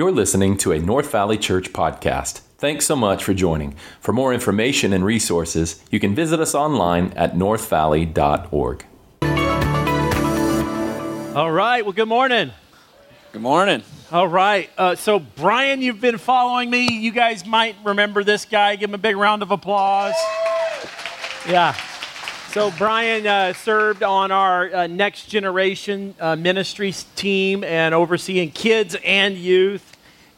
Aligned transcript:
You're 0.00 0.12
listening 0.12 0.56
to 0.56 0.72
a 0.72 0.78
North 0.78 1.12
Valley 1.12 1.36
Church 1.36 1.74
podcast. 1.74 2.38
Thanks 2.56 2.86
so 2.86 2.96
much 2.96 3.22
for 3.22 3.34
joining. 3.34 3.74
For 4.00 4.14
more 4.14 4.32
information 4.32 4.94
and 4.94 5.04
resources, 5.04 5.84
you 5.90 6.00
can 6.00 6.14
visit 6.14 6.40
us 6.40 6.54
online 6.54 7.12
at 7.16 7.34
northvalley.org. 7.34 8.86
All 11.36 11.52
right. 11.52 11.84
Well, 11.84 11.92
good 11.92 12.08
morning. 12.08 12.50
Good 13.32 13.42
morning. 13.42 13.82
All 14.10 14.26
right. 14.26 14.70
Uh, 14.78 14.94
so, 14.94 15.18
Brian, 15.18 15.82
you've 15.82 16.00
been 16.00 16.16
following 16.16 16.70
me. 16.70 16.90
You 16.90 17.12
guys 17.12 17.44
might 17.44 17.76
remember 17.84 18.24
this 18.24 18.46
guy. 18.46 18.76
Give 18.76 18.88
him 18.88 18.94
a 18.94 18.98
big 18.98 19.18
round 19.18 19.42
of 19.42 19.50
applause. 19.50 20.14
Yeah. 21.46 21.74
So, 22.52 22.70
Brian 22.78 23.26
uh, 23.26 23.52
served 23.52 24.02
on 24.02 24.32
our 24.32 24.74
uh, 24.74 24.86
next 24.86 25.26
generation 25.26 26.14
uh, 26.18 26.36
ministries 26.36 27.04
team 27.16 27.62
and 27.62 27.94
overseeing 27.94 28.50
kids 28.50 28.96
and 29.04 29.36
youth. 29.36 29.89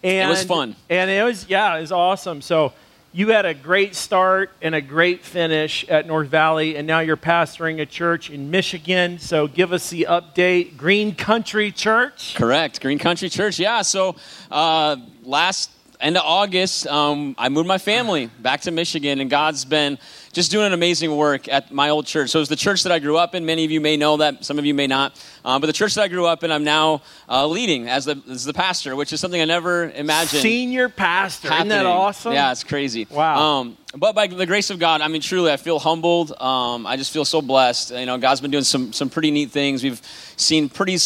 And, 0.02 0.28
It 0.28 0.30
was 0.30 0.44
fun. 0.44 0.76
And 0.88 1.10
it 1.10 1.22
was, 1.22 1.48
yeah, 1.48 1.76
it 1.76 1.80
was 1.80 1.92
awesome. 1.92 2.42
So, 2.42 2.72
you 3.14 3.28
had 3.28 3.44
a 3.44 3.52
great 3.52 3.94
start 3.94 4.50
and 4.62 4.74
a 4.74 4.80
great 4.80 5.22
finish 5.22 5.86
at 5.88 6.06
North 6.06 6.28
Valley, 6.28 6.76
and 6.76 6.86
now 6.86 7.00
you're 7.00 7.18
pastoring 7.18 7.80
a 7.80 7.84
church 7.84 8.30
in 8.30 8.50
Michigan. 8.50 9.18
So, 9.18 9.46
give 9.46 9.72
us 9.72 9.90
the 9.90 10.06
update. 10.08 10.78
Green 10.78 11.14
Country 11.14 11.70
Church. 11.72 12.34
Correct. 12.34 12.80
Green 12.80 12.98
Country 12.98 13.28
Church. 13.28 13.58
Yeah. 13.58 13.82
So 13.82 14.16
uh, 14.50 14.96
last 15.22 15.70
end 16.00 16.16
of 16.16 16.24
August, 16.24 16.86
um, 16.86 17.34
I 17.38 17.48
moved 17.48 17.68
my 17.68 17.78
family 17.78 18.26
back 18.40 18.62
to 18.62 18.70
Michigan, 18.70 19.20
and 19.20 19.30
God's 19.30 19.64
been 19.64 19.98
just 20.32 20.50
doing 20.50 20.66
an 20.66 20.72
amazing 20.72 21.14
work 21.14 21.46
at 21.46 21.70
my 21.70 21.90
old 21.90 22.06
church. 22.06 22.30
So 22.30 22.38
it 22.38 22.42
was 22.42 22.48
the 22.48 22.56
church 22.56 22.82
that 22.84 22.92
I 22.92 22.98
grew 22.98 23.18
up 23.18 23.34
in. 23.34 23.44
Many 23.44 23.64
of 23.64 23.70
you 23.70 23.80
may 23.80 23.96
know 23.96 24.16
that. 24.16 24.44
Some 24.44 24.58
of 24.58 24.64
you 24.64 24.74
may 24.74 24.86
not. 24.86 25.22
Um, 25.44 25.60
but 25.60 25.66
the 25.66 25.74
church 25.74 25.94
that 25.94 26.02
I 26.02 26.08
grew 26.08 26.26
up 26.26 26.42
in, 26.42 26.50
I'm 26.50 26.64
now 26.64 27.02
uh, 27.28 27.46
leading 27.46 27.88
as 27.88 28.06
the, 28.06 28.20
as 28.30 28.44
the 28.44 28.54
pastor, 28.54 28.96
which 28.96 29.12
is 29.12 29.20
something 29.20 29.40
I 29.40 29.44
never 29.44 29.90
imagined. 29.90 30.42
Senior 30.42 30.88
pastor. 30.88 31.52
Isn't 31.52 31.68
that 31.68 31.84
awesome? 31.86 32.32
Yeah, 32.32 32.50
it's 32.50 32.64
crazy. 32.64 33.06
Wow. 33.10 33.60
Um, 33.60 33.76
but 33.94 34.14
by 34.14 34.26
the 34.26 34.46
grace 34.46 34.70
of 34.70 34.78
God, 34.78 35.02
I 35.02 35.08
mean, 35.08 35.20
truly, 35.20 35.52
I 35.52 35.58
feel 35.58 35.78
humbled. 35.78 36.32
Um, 36.40 36.86
I 36.86 36.96
just 36.96 37.12
feel 37.12 37.26
so 37.26 37.42
blessed. 37.42 37.90
You 37.90 38.06
know, 38.06 38.16
God's 38.16 38.40
been 38.40 38.50
doing 38.50 38.64
some 38.64 38.92
some 38.94 39.10
pretty 39.10 39.30
neat 39.30 39.50
things. 39.50 39.82
We've 39.82 40.00
seen 40.36 40.70
pretty 40.70 40.96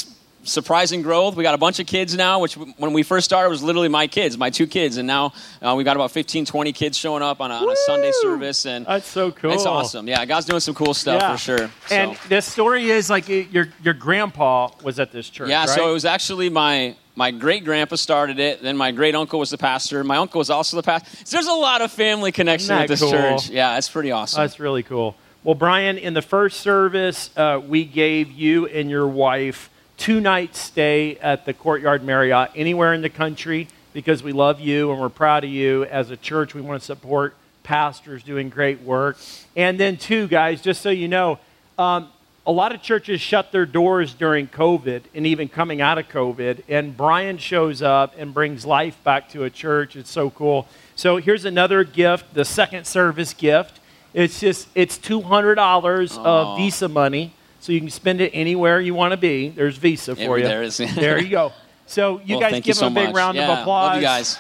surprising 0.47 1.03
growth. 1.03 1.37
We 1.37 1.43
got 1.43 1.55
a 1.55 1.59
bunch 1.59 1.79
of 1.81 1.87
kids 1.87 2.17
now, 2.17 2.41
which 2.41 2.55
when 2.57 2.93
we 2.93 3.03
first 3.03 3.25
started 3.25 3.51
was 3.51 3.63
literally 3.63 3.89
my 3.89 4.07
kids, 4.07 4.39
my 4.39 4.51
two 4.51 4.67
kids, 4.67 4.97
and 4.97 5.07
now 5.07 5.33
uh, 5.61 5.75
we 5.77 5.85
got 5.85 5.97
about 5.97 6.11
15, 6.13 6.47
20 6.47 6.73
kids 6.73 6.97
showing 6.97 7.23
up 7.23 7.41
on 7.41 7.51
a, 7.51 7.55
on 7.55 7.69
a 7.71 7.77
Sunday 7.77 8.13
service, 8.23 8.65
and 8.67 8.87
That's 8.87 9.07
so 9.07 9.31
cool. 9.33 9.53
it's 9.53 9.67
awesome. 9.67 10.09
Yeah, 10.09 10.25
God's 10.25 10.47
doing 10.47 10.61
some 10.61 10.75
cool 10.75 10.95
stuff 10.95 11.21
Yeah. 11.21 11.33
for 11.33 11.39
sure. 11.39 11.71
So. 11.87 11.95
And 11.95 12.17
the 12.29 12.41
story 12.41 12.91
is 12.91 13.11
like 13.11 13.29
your 13.29 13.69
your 13.83 13.95
grandpa 13.95 14.71
was 14.83 14.99
at 14.99 15.13
this 15.13 15.29
church. 15.29 15.49
Yeah, 15.51 15.61
right? 15.61 15.69
so 15.69 15.91
it 15.91 15.93
was 15.93 16.05
actually 16.05 16.49
my 16.49 16.97
my 17.15 17.31
great 17.31 17.65
grandpa 17.65 17.97
started 17.97 18.39
it. 18.39 18.63
Then 18.63 18.77
my 18.77 18.93
great 18.93 19.15
uncle 19.15 19.39
was 19.39 19.51
the 19.51 19.59
pastor. 19.59 20.05
My 20.05 20.17
uncle 20.17 20.39
was 20.39 20.51
also 20.51 20.77
the 20.77 20.83
pastor. 20.83 21.09
So 21.25 21.37
there's 21.37 21.47
a 21.47 21.53
lot 21.53 21.81
of 21.83 21.91
family 21.91 22.31
connection 22.33 22.73
Isn't 22.73 22.81
with 22.83 22.89
this 22.91 23.01
cool? 23.01 23.11
church. 23.11 23.49
Yeah, 23.51 23.79
it's 23.79 23.89
pretty 23.89 24.13
awesome. 24.13 24.43
That's 24.43 24.61
really 24.61 24.83
cool. 24.83 25.17
Well, 25.43 25.55
Brian, 25.55 25.97
in 25.97 26.13
the 26.13 26.23
first 26.23 26.61
service, 26.61 27.31
uh, 27.37 27.61
we 27.65 27.85
gave 27.85 28.33
you 28.33 28.67
and 28.67 28.91
your 28.91 29.07
wife 29.07 29.71
two 29.97 30.21
night 30.21 30.55
stay 30.57 31.17
at 31.17 31.45
the 31.45 31.53
Courtyard 31.53 32.05
Marriott 32.05 32.51
anywhere 32.55 32.95
in 32.95 33.03
the 33.03 33.11
country 33.11 33.69
because 33.93 34.23
we 34.23 34.33
love 34.33 34.61
you 34.61 34.91
and 34.93 35.01
we're 35.01 35.09
proud 35.09 35.45
of 35.45 35.51
you. 35.51 35.85
As 35.85 36.11
a 36.11 36.17
church, 36.17 36.55
we 36.55 36.61
want 36.61 36.81
to 36.81 36.85
support 36.85 37.35
pastors 37.63 38.23
doing 38.23 38.49
great 38.49 38.83
work. 38.83 39.17
And 39.57 39.81
then, 39.81 39.97
two 39.97 40.29
guys, 40.29 40.61
just 40.61 40.83
so 40.83 40.91
you 40.91 41.09
know, 41.09 41.39
um, 41.79 42.11
a 42.47 42.53
lot 42.53 42.73
of 42.73 42.81
churches 42.81 43.21
shut 43.21 43.51
their 43.51 43.67
doors 43.67 44.15
during 44.15 44.47
COVID 44.47 45.03
and 45.15 45.27
even 45.27 45.49
coming 45.49 45.81
out 45.81 45.99
of 45.99 46.09
COVID. 46.09 46.63
And 46.69 46.97
Brian 46.97 47.39
shows 47.39 47.83
up 47.83 48.15
and 48.17 48.33
brings 48.33 48.65
life 48.65 49.03
back 49.03 49.29
to 49.31 49.43
a 49.43 49.51
church. 49.51 49.97
It's 49.97 50.11
so 50.11 50.31
cool. 50.31 50.69
So 50.95 51.17
here's 51.17 51.45
another 51.45 51.83
gift, 51.83 52.35
the 52.35 52.45
second 52.45 52.87
service 52.87 53.35
gift. 53.35 53.81
It's 54.15 54.41
just 54.41 54.69
it's 54.75 54.97
two 54.97 55.23
hundred 55.23 55.57
dollars 55.57 56.17
of 56.17 56.57
Visa 56.57 56.89
money, 56.89 57.35
so 57.61 57.73
you 57.73 57.81
can 57.81 57.91
spend 57.91 58.21
it 58.21 58.31
anywhere 58.33 58.81
you 58.81 58.95
want 58.95 59.13
to 59.13 59.17
be. 59.17 59.49
There's 59.49 59.77
Visa 59.77 60.15
for 60.17 60.39
Yeah, 60.39 60.45
you. 60.45 60.49
there 60.49 60.63
is. 60.63 60.77
there 60.77 61.19
you 61.19 61.31
go. 61.31 61.53
So 61.89 62.21
you 62.25 62.37
Well, 62.39 62.51
guys 62.51 62.55
give 62.55 62.67
you 62.67 62.75
so 62.75 62.89
him 62.89 62.93
a 62.97 63.01
big 63.01 63.07
much. 63.11 63.15
round 63.15 63.37
Yeah, 63.37 63.53
of 63.53 63.59
applause. 63.61 63.87
Love 63.91 63.97
you 63.99 64.03
guys. 64.03 64.37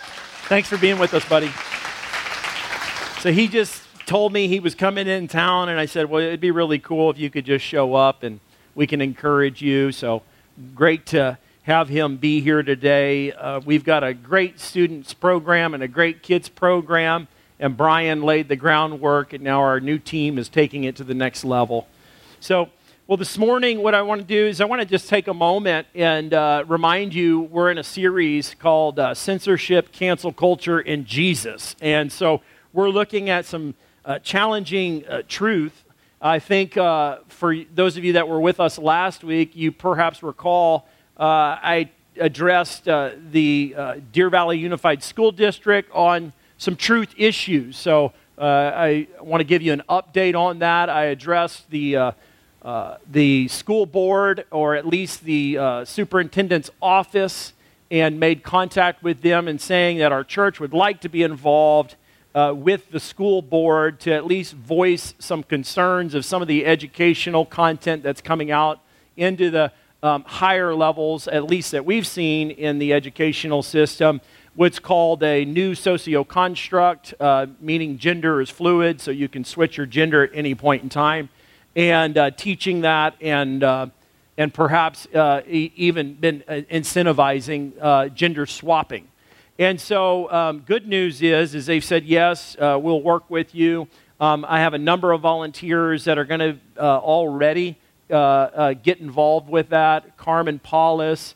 Thanks 0.48 0.68
for 0.68 0.76
being 0.78 0.98
with 0.98 1.14
us, 1.14 1.24
buddy. 1.28 1.48
So 3.20 3.32
he 3.32 3.46
just 3.46 3.82
told 4.06 4.32
me 4.32 4.48
he 4.48 4.58
was 4.60 4.74
coming 4.74 5.06
in 5.06 5.28
town, 5.28 5.68
and 5.68 5.78
I 5.78 5.86
said, 5.86 6.10
Well, 6.10 6.22
it'd 6.22 6.40
be 6.40 6.50
really 6.50 6.78
cool 6.80 7.08
if 7.10 7.18
you 7.18 7.30
could 7.30 7.44
just 7.44 7.64
show 7.64 7.94
up 7.94 8.22
and 8.24 8.40
we 8.74 8.86
can 8.88 9.00
encourage 9.00 9.62
you. 9.62 9.92
So 9.92 10.22
great 10.74 11.06
to 11.06 11.38
have 11.62 11.88
him 11.88 12.16
be 12.16 12.40
here 12.40 12.62
today. 12.64 13.30
Uh, 13.32 13.60
we've 13.64 13.84
got 13.84 14.02
a 14.04 14.12
great 14.12 14.58
students 14.60 15.14
program 15.14 15.72
and 15.72 15.82
a 15.84 15.88
great 15.88 16.22
kids 16.24 16.48
program, 16.48 17.26
and 17.60 17.76
Brian 17.76 18.22
laid 18.22 18.48
the 18.48 18.56
groundwork, 18.56 19.32
and 19.32 19.42
now 19.44 19.60
our 19.60 19.78
new 19.80 19.98
team 19.98 20.36
is 20.38 20.48
taking 20.48 20.82
it 20.84 20.96
to 20.96 21.04
the 21.04 21.14
next 21.14 21.44
level. 21.44 21.86
So, 22.40 22.70
well, 23.08 23.16
this 23.16 23.38
morning, 23.38 23.84
what 23.84 23.94
I 23.94 24.02
want 24.02 24.20
to 24.20 24.26
do 24.26 24.48
is 24.48 24.60
I 24.60 24.64
want 24.64 24.82
to 24.82 24.84
just 24.84 25.08
take 25.08 25.28
a 25.28 25.34
moment 25.34 25.86
and 25.94 26.34
uh, 26.34 26.64
remind 26.66 27.14
you 27.14 27.42
we're 27.42 27.70
in 27.70 27.78
a 27.78 27.84
series 27.84 28.56
called 28.58 28.98
uh, 28.98 29.14
Censorship, 29.14 29.92
Cancel 29.92 30.32
Culture, 30.32 30.80
and 30.80 31.06
Jesus. 31.06 31.76
And 31.80 32.10
so 32.10 32.42
we're 32.72 32.88
looking 32.88 33.30
at 33.30 33.44
some 33.44 33.76
uh, 34.04 34.18
challenging 34.18 35.06
uh, 35.06 35.22
truth. 35.28 35.84
I 36.20 36.40
think 36.40 36.76
uh, 36.76 37.18
for 37.28 37.54
those 37.72 37.96
of 37.96 38.02
you 38.02 38.14
that 38.14 38.26
were 38.26 38.40
with 38.40 38.58
us 38.58 38.76
last 38.76 39.22
week, 39.22 39.54
you 39.54 39.70
perhaps 39.70 40.24
recall 40.24 40.88
uh, 41.16 41.22
I 41.62 41.90
addressed 42.18 42.86
the 42.86 44.02
Deer 44.10 44.30
Valley 44.30 44.58
Unified 44.58 45.04
School 45.04 45.30
District 45.30 45.88
on 45.94 46.32
some 46.58 46.74
truth 46.74 47.14
issues. 47.16 47.76
So 47.76 48.14
I 48.36 49.06
want 49.20 49.42
to 49.42 49.44
give 49.44 49.62
you 49.62 49.72
an 49.72 49.84
update 49.88 50.34
on 50.34 50.58
that. 50.58 50.90
I 50.90 51.04
addressed 51.04 51.70
the 51.70 52.14
uh, 52.66 52.96
the 53.08 53.46
school 53.46 53.86
board, 53.86 54.44
or 54.50 54.74
at 54.74 54.84
least 54.84 55.22
the 55.22 55.56
uh, 55.56 55.84
superintendent's 55.84 56.68
office, 56.82 57.52
and 57.92 58.18
made 58.18 58.42
contact 58.42 59.04
with 59.04 59.22
them 59.22 59.46
and 59.46 59.60
saying 59.60 59.98
that 59.98 60.10
our 60.10 60.24
church 60.24 60.58
would 60.58 60.72
like 60.72 61.00
to 61.00 61.08
be 61.08 61.22
involved 61.22 61.94
uh, 62.34 62.52
with 62.52 62.90
the 62.90 62.98
school 62.98 63.40
board 63.40 64.00
to 64.00 64.12
at 64.12 64.26
least 64.26 64.52
voice 64.54 65.14
some 65.20 65.44
concerns 65.44 66.12
of 66.12 66.24
some 66.24 66.42
of 66.42 66.48
the 66.48 66.66
educational 66.66 67.46
content 67.46 68.02
that's 68.02 68.20
coming 68.20 68.50
out 68.50 68.80
into 69.16 69.48
the 69.48 69.70
um, 70.02 70.24
higher 70.24 70.74
levels, 70.74 71.28
at 71.28 71.44
least 71.44 71.70
that 71.70 71.86
we've 71.86 72.06
seen 72.06 72.50
in 72.50 72.80
the 72.80 72.92
educational 72.92 73.62
system. 73.62 74.20
What's 74.56 74.80
called 74.80 75.22
a 75.22 75.44
new 75.44 75.76
socio 75.76 76.24
construct, 76.24 77.14
uh, 77.20 77.46
meaning 77.60 77.96
gender 77.96 78.40
is 78.40 78.50
fluid, 78.50 79.00
so 79.00 79.12
you 79.12 79.28
can 79.28 79.44
switch 79.44 79.76
your 79.76 79.86
gender 79.86 80.24
at 80.24 80.30
any 80.34 80.56
point 80.56 80.82
in 80.82 80.88
time 80.88 81.28
and 81.76 82.16
uh, 82.16 82.30
teaching 82.30 82.80
that 82.80 83.14
and, 83.20 83.62
uh, 83.62 83.86
and 84.38 84.52
perhaps 84.52 85.06
uh, 85.14 85.42
e- 85.46 85.70
even 85.76 86.14
been 86.14 86.42
uh, 86.48 86.62
incentivizing 86.70 87.72
uh, 87.80 88.08
gender 88.08 88.46
swapping. 88.46 89.06
And 89.58 89.80
so, 89.80 90.30
um, 90.32 90.60
good 90.60 90.86
news 90.88 91.22
is, 91.22 91.54
is 91.54 91.66
they've 91.66 91.84
said 91.84 92.04
yes, 92.04 92.56
we'll 92.58 93.02
work 93.02 93.30
with 93.30 93.54
you. 93.54 93.88
Um, 94.20 94.44
I 94.48 94.60
have 94.60 94.74
a 94.74 94.78
number 94.78 95.12
of 95.12 95.20
volunteers 95.20 96.04
that 96.04 96.18
are 96.18 96.24
going 96.24 96.40
to 96.40 96.58
already 96.78 97.78
get 98.08 98.98
involved 98.98 99.48
with 99.48 99.70
that. 99.70 100.18
Carmen 100.18 100.58
Paulus, 100.58 101.34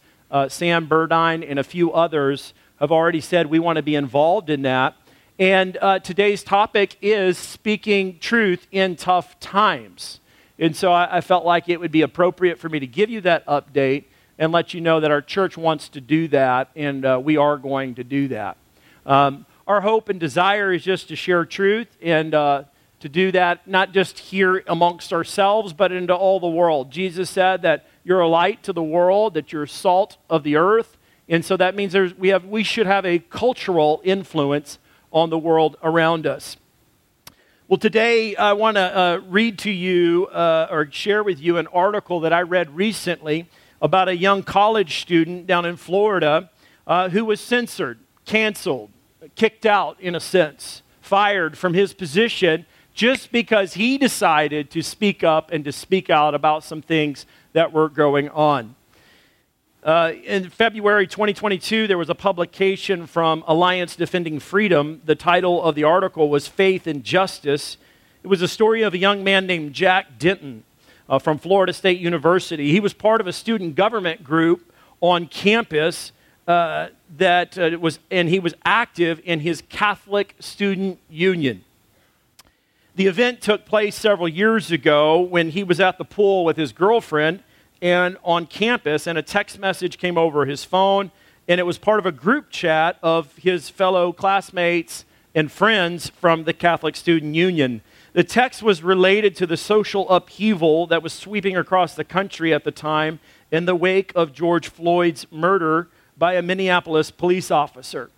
Sam 0.49 0.87
Burdine, 0.87 1.49
and 1.49 1.59
a 1.59 1.65
few 1.65 1.93
others 1.93 2.53
have 2.79 2.93
already 2.93 3.23
said 3.23 3.47
we 3.47 3.59
want 3.59 3.77
to 3.77 3.83
be 3.83 3.95
involved 3.95 4.51
in 4.51 4.63
that. 4.63 4.97
And 5.39 5.79
uh, 5.81 6.01
today's 6.01 6.45
topic 6.45 6.97
is 7.01 7.39
speaking 7.39 8.19
truth 8.19 8.67
in 8.71 8.97
tough 8.97 9.41
times. 9.41 10.21
And 10.61 10.77
so 10.77 10.93
I, 10.93 11.17
I 11.17 11.21
felt 11.23 11.45
like 11.45 11.69
it 11.69 11.81
would 11.81 11.91
be 11.91 12.03
appropriate 12.03 12.59
for 12.59 12.69
me 12.69 12.79
to 12.79 12.87
give 12.87 13.09
you 13.09 13.23
that 13.23 13.45
update 13.47 14.05
and 14.39 14.53
let 14.53 14.75
you 14.75 14.81
know 14.81 15.01
that 15.01 15.11
our 15.11 15.23
church 15.23 15.57
wants 15.57 15.89
to 15.91 16.01
do 16.01 16.29
that, 16.29 16.71
and 16.77 17.05
uh, 17.05 17.21
we 17.23 17.37
are 17.37 17.57
going 17.57 17.95
to 17.97 18.05
do 18.05 18.29
that. 18.29 18.57
Um, 19.05 19.47
our 19.67 19.81
hope 19.81 20.09
and 20.09 20.21
desire 20.21 20.73
is 20.73 20.85
just 20.85 21.09
to 21.09 21.17
share 21.17 21.45
truth 21.45 21.89
and 22.03 22.35
uh, 22.35 22.65
to 23.01 23.09
do 23.09 23.33
that 23.33 23.67
not 23.67 23.93
just 23.93 24.19
here 24.19 24.63
amongst 24.67 25.13
ourselves, 25.13 25.73
but 25.73 25.93
into 25.93 26.15
all 26.15 26.41
the 26.41 26.49
world. 26.49 26.91
Jesus 26.91 27.31
said 27.31 27.63
that 27.63 27.87
you're 28.05 28.21
a 28.21 28.29
light 28.29 28.63
to 28.65 28.73
the 28.73 28.83
world, 28.83 29.35
that 29.35 29.53
you're 29.53 29.67
salt 29.67 30.19
of 30.29 30.43
the 30.43 30.57
earth, 30.57 30.99
and 31.29 31.45
so 31.45 31.57
that 31.57 31.75
means 31.75 31.95
we, 32.19 32.29
have, 32.29 32.45
we 32.45 32.63
should 32.65 32.87
have 32.87 33.07
a 33.07 33.19
cultural 33.19 34.03
influence 34.05 34.79
on 35.13 35.31
the 35.31 35.39
world 35.39 35.77
around 35.83 36.27
us. 36.27 36.57
Well, 37.71 37.79
today 37.79 38.35
I 38.35 38.55
want 38.55 38.79
to 38.79 38.99
uh, 38.99 39.21
read 39.29 39.61
to 39.61 39.71
you 39.71 40.27
uh, 40.27 40.67
or 40.73 40.91
share 40.91 41.23
with 41.23 41.39
you 41.39 41.57
an 41.57 41.69
article 41.69 42.19
that 42.19 42.33
I 42.33 42.43
read 42.43 42.75
recently 42.75 43.49
about 43.81 44.09
a 44.09 44.17
young 44.17 44.43
college 44.43 44.99
student 44.99 45.47
down 45.47 45.65
in 45.65 45.77
Florida 45.77 46.51
uh, 46.85 47.11
who 47.11 47.25
was 47.25 47.41
censored, 47.41 48.01
canceled, 48.25 48.91
kicked 49.37 49.67
out, 49.67 50.01
in 50.01 50.17
a 50.17 50.21
sense, 50.21 50.83
fired 51.01 51.57
from 51.57 51.75
his 51.75 51.93
position 51.93 52.67
just 52.93 53.31
because 53.31 53.75
he 53.75 53.99
decided 53.99 54.69
to 54.73 54.83
speak 54.83 55.23
up 55.23 55.53
and 55.53 55.65
to 55.65 55.71
speak 55.71 56.11
out 56.11 56.35
about 56.35 56.65
some 56.65 56.83
things 56.83 57.25
that 57.53 57.73
were 57.73 57.89
going 57.89 58.29
on. 58.31 58.75
Uh, 59.83 60.13
in 60.25 60.51
February 60.51 61.07
2022, 61.07 61.87
there 61.87 61.97
was 61.97 62.11
a 62.11 62.15
publication 62.15 63.07
from 63.07 63.43
Alliance 63.47 63.97
Defending 63.97 64.39
Freedom. 64.39 65.01
The 65.07 65.15
title 65.15 65.63
of 65.63 65.75
the 65.75 65.85
article 65.85 66.29
was 66.29 66.47
Faith 66.47 66.87
and 66.87 67.03
Justice. 67.03 67.79
It 68.23 68.27
was 68.27 68.43
a 68.43 68.49
story 68.49 68.83
of 68.83 68.93
a 68.93 68.99
young 68.99 69.25
man 69.25 69.47
named 69.47 69.73
Jack 69.73 70.19
Denton 70.19 70.65
uh, 71.09 71.19
from 71.19 71.39
Florida 71.39 71.73
State 71.73 71.99
University. 71.99 72.73
He 72.73 72.79
was 72.79 72.93
part 72.93 73.23
of 73.23 73.27
a 73.27 73.33
student 73.33 73.75
government 73.75 74.23
group 74.23 74.71
on 75.01 75.27
campus 75.27 76.13
uh, 76.47 76.89
that 77.17 77.57
uh, 77.57 77.79
was, 77.81 78.01
and 78.11 78.29
he 78.29 78.39
was 78.39 78.53
active 78.67 79.19
in 79.25 79.41
his 79.41 79.63
Catholic 79.71 80.35
Student 80.41 80.99
Union. 81.09 81.65
The 82.97 83.07
event 83.07 83.41
took 83.41 83.65
place 83.65 83.97
several 83.97 84.29
years 84.29 84.71
ago 84.71 85.21
when 85.21 85.49
he 85.53 85.65
was 85.65 85.81
at 85.81 85.97
the 85.97 86.05
pool 86.05 86.45
with 86.45 86.59
his 86.59 86.71
girlfriend 86.71 87.43
and 87.83 88.17
on 88.25 88.47
campus, 88.47 89.07
and 89.07 89.17
a 89.17 89.23
text 89.23 89.59
message 89.59 89.99
came 89.99 90.19
over 90.19 90.45
his 90.45 90.65
phone, 90.65 91.11
and 91.49 91.59
it 91.59 91.65
was 91.65 91.79
part 91.79 91.99
of 91.99 92.07
a 92.07 92.13
group 92.13 92.51
chat 92.51 92.99
of 93.03 93.37
his 93.37 93.69
fellow 93.69 94.13
classmates 94.13 95.05
and 95.35 95.51
friends 95.51 96.11
from 96.11 96.45
the 96.45 96.53
Catholic 96.53 96.97
Student 96.97 97.35
Union. 97.35 97.81
The 98.13 98.25
text 98.25 98.63
was 98.63 98.83
related 98.83 99.37
to 99.37 99.47
the 99.47 99.57
social 99.57 100.09
upheaval 100.11 100.89
that 100.89 101.03
was 101.03 101.13
sweeping 101.13 101.57
across 101.57 101.95
the 101.95 102.05
country 102.05 102.53
at 102.53 102.65
the 102.65 102.73
time 102.73 103.21
in 103.53 103.65
the 103.65 103.77
wake 103.77 104.13
of 104.17 104.33
George 104.33 104.69
Floyd's 104.69 105.27
murder 105.31 105.89
by 106.19 106.35
a 106.35 106.43
Minneapolis 106.43 107.11
police 107.11 107.51
officer. 107.51 108.11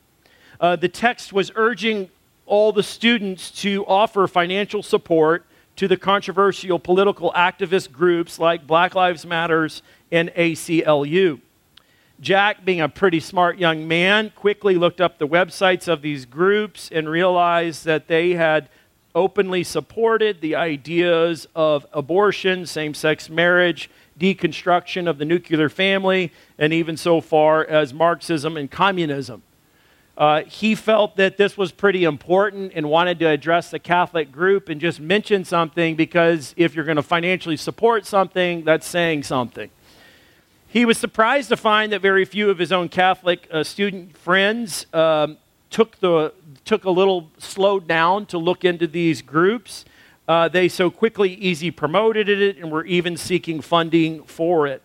Uh, 0.59 0.77
the 0.77 0.89
text 0.89 1.33
was 1.33 1.53
urging 1.55 2.09
all 2.47 2.73
the 2.73 2.83
students 2.83 3.51
to 3.51 3.85
offer 3.87 4.27
financial 4.27 4.83
support 4.83 5.45
to 5.77 5.89
the 5.89 5.97
controversial 5.97 6.79
political 6.79 7.33
activist 7.33 7.93
groups 7.93 8.39
like 8.39 8.67
Black 8.67 8.95
Lives 8.95 9.25
Matters 9.25 9.83
and 10.11 10.31
ACLU. 10.31 11.41
Jack, 12.21 12.65
being 12.65 12.81
a 12.81 12.89
pretty 12.89 13.19
smart 13.19 13.59
young 13.59 13.89
man, 13.89 14.31
quickly 14.37 14.77
looked 14.77 15.01
up 15.01 15.19
the 15.19 15.27
websites 15.27 15.89
of 15.89 16.03
these 16.03 16.25
groups 16.25 16.89
and 16.93 17.09
realized 17.09 17.85
that 17.85 18.07
they 18.07 18.35
had 18.35 18.69
openly 19.15 19.65
supported 19.65 20.41
the 20.41 20.55
ideas 20.55 21.47
of 21.55 21.87
abortion, 21.93 22.65
same 22.65 22.95
sex 22.95 23.29
marriage, 23.29 23.91
deconstruction 24.19 25.09
of 25.09 25.19
the 25.19 25.25
nuclear 25.25 25.69
family, 25.69 26.33
and 26.59 26.73
even 26.73 26.97
so 26.97 27.21
far 27.21 27.67
as 27.67 27.93
Marxism 27.93 28.57
and 28.57 28.71
communism. 28.71 29.43
Uh, 30.17 30.43
he 30.45 30.75
felt 30.75 31.17
that 31.17 31.39
this 31.39 31.57
was 31.57 31.73
pretty 31.73 32.05
important 32.05 32.73
and 32.75 32.89
wanted 32.89 33.19
to 33.19 33.27
address 33.27 33.71
the 33.71 33.79
Catholic 33.79 34.31
group 34.31 34.69
and 34.69 34.81
just 34.81 35.01
mention 35.01 35.45
something 35.45 35.97
because 35.97 36.55
if 36.57 36.75
you're 36.75 36.85
going 36.85 36.97
to 36.97 37.03
financially 37.03 37.57
support 37.57 38.05
something, 38.05 38.65
that's 38.65 38.87
saying 38.87 39.23
something. 39.23 39.71
He 40.69 40.85
was 40.85 40.99
surprised 40.99 41.49
to 41.49 41.57
find 41.57 41.93
that 41.93 42.01
very 42.01 42.25
few 42.25 42.51
of 42.51 42.59
his 42.59 42.73
own 42.73 42.89
Catholic 42.89 43.47
uh, 43.51 43.65
student 43.65 44.17
friends 44.17 44.87
um, 44.93 45.39
took, 45.71 45.99
the, 46.01 46.33
took 46.65 46.85
a 46.85 46.91
little 46.91 47.31
slowed 47.39 47.89
down 47.89 48.27
to 48.27 48.39
look 48.39 48.65
into 48.65 48.87
these 48.87 49.23
groups. 49.23 49.85
Uh, 50.29 50.49
they 50.49 50.69
so 50.69 50.91
quickly 50.91 51.35
easy 51.35 51.71
promoted 51.71 52.29
it 52.29 52.59
and 52.59 52.71
were 52.71 52.85
even 52.85 53.17
seeking 53.17 53.61
funding 53.61 54.23
for 54.25 54.67
it. 54.67 54.83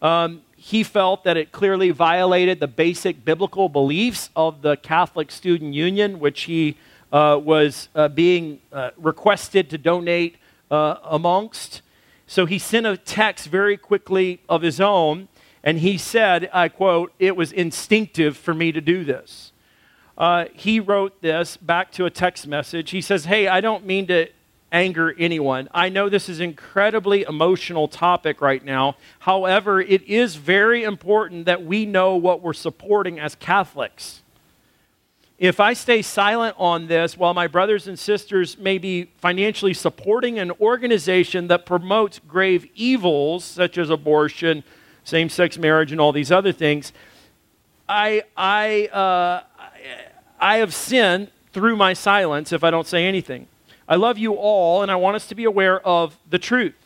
Um, 0.00 0.42
he 0.62 0.82
felt 0.82 1.24
that 1.24 1.38
it 1.38 1.52
clearly 1.52 1.90
violated 1.90 2.60
the 2.60 2.68
basic 2.68 3.24
biblical 3.24 3.70
beliefs 3.70 4.28
of 4.36 4.60
the 4.60 4.76
Catholic 4.76 5.30
Student 5.30 5.72
Union, 5.72 6.20
which 6.20 6.42
he 6.42 6.76
uh, 7.10 7.40
was 7.42 7.88
uh, 7.94 8.08
being 8.08 8.60
uh, 8.70 8.90
requested 8.98 9.70
to 9.70 9.78
donate 9.78 10.36
uh, 10.70 10.96
amongst. 11.04 11.80
So 12.26 12.44
he 12.44 12.58
sent 12.58 12.84
a 12.84 12.98
text 12.98 13.46
very 13.46 13.78
quickly 13.78 14.42
of 14.50 14.60
his 14.60 14.82
own, 14.82 15.28
and 15.64 15.78
he 15.78 15.96
said, 15.96 16.50
I 16.52 16.68
quote, 16.68 17.14
It 17.18 17.36
was 17.36 17.52
instinctive 17.52 18.36
for 18.36 18.52
me 18.52 18.70
to 18.70 18.82
do 18.82 19.02
this. 19.02 19.52
Uh, 20.18 20.44
he 20.52 20.78
wrote 20.78 21.22
this 21.22 21.56
back 21.56 21.90
to 21.92 22.04
a 22.04 22.10
text 22.10 22.46
message. 22.46 22.90
He 22.90 23.00
says, 23.00 23.24
Hey, 23.24 23.48
I 23.48 23.62
don't 23.62 23.86
mean 23.86 24.06
to 24.08 24.28
anger 24.72 25.14
anyone. 25.18 25.68
I 25.72 25.88
know 25.88 26.08
this 26.08 26.28
is 26.28 26.38
an 26.38 26.50
incredibly 26.50 27.22
emotional 27.22 27.88
topic 27.88 28.40
right 28.40 28.64
now. 28.64 28.96
However, 29.20 29.80
it 29.80 30.02
is 30.02 30.36
very 30.36 30.84
important 30.84 31.46
that 31.46 31.64
we 31.64 31.86
know 31.86 32.16
what 32.16 32.40
we're 32.40 32.52
supporting 32.52 33.18
as 33.18 33.34
Catholics. 33.34 34.22
If 35.38 35.58
I 35.58 35.72
stay 35.72 36.02
silent 36.02 36.54
on 36.58 36.86
this 36.86 37.16
while 37.16 37.32
my 37.32 37.46
brothers 37.46 37.88
and 37.88 37.98
sisters 37.98 38.58
may 38.58 38.76
be 38.76 39.10
financially 39.16 39.72
supporting 39.72 40.38
an 40.38 40.50
organization 40.60 41.48
that 41.48 41.64
promotes 41.64 42.20
grave 42.28 42.68
evils 42.74 43.42
such 43.44 43.78
as 43.78 43.88
abortion, 43.88 44.62
same 45.02 45.30
sex 45.30 45.56
marriage, 45.56 45.92
and 45.92 46.00
all 46.00 46.12
these 46.12 46.30
other 46.30 46.52
things, 46.52 46.92
I, 47.88 48.22
I, 48.36 48.86
uh, 48.88 49.42
I 50.38 50.58
have 50.58 50.74
sinned 50.74 51.30
through 51.54 51.76
my 51.76 51.94
silence 51.94 52.52
if 52.52 52.62
I 52.62 52.70
don't 52.70 52.86
say 52.86 53.06
anything. 53.06 53.46
I 53.90 53.96
love 53.96 54.18
you 54.18 54.34
all, 54.34 54.82
and 54.82 54.90
I 54.90 54.94
want 54.94 55.16
us 55.16 55.26
to 55.26 55.34
be 55.34 55.42
aware 55.42 55.84
of 55.84 56.16
the 56.30 56.38
truth. 56.38 56.76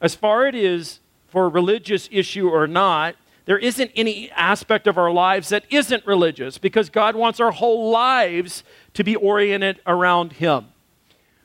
As 0.00 0.14
far 0.14 0.46
it 0.46 0.54
is 0.54 1.00
for 1.28 1.44
a 1.44 1.48
religious 1.48 2.08
issue 2.10 2.48
or 2.48 2.66
not, 2.66 3.16
there 3.44 3.58
isn't 3.58 3.90
any 3.94 4.30
aspect 4.30 4.86
of 4.86 4.96
our 4.96 5.10
lives 5.10 5.50
that 5.50 5.66
isn't 5.68 6.06
religious 6.06 6.56
because 6.56 6.88
God 6.88 7.16
wants 7.16 7.38
our 7.38 7.50
whole 7.50 7.90
lives 7.90 8.64
to 8.94 9.04
be 9.04 9.14
oriented 9.14 9.78
around 9.86 10.32
Him. 10.34 10.68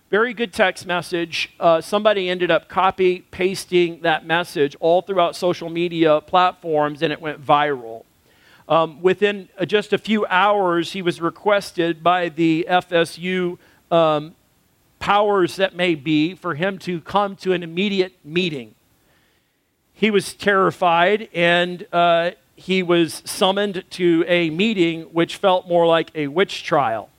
Very 0.09 0.33
good 0.33 0.53
text 0.53 0.85
message. 0.85 1.51
Uh, 1.59 1.81
somebody 1.81 2.29
ended 2.29 2.49
up 2.49 2.69
copy 2.69 3.19
pasting 3.29 3.99
that 4.03 4.25
message 4.25 4.73
all 4.79 5.01
throughout 5.01 5.35
social 5.35 5.69
media 5.69 6.21
platforms 6.21 7.01
and 7.01 7.11
it 7.11 7.19
went 7.19 7.45
viral. 7.45 8.05
Um, 8.69 9.01
within 9.01 9.49
uh, 9.59 9.65
just 9.65 9.91
a 9.91 9.97
few 9.97 10.25
hours, 10.27 10.93
he 10.93 11.01
was 11.01 11.19
requested 11.19 12.01
by 12.01 12.29
the 12.29 12.65
FSU 12.69 13.57
um, 13.91 14.35
powers 14.99 15.55
that 15.55 15.75
may 15.75 15.95
be 15.95 16.35
for 16.35 16.55
him 16.55 16.77
to 16.79 17.01
come 17.01 17.35
to 17.37 17.53
an 17.53 17.63
immediate 17.63 18.13
meeting. 18.23 18.75
He 19.93 20.11
was 20.11 20.33
terrified 20.33 21.29
and 21.33 21.87
uh, 21.91 22.31
he 22.55 22.83
was 22.83 23.21
summoned 23.25 23.83
to 23.91 24.25
a 24.27 24.49
meeting 24.49 25.03
which 25.03 25.37
felt 25.37 25.67
more 25.67 25.87
like 25.87 26.11
a 26.13 26.27
witch 26.27 26.63
trial. 26.63 27.09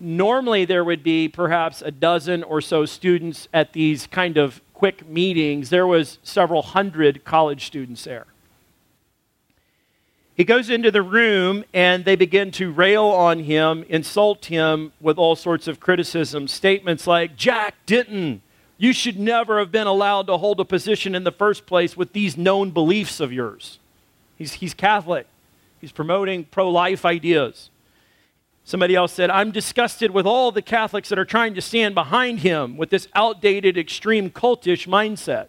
Normally, 0.00 0.64
there 0.64 0.84
would 0.84 1.02
be 1.02 1.28
perhaps 1.28 1.82
a 1.82 1.90
dozen 1.90 2.44
or 2.44 2.60
so 2.60 2.86
students 2.86 3.48
at 3.52 3.72
these 3.72 4.06
kind 4.06 4.36
of 4.36 4.60
quick 4.72 5.08
meetings. 5.08 5.70
There 5.70 5.88
was 5.88 6.18
several 6.22 6.62
hundred 6.62 7.24
college 7.24 7.66
students 7.66 8.04
there. 8.04 8.26
He 10.38 10.44
goes 10.44 10.70
into 10.70 10.92
the 10.92 11.02
room 11.02 11.64
and 11.74 12.04
they 12.04 12.14
begin 12.14 12.52
to 12.52 12.70
rail 12.70 13.06
on 13.06 13.40
him, 13.40 13.84
insult 13.88 14.44
him 14.44 14.92
with 15.00 15.18
all 15.18 15.34
sorts 15.34 15.66
of 15.66 15.80
criticism. 15.80 16.46
Statements 16.46 17.08
like, 17.08 17.34
Jack 17.34 17.74
Denton, 17.86 18.42
you 18.76 18.92
should 18.92 19.18
never 19.18 19.58
have 19.58 19.72
been 19.72 19.88
allowed 19.88 20.28
to 20.28 20.36
hold 20.36 20.60
a 20.60 20.64
position 20.64 21.16
in 21.16 21.24
the 21.24 21.32
first 21.32 21.66
place 21.66 21.96
with 21.96 22.12
these 22.12 22.36
known 22.36 22.70
beliefs 22.70 23.18
of 23.18 23.32
yours. 23.32 23.80
He's, 24.36 24.52
he's 24.52 24.74
Catholic, 24.74 25.26
he's 25.80 25.90
promoting 25.90 26.44
pro 26.44 26.70
life 26.70 27.04
ideas. 27.04 27.70
Somebody 28.62 28.94
else 28.94 29.12
said, 29.14 29.30
I'm 29.30 29.50
disgusted 29.50 30.12
with 30.12 30.24
all 30.24 30.52
the 30.52 30.62
Catholics 30.62 31.08
that 31.08 31.18
are 31.18 31.24
trying 31.24 31.54
to 31.54 31.60
stand 31.60 31.96
behind 31.96 32.40
him 32.40 32.76
with 32.76 32.90
this 32.90 33.08
outdated, 33.12 33.76
extreme 33.76 34.30
cultish 34.30 34.86
mindset. 34.86 35.48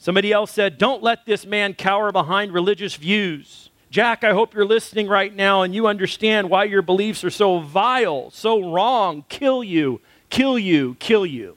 Somebody 0.00 0.32
else 0.32 0.50
said, 0.50 0.78
Don't 0.78 1.02
let 1.02 1.26
this 1.26 1.44
man 1.44 1.74
cower 1.74 2.10
behind 2.10 2.52
religious 2.52 2.96
views. 2.96 3.68
Jack, 3.90 4.24
I 4.24 4.32
hope 4.32 4.54
you're 4.54 4.64
listening 4.64 5.08
right 5.08 5.34
now 5.34 5.62
and 5.62 5.74
you 5.74 5.86
understand 5.86 6.48
why 6.48 6.64
your 6.64 6.80
beliefs 6.80 7.22
are 7.22 7.30
so 7.30 7.60
vile, 7.60 8.30
so 8.30 8.72
wrong. 8.72 9.24
Kill 9.28 9.62
you, 9.62 10.00
kill 10.30 10.58
you, 10.58 10.96
kill 11.00 11.26
you. 11.26 11.56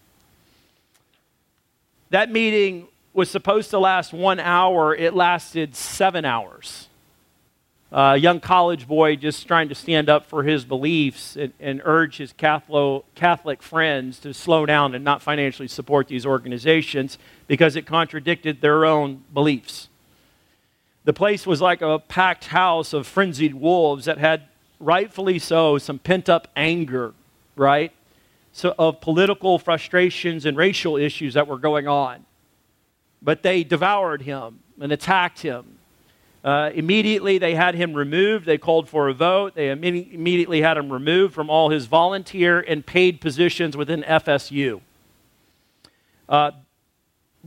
That 2.10 2.32
meeting 2.32 2.88
was 3.14 3.32
supposed 3.32 3.70
to 3.70 3.80
last 3.80 4.12
one 4.12 4.40
hour, 4.40 4.94
it 4.94 5.14
lasted 5.14 5.76
seven 5.76 6.26
hours 6.26 6.90
a 7.94 8.18
young 8.18 8.40
college 8.40 8.88
boy 8.88 9.16
just 9.16 9.48
trying 9.48 9.70
to 9.70 9.76
stand 9.76 10.10
up 10.10 10.26
for 10.26 10.42
his 10.42 10.66
beliefs 10.66 11.36
and, 11.36 11.54
and 11.60 11.80
urge 11.86 12.18
his 12.18 12.34
Catholic, 12.34 13.04
Catholic 13.14 13.62
friends 13.62 14.18
to 14.20 14.34
slow 14.34 14.66
down 14.66 14.96
and 14.96 15.06
not 15.06 15.22
financially 15.22 15.68
support 15.68 16.08
these 16.08 16.26
organizations 16.26 17.20
because 17.48 17.76
it 17.76 17.86
contradicted 17.86 18.62
their 18.62 18.84
own 18.84 19.24
beliefs. 19.32 19.90
The 21.04 21.14
place 21.14 21.46
was 21.46 21.62
like 21.62 21.84
a 21.84 22.00
packed 22.00 22.46
house 22.46 22.94
of 22.94 23.06
frenzied 23.06 23.54
wolves 23.54 24.06
that 24.06 24.18
had, 24.18 24.44
rightfully 24.80 25.38
so, 25.38 25.78
some 25.78 26.00
pent 26.00 26.30
up 26.30 26.48
anger, 26.56 27.14
right? 27.56 27.92
So, 28.54 28.74
of 28.80 29.02
political 29.02 29.60
frustrations 29.60 30.46
and 30.46 30.58
racial 30.58 30.98
issues 30.98 31.36
that 31.36 31.48
were 31.48 31.58
going 31.58 31.88
on. 31.88 32.26
But 33.22 33.44
they 33.44 33.64
devoured 33.64 34.24
him 34.24 34.62
and 34.80 34.92
attacked 34.92 35.42
him 35.42 35.78
uh, 36.44 36.72
immediately, 36.74 37.38
they 37.38 37.56
had 37.56 37.74
him 37.74 37.94
removed. 37.94 38.46
They 38.46 38.58
called 38.58 38.90
for 38.90 39.08
a 39.08 39.14
vote. 39.14 39.56
They 39.56 39.68
imme- 39.68 40.14
immediately 40.14 40.62
had 40.62 40.78
him 40.78 40.92
removed 40.92 41.34
from 41.34 41.50
all 41.50 41.70
his 41.70 41.86
volunteer 41.86 42.60
and 42.60 42.86
paid 42.86 43.22
positions 43.22 43.78
within 43.78 44.04
FSU. 44.04 44.82
Uh, 46.28 46.52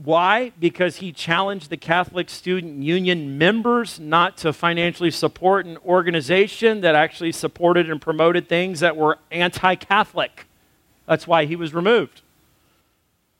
Why? 0.03 0.51
Because 0.59 0.97
he 0.97 1.11
challenged 1.11 1.69
the 1.69 1.77
Catholic 1.77 2.27
Student 2.27 2.81
Union 2.81 3.37
members 3.37 3.99
not 3.99 4.35
to 4.37 4.51
financially 4.51 5.11
support 5.11 5.67
an 5.67 5.77
organization 5.85 6.81
that 6.81 6.95
actually 6.95 7.33
supported 7.33 7.91
and 7.91 8.01
promoted 8.01 8.49
things 8.49 8.79
that 8.79 8.97
were 8.97 9.19
anti 9.29 9.75
Catholic. 9.75 10.47
That's 11.05 11.27
why 11.27 11.45
he 11.45 11.55
was 11.55 11.73
removed. 11.73 12.21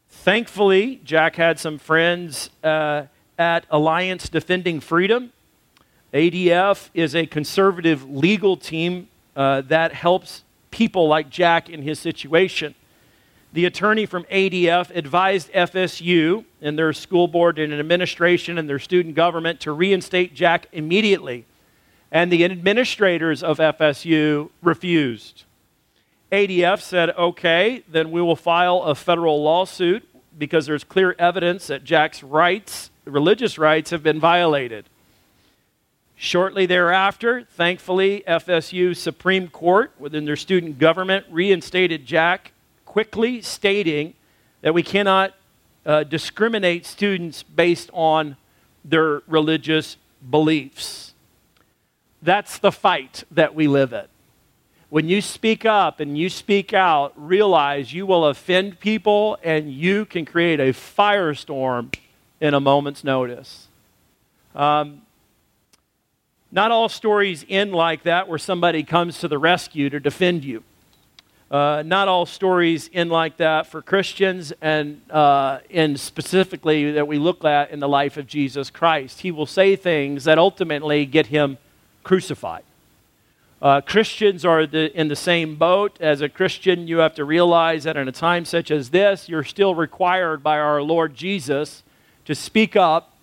Thankfully, 0.10 1.02
Jack 1.04 1.36
had 1.36 1.60
some 1.60 1.80
friends 1.80 2.52
uh, 2.64 3.06
at 3.40 3.66
Alliance 3.72 4.30
Defending 4.30 4.80
Freedom. 4.80 5.32
ADF 6.14 6.90
is 6.94 7.16
a 7.16 7.26
conservative 7.26 8.10
legal 8.10 8.56
team 8.56 9.10
uh, 9.36 9.62
that 9.62 9.94
helps 9.94 10.44
people 10.72 11.08
like 11.08 11.30
Jack 11.30 11.70
in 11.70 11.82
his 11.82 12.00
situation. 12.00 12.76
The 13.54 13.66
attorney 13.66 14.06
from 14.06 14.24
ADF 14.26 14.96
advised 14.96 15.52
FSU 15.52 16.46
and 16.62 16.78
their 16.78 16.94
school 16.94 17.28
board 17.28 17.60
and 17.60 17.74
administration 17.74 18.58
and 18.58 18.70
their 18.70 18.80
student 18.80 19.16
government 19.16 19.60
to 19.62 19.72
reinstate 19.72 20.34
Jack 20.34 20.68
immediately. 20.72 21.46
And 22.12 22.32
the 22.32 22.46
administrators 22.46 23.44
of 23.44 23.58
FSU 23.58 24.50
refused. 24.62 25.44
ADF 26.32 26.82
said, 26.82 27.10
okay, 27.12 27.84
then 27.88 28.12
we 28.12 28.22
will 28.22 28.36
file 28.36 28.84
a 28.84 28.96
federal 28.96 29.42
lawsuit 29.42 30.08
because 30.38 30.66
there's 30.66 30.84
clear 30.84 31.16
evidence 31.18 31.68
that 31.68 31.84
Jack's 31.84 32.22
rights, 32.22 32.92
religious 33.06 33.58
rights, 33.58 33.90
have 33.90 34.04
been 34.04 34.20
violated. 34.20 34.86
Shortly 36.20 36.66
thereafter, 36.66 37.44
thankfully, 37.44 38.24
FSU 38.28 38.96
Supreme 38.96 39.50
Court, 39.50 39.92
within 40.00 40.26
their 40.26 40.36
student 40.36 40.80
government, 40.80 41.28
reinstated 41.30 42.08
Jack, 42.08 42.54
quickly 42.86 43.40
stating 43.44 44.16
that 44.62 44.74
we 44.74 44.82
cannot 44.82 45.36
uh, 45.86 46.04
discriminate 46.04 46.88
students 46.88 47.44
based 47.44 47.92
on 47.94 48.36
their 48.84 49.22
religious 49.28 49.98
beliefs. 50.28 51.14
That's 52.24 52.58
the 52.58 52.72
fight 52.72 53.24
that 53.30 53.54
we 53.54 53.68
live 53.68 53.94
in. 53.94 54.06
When 54.90 55.08
you 55.08 55.22
speak 55.22 55.66
up 55.66 56.00
and 56.00 56.18
you 56.18 56.30
speak 56.30 56.74
out, 56.74 57.14
realize 57.16 57.94
you 57.94 58.08
will 58.08 58.26
offend 58.26 58.80
people 58.80 59.38
and 59.44 59.72
you 59.72 60.06
can 60.06 60.26
create 60.26 60.60
a 60.60 60.74
firestorm 60.74 61.94
in 62.42 62.56
a 62.56 62.60
moment's 62.60 63.04
notice. 63.04 63.68
Um, 64.56 65.04
not 66.52 66.72
all 66.72 66.90
stories 66.90 67.46
end 67.50 67.74
like 67.74 68.04
that, 68.04 68.28
where 68.28 68.38
somebody 68.38 68.84
comes 68.84 69.20
to 69.20 69.28
the 69.28 69.38
rescue 69.38 69.90
to 69.90 70.00
defend 70.00 70.44
you. 70.44 70.64
Uh, 71.50 71.82
not 71.86 72.10
all 72.10 72.26
stories 72.26 72.90
end 72.94 73.10
like 73.10 73.38
that 73.38 73.68
for 73.68 73.82
Christians, 73.82 74.52
and 74.62 75.02
uh, 75.10 75.60
in 75.70 75.96
specifically 75.96 76.92
that 76.92 77.08
we 77.08 77.18
look 77.18 77.46
at 77.46 77.72
in 77.72 77.80
the 77.80 77.88
life 77.88 78.18
of 78.18 78.28
Jesus 78.28 78.70
Christ. 78.70 79.22
He 79.22 79.32
will 79.32 79.46
say 79.46 79.76
things 79.76 80.26
that 80.26 80.38
ultimately 80.38 81.06
get 81.06 81.28
him 81.28 81.58
crucified. 82.04 82.64
Uh, 83.62 83.82
Christians 83.82 84.46
are 84.46 84.68
the, 84.68 84.96
in 84.98 85.08
the 85.08 85.16
same 85.16 85.56
boat. 85.56 85.98
As 86.00 86.22
a 86.22 86.30
Christian, 86.30 86.88
you 86.88 86.98
have 86.98 87.16
to 87.16 87.26
realize 87.26 87.86
that 87.86 87.98
in 87.98 88.08
a 88.08 88.12
time 88.12 88.46
such 88.46 88.70
as 88.70 88.90
this, 88.90 89.28
you're 89.28 89.44
still 89.44 89.74
required 89.74 90.44
by 90.44 90.60
our 90.60 90.82
Lord 90.82 91.16
Jesus 91.16 91.82
to 92.26 92.36
speak 92.36 92.76
up 92.76 93.18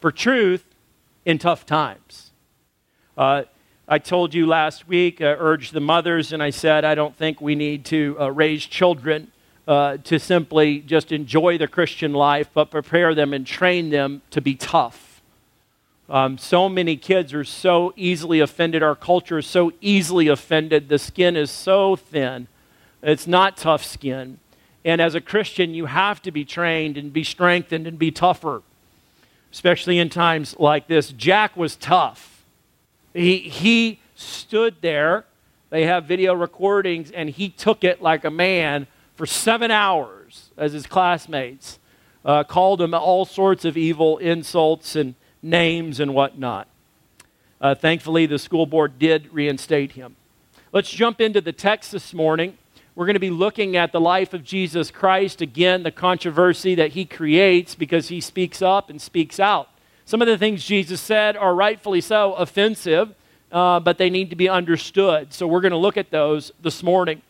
for 0.00 0.10
truth 0.10 0.64
in 1.24 1.38
tough 1.38 1.66
times. 1.66 2.25
Uh, 3.16 3.44
I 3.88 3.98
told 3.98 4.34
you 4.34 4.46
last 4.46 4.88
week, 4.88 5.20
I 5.22 5.26
urged 5.26 5.72
the 5.72 5.80
mothers, 5.80 6.32
and 6.32 6.42
I 6.42 6.50
said, 6.50 6.84
I 6.84 6.94
don't 6.94 7.16
think 7.16 7.40
we 7.40 7.54
need 7.54 7.84
to 7.86 8.16
uh, 8.20 8.30
raise 8.30 8.66
children 8.66 9.32
uh, 9.66 9.96
to 10.04 10.18
simply 10.18 10.80
just 10.80 11.12
enjoy 11.12 11.56
the 11.56 11.66
Christian 11.66 12.12
life, 12.12 12.50
but 12.52 12.70
prepare 12.70 13.14
them 13.14 13.32
and 13.32 13.46
train 13.46 13.90
them 13.90 14.22
to 14.30 14.40
be 14.40 14.54
tough. 14.54 15.22
Um, 16.10 16.36
so 16.36 16.68
many 16.68 16.96
kids 16.96 17.32
are 17.32 17.42
so 17.42 17.94
easily 17.96 18.40
offended. 18.40 18.82
Our 18.82 18.94
culture 18.94 19.38
is 19.38 19.46
so 19.46 19.72
easily 19.80 20.28
offended. 20.28 20.88
The 20.88 20.98
skin 20.98 21.34
is 21.36 21.50
so 21.50 21.96
thin. 21.96 22.48
It's 23.02 23.26
not 23.26 23.56
tough 23.56 23.84
skin. 23.84 24.38
And 24.84 25.00
as 25.00 25.14
a 25.14 25.20
Christian, 25.20 25.74
you 25.74 25.86
have 25.86 26.20
to 26.22 26.30
be 26.30 26.44
trained 26.44 26.96
and 26.96 27.12
be 27.12 27.24
strengthened 27.24 27.86
and 27.86 27.98
be 27.98 28.10
tougher, 28.10 28.62
especially 29.52 29.98
in 29.98 30.10
times 30.10 30.54
like 30.58 30.86
this. 30.86 31.10
Jack 31.10 31.56
was 31.56 31.76
tough. 31.76 32.35
He, 33.16 33.38
he 33.38 34.00
stood 34.14 34.76
there. 34.82 35.24
They 35.70 35.86
have 35.86 36.04
video 36.04 36.34
recordings, 36.34 37.10
and 37.10 37.30
he 37.30 37.48
took 37.48 37.82
it 37.82 38.02
like 38.02 38.24
a 38.24 38.30
man 38.30 38.86
for 39.14 39.24
seven 39.24 39.70
hours 39.70 40.50
as 40.56 40.74
his 40.74 40.86
classmates 40.86 41.78
uh, 42.24 42.44
called 42.44 42.82
him 42.82 42.92
all 42.92 43.24
sorts 43.24 43.64
of 43.64 43.76
evil 43.76 44.18
insults 44.18 44.96
and 44.96 45.14
names 45.42 45.98
and 45.98 46.14
whatnot. 46.14 46.68
Uh, 47.58 47.74
thankfully, 47.74 48.26
the 48.26 48.38
school 48.38 48.66
board 48.66 48.98
did 48.98 49.32
reinstate 49.32 49.92
him. 49.92 50.16
Let's 50.72 50.90
jump 50.90 51.20
into 51.20 51.40
the 51.40 51.52
text 51.52 51.92
this 51.92 52.12
morning. 52.12 52.58
We're 52.94 53.06
going 53.06 53.14
to 53.14 53.20
be 53.20 53.30
looking 53.30 53.76
at 53.76 53.92
the 53.92 54.00
life 54.00 54.34
of 54.34 54.44
Jesus 54.44 54.90
Christ, 54.90 55.40
again, 55.40 55.84
the 55.84 55.90
controversy 55.90 56.74
that 56.74 56.92
he 56.92 57.06
creates 57.06 57.74
because 57.74 58.08
he 58.08 58.20
speaks 58.20 58.60
up 58.60 58.90
and 58.90 59.00
speaks 59.00 59.40
out. 59.40 59.70
Some 60.08 60.22
of 60.22 60.28
the 60.28 60.38
things 60.38 60.64
Jesus 60.64 61.00
said 61.00 61.36
are 61.36 61.52
rightfully 61.52 62.00
so 62.00 62.34
offensive, 62.34 63.12
uh, 63.50 63.80
but 63.80 63.98
they 63.98 64.08
need 64.08 64.30
to 64.30 64.36
be 64.36 64.48
understood. 64.48 65.32
So 65.32 65.48
we're 65.48 65.60
going 65.60 65.72
to 65.72 65.78
look 65.78 65.96
at 65.96 66.12
those 66.12 66.52
this 66.62 66.84
morning. 66.84 67.22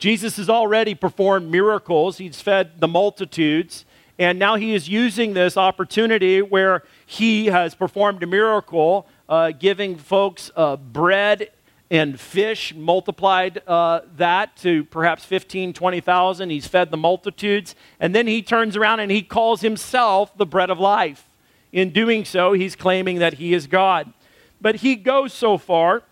Jesus 0.00 0.38
has 0.38 0.50
already 0.50 0.96
performed 0.96 1.52
miracles, 1.52 2.18
he's 2.18 2.40
fed 2.40 2.80
the 2.80 2.88
multitudes. 2.88 3.84
And 4.18 4.40
now 4.40 4.56
he 4.56 4.74
is 4.74 4.88
using 4.88 5.34
this 5.34 5.56
opportunity 5.56 6.42
where 6.42 6.82
he 7.06 7.46
has 7.46 7.76
performed 7.76 8.24
a 8.24 8.26
miracle, 8.26 9.06
uh, 9.28 9.52
giving 9.52 9.94
folks 9.94 10.50
uh, 10.56 10.74
bread 10.74 11.52
and 11.92 12.18
fish, 12.18 12.74
multiplied 12.74 13.62
uh, 13.68 14.00
that 14.16 14.56
to 14.56 14.82
perhaps 14.86 15.24
15, 15.24 15.74
20,000. 15.74 16.50
He's 16.50 16.66
fed 16.66 16.90
the 16.90 16.96
multitudes. 16.96 17.76
And 18.00 18.16
then 18.16 18.26
he 18.26 18.42
turns 18.42 18.76
around 18.76 18.98
and 18.98 19.12
he 19.12 19.22
calls 19.22 19.60
himself 19.60 20.36
the 20.36 20.44
bread 20.44 20.70
of 20.70 20.80
life. 20.80 21.27
In 21.72 21.90
doing 21.90 22.24
so, 22.24 22.52
he's 22.52 22.74
claiming 22.74 23.18
that 23.18 23.34
he 23.34 23.54
is 23.54 23.66
God. 23.66 24.12
But 24.60 24.76
he 24.76 24.96
goes 24.96 25.32
so 25.32 25.58
far 25.58 26.02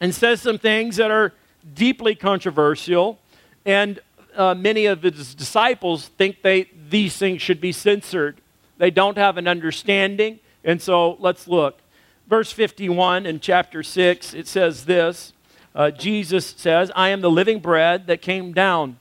and 0.00 0.14
says 0.14 0.40
some 0.40 0.58
things 0.58 0.96
that 0.96 1.10
are 1.10 1.32
deeply 1.74 2.14
controversial. 2.14 3.18
And 3.64 4.00
uh, 4.36 4.54
many 4.54 4.86
of 4.86 5.02
his 5.02 5.34
disciples 5.34 6.08
think 6.08 6.42
they, 6.42 6.70
these 6.88 7.16
things 7.16 7.42
should 7.42 7.60
be 7.60 7.72
censored. 7.72 8.40
They 8.78 8.90
don't 8.90 9.18
have 9.18 9.38
an 9.38 9.48
understanding. 9.48 10.38
And 10.62 10.80
so 10.80 11.16
let's 11.18 11.48
look. 11.48 11.80
Verse 12.28 12.52
51 12.52 13.26
in 13.26 13.40
chapter 13.40 13.82
6, 13.82 14.34
it 14.34 14.46
says 14.46 14.84
this 14.84 15.32
uh, 15.74 15.90
Jesus 15.90 16.54
says, 16.56 16.90
I 16.96 17.10
am 17.10 17.20
the 17.20 17.30
living 17.30 17.60
bread 17.60 18.06
that 18.06 18.22
came 18.22 18.52
down 18.52 18.98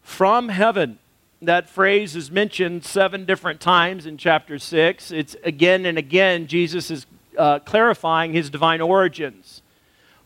from 0.00 0.48
heaven. 0.48 0.98
That 1.42 1.70
phrase 1.70 2.16
is 2.16 2.30
mentioned 2.30 2.84
seven 2.84 3.24
different 3.24 3.60
times 3.60 4.04
in 4.04 4.18
chapter 4.18 4.58
6. 4.58 5.10
It's 5.10 5.36
again 5.42 5.86
and 5.86 5.96
again, 5.96 6.46
Jesus 6.46 6.90
is 6.90 7.06
uh, 7.38 7.60
clarifying 7.60 8.34
his 8.34 8.50
divine 8.50 8.82
origins. 8.82 9.62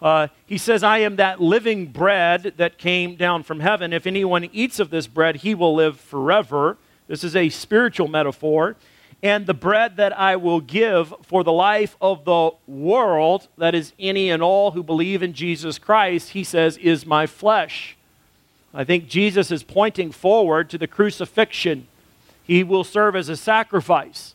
Uh, 0.02 0.28
he 0.44 0.58
says, 0.58 0.82
I 0.82 0.98
am 0.98 1.16
that 1.16 1.40
living 1.40 1.86
bread 1.86 2.54
that 2.56 2.78
came 2.78 3.14
down 3.14 3.44
from 3.44 3.60
heaven. 3.60 3.92
If 3.92 4.06
anyone 4.06 4.50
eats 4.52 4.80
of 4.80 4.90
this 4.90 5.06
bread, 5.06 5.36
he 5.36 5.54
will 5.54 5.74
live 5.74 6.00
forever. 6.00 6.78
This 7.06 7.22
is 7.22 7.36
a 7.36 7.48
spiritual 7.48 8.08
metaphor. 8.08 8.76
And 9.22 9.46
the 9.46 9.54
bread 9.54 9.96
that 9.96 10.18
I 10.18 10.36
will 10.36 10.60
give 10.60 11.14
for 11.22 11.44
the 11.44 11.52
life 11.52 11.96
of 12.00 12.24
the 12.24 12.50
world, 12.66 13.48
that 13.56 13.74
is, 13.74 13.92
any 13.98 14.30
and 14.30 14.42
all 14.42 14.72
who 14.72 14.82
believe 14.82 15.22
in 15.22 15.32
Jesus 15.32 15.78
Christ, 15.78 16.30
he 16.30 16.44
says, 16.44 16.76
is 16.76 17.06
my 17.06 17.26
flesh. 17.26 17.93
I 18.74 18.82
think 18.84 19.08
Jesus 19.08 19.50
is 19.52 19.62
pointing 19.62 20.10
forward 20.10 20.68
to 20.70 20.78
the 20.78 20.88
crucifixion. 20.88 21.86
He 22.42 22.64
will 22.64 22.84
serve 22.84 23.14
as 23.14 23.28
a 23.28 23.36
sacrifice. 23.36 24.34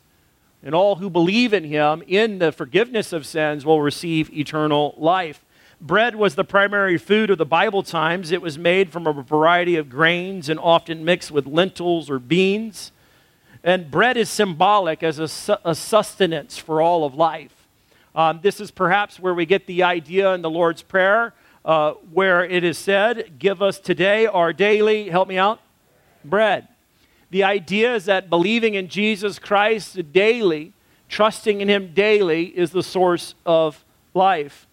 And 0.64 0.74
all 0.74 0.96
who 0.96 1.10
believe 1.10 1.54
in 1.54 1.66
him 1.66 2.04
in 2.08 2.40
the 2.40 2.52
forgiveness 2.52 3.14
of 3.14 3.26
sins 3.26 3.66
will 3.66 3.82
receive 3.82 4.32
eternal 4.32 4.96
life. 4.98 5.44
Bread 5.82 6.16
was 6.16 6.36
the 6.36 6.44
primary 6.44 6.98
food 6.98 7.30
of 7.30 7.38
the 7.38 7.46
Bible 7.46 7.84
times. 7.84 8.32
It 8.32 8.42
was 8.42 8.58
made 8.58 8.92
from 8.92 9.08
a 9.08 9.14
variety 9.14 9.78
of 9.78 9.90
grains 9.90 10.50
and 10.50 10.60
often 10.60 11.06
mixed 11.06 11.32
with 11.32 11.46
lentils 11.46 12.10
or 12.10 12.20
beans. 12.20 12.92
And 13.64 13.92
bread 13.92 14.18
is 14.18 14.30
symbolic 14.30 15.04
as 15.04 15.20
a, 15.20 15.28
su- 15.28 15.56
a 15.64 15.76
sustenance 15.76 16.58
for 16.58 16.82
all 16.82 17.06
of 17.06 17.14
life. 17.14 17.68
Um, 18.16 18.40
this 18.42 18.60
is 18.60 18.72
perhaps 18.72 19.20
where 19.20 19.34
we 19.34 19.46
get 19.46 19.68
the 19.68 19.84
idea 19.84 20.34
in 20.34 20.42
the 20.42 20.50
Lord's 20.50 20.82
Prayer, 20.82 21.34
uh, 21.70 21.94
where 22.12 22.44
it 22.44 22.64
is 22.64 22.80
said, 22.80 23.38
Give 23.38 23.62
us 23.62 23.78
today 23.80 24.26
our 24.26 24.52
daily, 24.52 25.08
help 25.10 25.28
me 25.28 25.38
out, 25.38 25.62
bread. 26.26 26.68
The 27.30 27.44
idea 27.44 27.94
is 27.94 28.06
that 28.06 28.28
believing 28.28 28.74
in 28.74 28.88
Jesus 28.88 29.38
Christ 29.38 30.12
daily, 30.12 30.74
trusting 31.10 31.62
in 31.62 31.70
Him 31.70 31.94
daily, 31.94 32.46
is 32.46 32.72
the 32.72 32.82
source 32.82 33.36
of 33.46 33.86
life. 34.16 34.66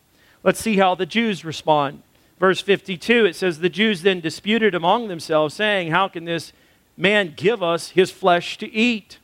Let's 0.43 0.59
see 0.59 0.79
how 0.79 0.95
the 0.95 1.05
Jews 1.05 1.45
respond. 1.45 2.03
Verse 2.41 2.63
52, 2.63 3.27
it 3.27 3.37
says, 3.37 3.59
The 3.59 3.69
Jews 3.69 4.01
then 4.01 4.21
disputed 4.21 4.75
among 4.75 5.09
themselves, 5.09 5.55
saying, 5.55 5.91
How 5.91 6.09
can 6.09 6.25
this 6.25 6.55
man 6.97 7.35
give 7.37 7.63
us 7.63 7.91
his 7.91 8.11
flesh 8.11 8.57
to 8.57 8.73
eat? 8.73 9.19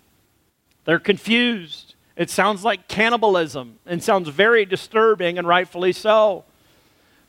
They're 0.85 0.99
confused. 0.99 1.95
It 2.17 2.29
sounds 2.29 2.64
like 2.64 2.87
cannibalism 2.87 3.79
and 3.87 4.05
sounds 4.05 4.29
very 4.29 4.67
disturbing, 4.67 5.38
and 5.38 5.49
rightfully 5.49 5.93
so. 5.93 6.45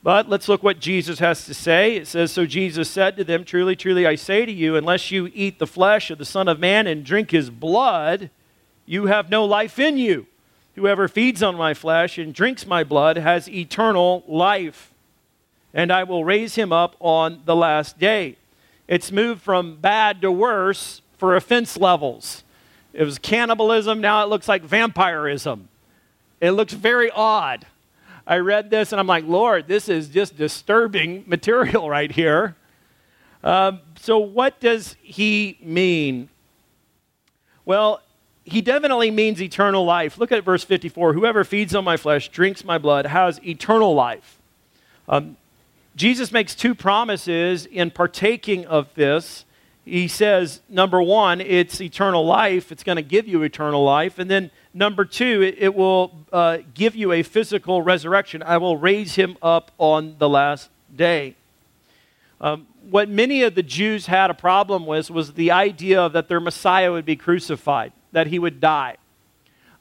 But 0.03 0.27
let's 0.27 0.49
look 0.49 0.61
what 0.61 0.81
Jesus 0.81 1.19
has 1.19 1.45
to 1.45 1.53
say. 1.53 1.95
It 1.95 2.07
says, 2.07 2.33
So 2.33 2.45
Jesus 2.45 2.89
said 2.89 3.15
to 3.15 3.23
them, 3.23 3.45
Truly, 3.45 3.77
truly, 3.77 4.05
I 4.05 4.15
say 4.15 4.45
to 4.45 4.51
you, 4.51 4.75
unless 4.75 5.11
you 5.11 5.31
eat 5.33 5.59
the 5.59 5.65
flesh 5.65 6.11
of 6.11 6.17
the 6.17 6.25
Son 6.25 6.49
of 6.49 6.59
Man 6.59 6.87
and 6.87 7.05
drink 7.05 7.31
his 7.31 7.49
blood, 7.49 8.29
you 8.85 9.05
have 9.05 9.29
no 9.29 9.45
life 9.45 9.79
in 9.79 9.97
you. 9.97 10.27
Whoever 10.75 11.07
feeds 11.07 11.41
on 11.41 11.55
my 11.55 11.73
flesh 11.73 12.17
and 12.17 12.33
drinks 12.33 12.67
my 12.67 12.83
blood 12.83 13.15
has 13.15 13.47
eternal 13.47 14.23
life, 14.27 14.93
and 15.73 15.91
I 15.91 16.03
will 16.03 16.25
raise 16.25 16.55
him 16.55 16.73
up 16.73 16.97
on 16.99 17.41
the 17.45 17.55
last 17.55 17.97
day. 17.97 18.35
It's 18.87 19.11
moved 19.11 19.41
from 19.41 19.77
bad 19.77 20.21
to 20.21 20.31
worse 20.31 21.01
for 21.17 21.35
offense 21.35 21.77
levels. 21.77 22.43
It 22.91 23.03
was 23.03 23.19
cannibalism, 23.19 24.01
now 24.01 24.23
it 24.23 24.29
looks 24.29 24.49
like 24.49 24.63
vampirism. 24.63 25.69
It 26.41 26.51
looks 26.51 26.73
very 26.73 27.09
odd. 27.11 27.65
I 28.25 28.37
read 28.37 28.69
this 28.69 28.91
and 28.91 28.99
I'm 28.99 29.07
like, 29.07 29.25
Lord, 29.25 29.67
this 29.67 29.89
is 29.89 30.07
just 30.07 30.37
disturbing 30.37 31.23
material 31.27 31.89
right 31.89 32.11
here. 32.11 32.55
Um, 33.43 33.81
so, 33.99 34.17
what 34.19 34.59
does 34.59 34.95
he 35.01 35.57
mean? 35.61 36.29
Well, 37.65 38.01
he 38.45 38.61
definitely 38.61 39.11
means 39.11 39.41
eternal 39.41 39.85
life. 39.85 40.17
Look 40.17 40.31
at 40.31 40.43
verse 40.43 40.63
54 40.63 41.13
Whoever 41.13 41.43
feeds 41.43 41.75
on 41.75 41.83
my 41.83 41.97
flesh, 41.97 42.29
drinks 42.29 42.63
my 42.63 42.77
blood, 42.77 43.05
has 43.05 43.39
eternal 43.45 43.93
life. 43.93 44.39
Um, 45.07 45.37
Jesus 45.95 46.31
makes 46.31 46.55
two 46.55 46.73
promises 46.73 47.65
in 47.65 47.91
partaking 47.91 48.65
of 48.65 48.93
this. 48.95 49.45
He 49.85 50.07
says, 50.07 50.61
number 50.69 51.01
one, 51.01 51.41
it's 51.41 51.81
eternal 51.81 52.25
life, 52.25 52.71
it's 52.71 52.83
going 52.83 52.95
to 52.95 53.01
give 53.01 53.27
you 53.27 53.43
eternal 53.43 53.83
life. 53.83 54.17
And 54.17 54.31
then 54.31 54.49
number 54.73 55.05
two, 55.05 55.41
it, 55.41 55.55
it 55.57 55.75
will 55.75 56.25
uh, 56.31 56.59
give 56.73 56.95
you 56.95 57.11
a 57.11 57.23
physical 57.23 57.81
resurrection. 57.81 58.43
I 58.43 58.57
will 58.57 58.77
raise 58.77 59.15
him 59.15 59.37
up 59.41 59.71
on 59.77 60.15
the 60.17 60.29
last 60.29 60.69
day. 60.95 61.35
Um, 62.41 62.67
what 62.89 63.07
many 63.07 63.43
of 63.43 63.55
the 63.55 63.63
Jews 63.63 64.07
had 64.07 64.29
a 64.29 64.33
problem 64.33 64.85
with 64.85 65.09
was 65.09 65.33
the 65.33 65.51
idea 65.51 66.09
that 66.09 66.27
their 66.27 66.39
Messiah 66.39 66.91
would 66.91 67.05
be 67.05 67.15
crucified, 67.15 67.93
that 68.11 68.27
he 68.27 68.39
would 68.39 68.59
die. 68.59 68.97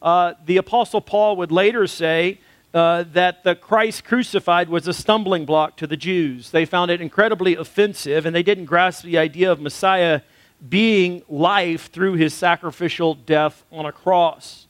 Uh, 0.01 0.35
the 0.47 0.57
Apostle 0.57 1.01
Paul 1.01 1.37
would 1.37 1.51
later 1.51 1.87
say 1.87 2.39
uh, 2.75 3.05
that 3.13 3.45
the 3.45 3.55
Christ 3.55 4.05
crucified 4.05 4.69
was 4.69 4.89
a 4.89 4.95
stumbling 4.95 5.45
block 5.45 5.77
to 5.77 5.87
the 5.87 5.97
Jews. 5.97 6.51
They 6.51 6.65
found 6.65 6.91
it 6.91 7.01
incredibly 7.01 7.55
offensive, 7.55 8.25
and 8.25 8.35
they 8.35 8.43
didn't 8.43 8.65
grasp 8.65 9.05
the 9.05 9.19
idea 9.19 9.51
of 9.51 9.61
Messiah 9.61 10.23
being 10.69 11.23
life 11.29 11.91
through 11.91 12.15
his 12.15 12.33
sacrificial 12.33 13.15
death 13.15 13.65
on 13.73 13.85
a 13.85 13.93
cross. 13.93 14.67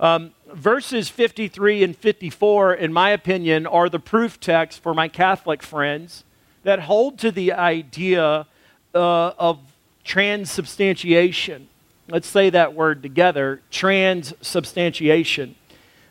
Um, 0.00 0.32
verses 0.52 1.08
53 1.08 1.82
and 1.82 1.96
54, 1.96 2.74
in 2.74 2.92
my 2.92 3.10
opinion, 3.10 3.66
are 3.66 3.88
the 3.88 3.98
proof 3.98 4.38
text 4.38 4.80
for 4.80 4.94
my 4.94 5.08
Catholic 5.08 5.62
friends 5.62 6.24
that 6.62 6.80
hold 6.80 7.18
to 7.18 7.32
the 7.32 7.52
idea 7.52 8.46
uh, 8.94 9.32
of 9.38 9.58
transubstantiation. 10.04 11.68
Let's 12.08 12.28
say 12.28 12.48
that 12.50 12.74
word 12.74 13.02
together 13.02 13.60
transubstantiation. 13.70 15.56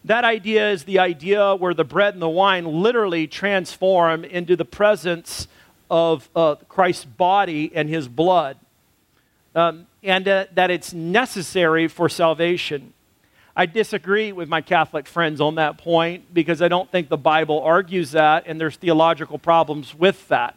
That 0.04 0.24
idea 0.24 0.70
is 0.72 0.84
the 0.84 1.00
idea 1.00 1.56
where 1.56 1.74
the 1.74 1.84
bread 1.84 2.14
and 2.14 2.22
the 2.22 2.30
wine 2.30 2.66
literally 2.66 3.26
transform 3.26 4.24
into 4.24 4.56
the 4.56 4.66
presence 4.66 5.48
of 5.90 6.30
uh, 6.36 6.56
Christ's 6.68 7.06
body 7.06 7.72
and 7.74 7.90
his 7.90 8.08
blood, 8.08 8.58
um, 9.56 9.88
and 10.04 10.28
uh, 10.28 10.46
that 10.54 10.70
it's 10.70 10.94
necessary 10.94 11.88
for 11.88 12.10
salvation. 12.10 12.94
I 13.60 13.66
disagree 13.66 14.32
with 14.34 14.48
my 14.48 14.62
Catholic 14.62 15.08
friends 15.08 15.42
on 15.42 15.56
that 15.56 15.80
point 15.80 16.32
because 16.32 16.62
I 16.62 16.68
don't 16.68 16.92
think 16.92 17.10
the 17.10 17.18
Bible 17.18 17.60
argues 17.60 18.12
that, 18.12 18.44
and 18.46 18.62
there's 18.62 18.76
theological 18.76 19.40
problems 19.40 19.96
with 19.96 20.28
that. 20.28 20.56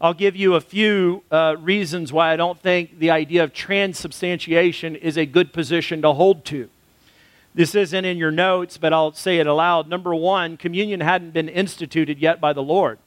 I'll 0.00 0.14
give 0.14 0.36
you 0.36 0.54
a 0.54 0.60
few 0.60 1.24
uh, 1.32 1.56
reasons 1.58 2.12
why 2.12 2.32
I 2.32 2.36
don't 2.36 2.56
think 2.56 3.00
the 3.00 3.10
idea 3.10 3.42
of 3.42 3.52
transubstantiation 3.52 4.94
is 4.94 5.18
a 5.18 5.26
good 5.26 5.52
position 5.52 6.02
to 6.02 6.12
hold 6.12 6.44
to. 6.44 6.70
This 7.52 7.74
isn't 7.74 8.04
in 8.04 8.16
your 8.16 8.30
notes, 8.30 8.78
but 8.78 8.92
I'll 8.92 9.12
say 9.12 9.38
it 9.38 9.48
aloud. 9.48 9.88
Number 9.88 10.14
one, 10.14 10.56
communion 10.56 11.00
hadn't 11.00 11.32
been 11.32 11.48
instituted 11.48 12.20
yet 12.20 12.40
by 12.40 12.52
the 12.52 12.62
Lord. 12.62 13.00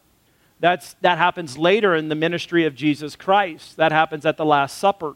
That's, 0.60 0.96
that 1.00 1.18
happens 1.18 1.58
later 1.58 1.96
in 1.96 2.10
the 2.10 2.16
ministry 2.16 2.66
of 2.66 2.76
Jesus 2.76 3.16
Christ. 3.16 3.78
That 3.78 3.94
happens 3.94 4.26
at 4.26 4.36
the 4.36 4.44
Last 4.44 4.78
Supper. 4.78 5.16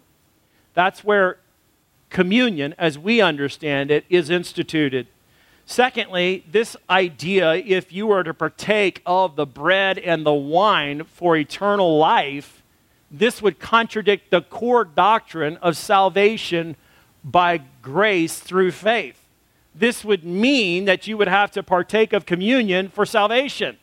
That's 0.75 1.03
where 1.03 1.39
communion, 2.09 2.73
as 2.77 2.97
we 2.97 3.21
understand 3.21 3.91
it, 3.91 4.05
is 4.09 4.29
instituted. 4.29 5.07
Secondly, 5.65 6.45
this 6.49 6.77
idea, 6.89 7.55
if 7.55 7.91
you 7.91 8.07
were 8.07 8.23
to 8.23 8.33
partake 8.33 9.01
of 9.05 9.35
the 9.35 9.45
bread 9.45 9.97
and 9.97 10.25
the 10.25 10.33
wine 10.33 11.03
for 11.03 11.35
eternal 11.35 11.97
life, 11.97 12.63
this 13.11 13.41
would 13.41 13.59
contradict 13.59 14.31
the 14.31 14.41
core 14.41 14.85
doctrine 14.85 15.57
of 15.57 15.75
salvation 15.75 16.75
by 17.23 17.61
grace 17.81 18.39
through 18.39 18.71
faith. 18.71 19.25
This 19.75 20.03
would 20.05 20.23
mean 20.23 20.85
that 20.85 21.05
you 21.05 21.17
would 21.17 21.27
have 21.27 21.51
to 21.51 21.63
partake 21.63 22.13
of 22.13 22.25
communion 22.25 22.89
for 22.89 23.05
salvation. 23.05 23.77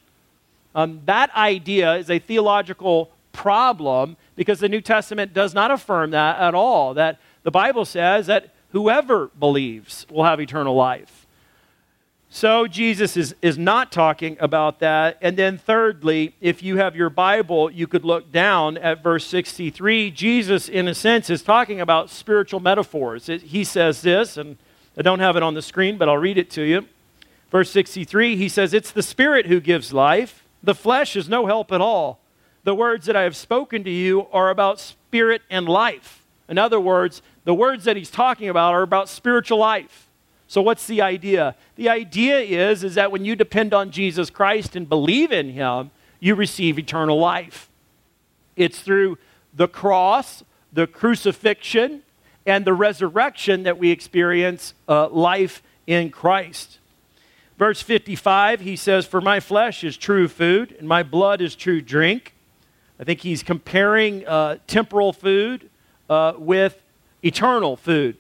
Um, 0.74 1.02
that 1.04 1.34
idea 1.36 1.94
is 1.96 2.10
a 2.10 2.18
theological 2.18 3.10
problem 3.32 4.16
because 4.36 4.60
the 4.60 4.68
New 4.68 4.80
Testament 4.80 5.32
does 5.34 5.54
not 5.54 5.70
affirm 5.70 6.10
that 6.10 6.38
at 6.40 6.54
all. 6.54 6.94
That 6.94 7.20
the 7.44 7.50
Bible 7.50 7.84
says 7.84 8.26
that 8.26 8.52
whoever 8.72 9.28
believes 9.38 10.06
will 10.10 10.24
have 10.24 10.40
eternal 10.40 10.74
life. 10.74 11.24
So 12.34 12.66
Jesus 12.66 13.16
is, 13.16 13.36
is 13.42 13.56
not 13.56 13.92
talking 13.92 14.36
about 14.40 14.80
that. 14.80 15.18
And 15.20 15.36
then, 15.36 15.56
thirdly, 15.56 16.34
if 16.40 16.64
you 16.64 16.78
have 16.78 16.96
your 16.96 17.08
Bible, 17.08 17.70
you 17.70 17.86
could 17.86 18.04
look 18.04 18.32
down 18.32 18.76
at 18.76 19.04
verse 19.04 19.24
63. 19.26 20.10
Jesus, 20.10 20.68
in 20.68 20.88
a 20.88 20.96
sense, 20.96 21.30
is 21.30 21.42
talking 21.42 21.80
about 21.80 22.10
spiritual 22.10 22.58
metaphors. 22.58 23.28
It, 23.28 23.42
he 23.42 23.62
says 23.62 24.02
this, 24.02 24.36
and 24.36 24.56
I 24.98 25.02
don't 25.02 25.20
have 25.20 25.36
it 25.36 25.44
on 25.44 25.54
the 25.54 25.62
screen, 25.62 25.96
but 25.96 26.08
I'll 26.08 26.18
read 26.18 26.36
it 26.36 26.50
to 26.50 26.62
you. 26.62 26.88
Verse 27.52 27.70
63, 27.70 28.34
he 28.34 28.48
says, 28.48 28.74
It's 28.74 28.90
the 28.90 29.02
Spirit 29.04 29.46
who 29.46 29.60
gives 29.60 29.92
life, 29.92 30.42
the 30.60 30.74
flesh 30.74 31.14
is 31.14 31.28
no 31.28 31.46
help 31.46 31.70
at 31.70 31.80
all. 31.80 32.18
The 32.64 32.74
words 32.74 33.06
that 33.06 33.14
I 33.14 33.22
have 33.22 33.36
spoken 33.36 33.84
to 33.84 33.90
you 33.90 34.26
are 34.32 34.50
about 34.50 34.80
spirit 34.80 35.42
and 35.50 35.68
life. 35.68 36.24
In 36.48 36.58
other 36.58 36.80
words, 36.80 37.22
the 37.44 37.54
words 37.54 37.84
that 37.84 37.96
he's 37.96 38.10
talking 38.10 38.48
about 38.48 38.74
are 38.74 38.82
about 38.82 39.08
spiritual 39.08 39.58
life. 39.58 40.08
So 40.46 40.62
what's 40.62 40.86
the 40.86 41.00
idea? 41.02 41.56
The 41.76 41.88
idea 41.88 42.38
is 42.38 42.84
is 42.84 42.94
that 42.94 43.10
when 43.10 43.24
you 43.24 43.36
depend 43.36 43.74
on 43.74 43.90
Jesus 43.90 44.30
Christ 44.30 44.76
and 44.76 44.88
believe 44.88 45.32
in 45.32 45.50
him, 45.50 45.90
you 46.20 46.34
receive 46.34 46.78
eternal 46.78 47.18
life. 47.18 47.68
It's 48.56 48.80
through 48.80 49.18
the 49.52 49.68
cross, 49.68 50.42
the 50.72 50.86
crucifixion, 50.86 52.02
and 52.46 52.64
the 52.64 52.72
resurrection 52.72 53.62
that 53.62 53.78
we 53.78 53.90
experience 53.90 54.74
uh, 54.88 55.08
life 55.08 55.62
in 55.86 56.10
Christ. 56.10 56.78
Verse 57.58 57.80
55, 57.80 58.60
he 58.60 58.76
says, 58.76 59.06
For 59.06 59.20
my 59.20 59.40
flesh 59.40 59.84
is 59.84 59.96
true 59.96 60.28
food, 60.28 60.74
and 60.78 60.88
my 60.88 61.02
blood 61.02 61.40
is 61.40 61.54
true 61.54 61.80
drink. 61.80 62.34
I 62.98 63.04
think 63.04 63.20
he's 63.20 63.42
comparing 63.42 64.26
uh, 64.26 64.58
temporal 64.66 65.12
food 65.12 65.70
uh, 66.08 66.34
with 66.36 66.80
eternal 67.24 67.76
food. 67.76 68.16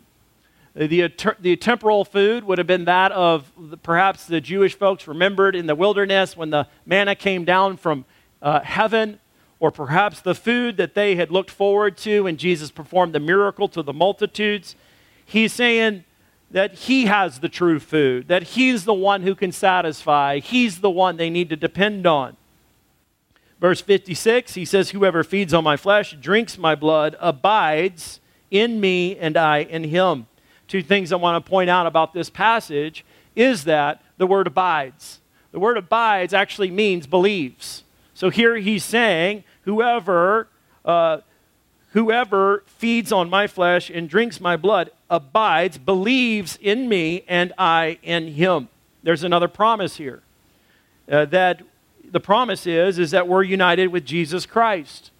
The, 0.74 1.12
the 1.38 1.56
temporal 1.56 2.04
food 2.04 2.42
would 2.44 2.58
have 2.58 2.66
been 2.66 2.86
that 2.86 3.12
of 3.12 3.52
the, 3.56 3.76
perhaps 3.76 4.26
the 4.26 4.40
Jewish 4.40 4.74
folks 4.74 5.06
remembered 5.06 5.54
in 5.54 5.66
the 5.66 5.74
wilderness 5.76 6.36
when 6.36 6.50
the 6.50 6.66
manna 6.84 7.14
came 7.14 7.44
down 7.44 7.76
from 7.76 8.04
uh, 8.42 8.60
heaven, 8.60 9.20
or 9.60 9.70
perhaps 9.70 10.20
the 10.20 10.34
food 10.34 10.76
that 10.78 10.94
they 10.94 11.14
had 11.14 11.30
looked 11.30 11.50
forward 11.50 11.96
to 11.98 12.24
when 12.24 12.36
Jesus 12.36 12.72
performed 12.72 13.12
the 13.12 13.20
miracle 13.20 13.68
to 13.68 13.82
the 13.82 13.92
multitudes. 13.92 14.74
He's 15.24 15.52
saying 15.52 16.04
that 16.50 16.74
he 16.74 17.06
has 17.06 17.38
the 17.38 17.48
true 17.48 17.78
food, 17.78 18.26
that 18.26 18.42
he's 18.42 18.84
the 18.84 18.94
one 18.94 19.22
who 19.22 19.36
can 19.36 19.52
satisfy, 19.52 20.40
he's 20.40 20.80
the 20.80 20.90
one 20.90 21.16
they 21.16 21.30
need 21.30 21.50
to 21.50 21.56
depend 21.56 22.04
on. 22.04 22.36
Verse 23.60 23.80
56, 23.80 24.54
he 24.54 24.64
says, 24.64 24.90
Whoever 24.90 25.22
feeds 25.22 25.54
on 25.54 25.62
my 25.62 25.76
flesh, 25.76 26.16
drinks 26.20 26.58
my 26.58 26.74
blood, 26.74 27.16
abides 27.20 28.20
in 28.54 28.80
me, 28.80 29.16
and 29.16 29.36
I 29.36 29.58
in 29.58 29.84
him 29.84 30.26
two 30.68 30.82
things 30.82 31.12
I 31.12 31.16
want 31.16 31.44
to 31.44 31.48
point 31.48 31.70
out 31.70 31.86
about 31.86 32.12
this 32.12 32.30
passage 32.30 33.04
is 33.36 33.64
that 33.64 34.02
the 34.16 34.26
word 34.26 34.46
abides. 34.46 35.20
The 35.52 35.58
word 35.58 35.76
abides 35.76 36.34
actually 36.34 36.70
means 36.70 37.06
believes. 37.06 37.84
So 38.14 38.30
here 38.30 38.56
he's 38.56 38.84
saying, 38.84 39.44
whoever, 39.62 40.48
uh, 40.84 41.18
whoever 41.92 42.64
feeds 42.66 43.12
on 43.12 43.28
my 43.28 43.46
flesh 43.46 43.90
and 43.90 44.08
drinks 44.08 44.40
my 44.40 44.56
blood 44.56 44.90
abides, 45.10 45.78
believes 45.78 46.58
in 46.60 46.88
me, 46.88 47.24
and 47.28 47.52
I 47.58 47.98
in 48.02 48.28
him. 48.28 48.68
There's 49.02 49.22
another 49.22 49.48
promise 49.48 49.96
here. 49.96 50.22
Uh, 51.10 51.26
that 51.26 51.62
the 52.10 52.20
promise 52.20 52.66
is, 52.66 52.98
is 52.98 53.10
that 53.10 53.28
we're 53.28 53.42
united 53.42 53.88
with 53.88 54.04
Jesus 54.04 54.46
Christ. 54.46 55.10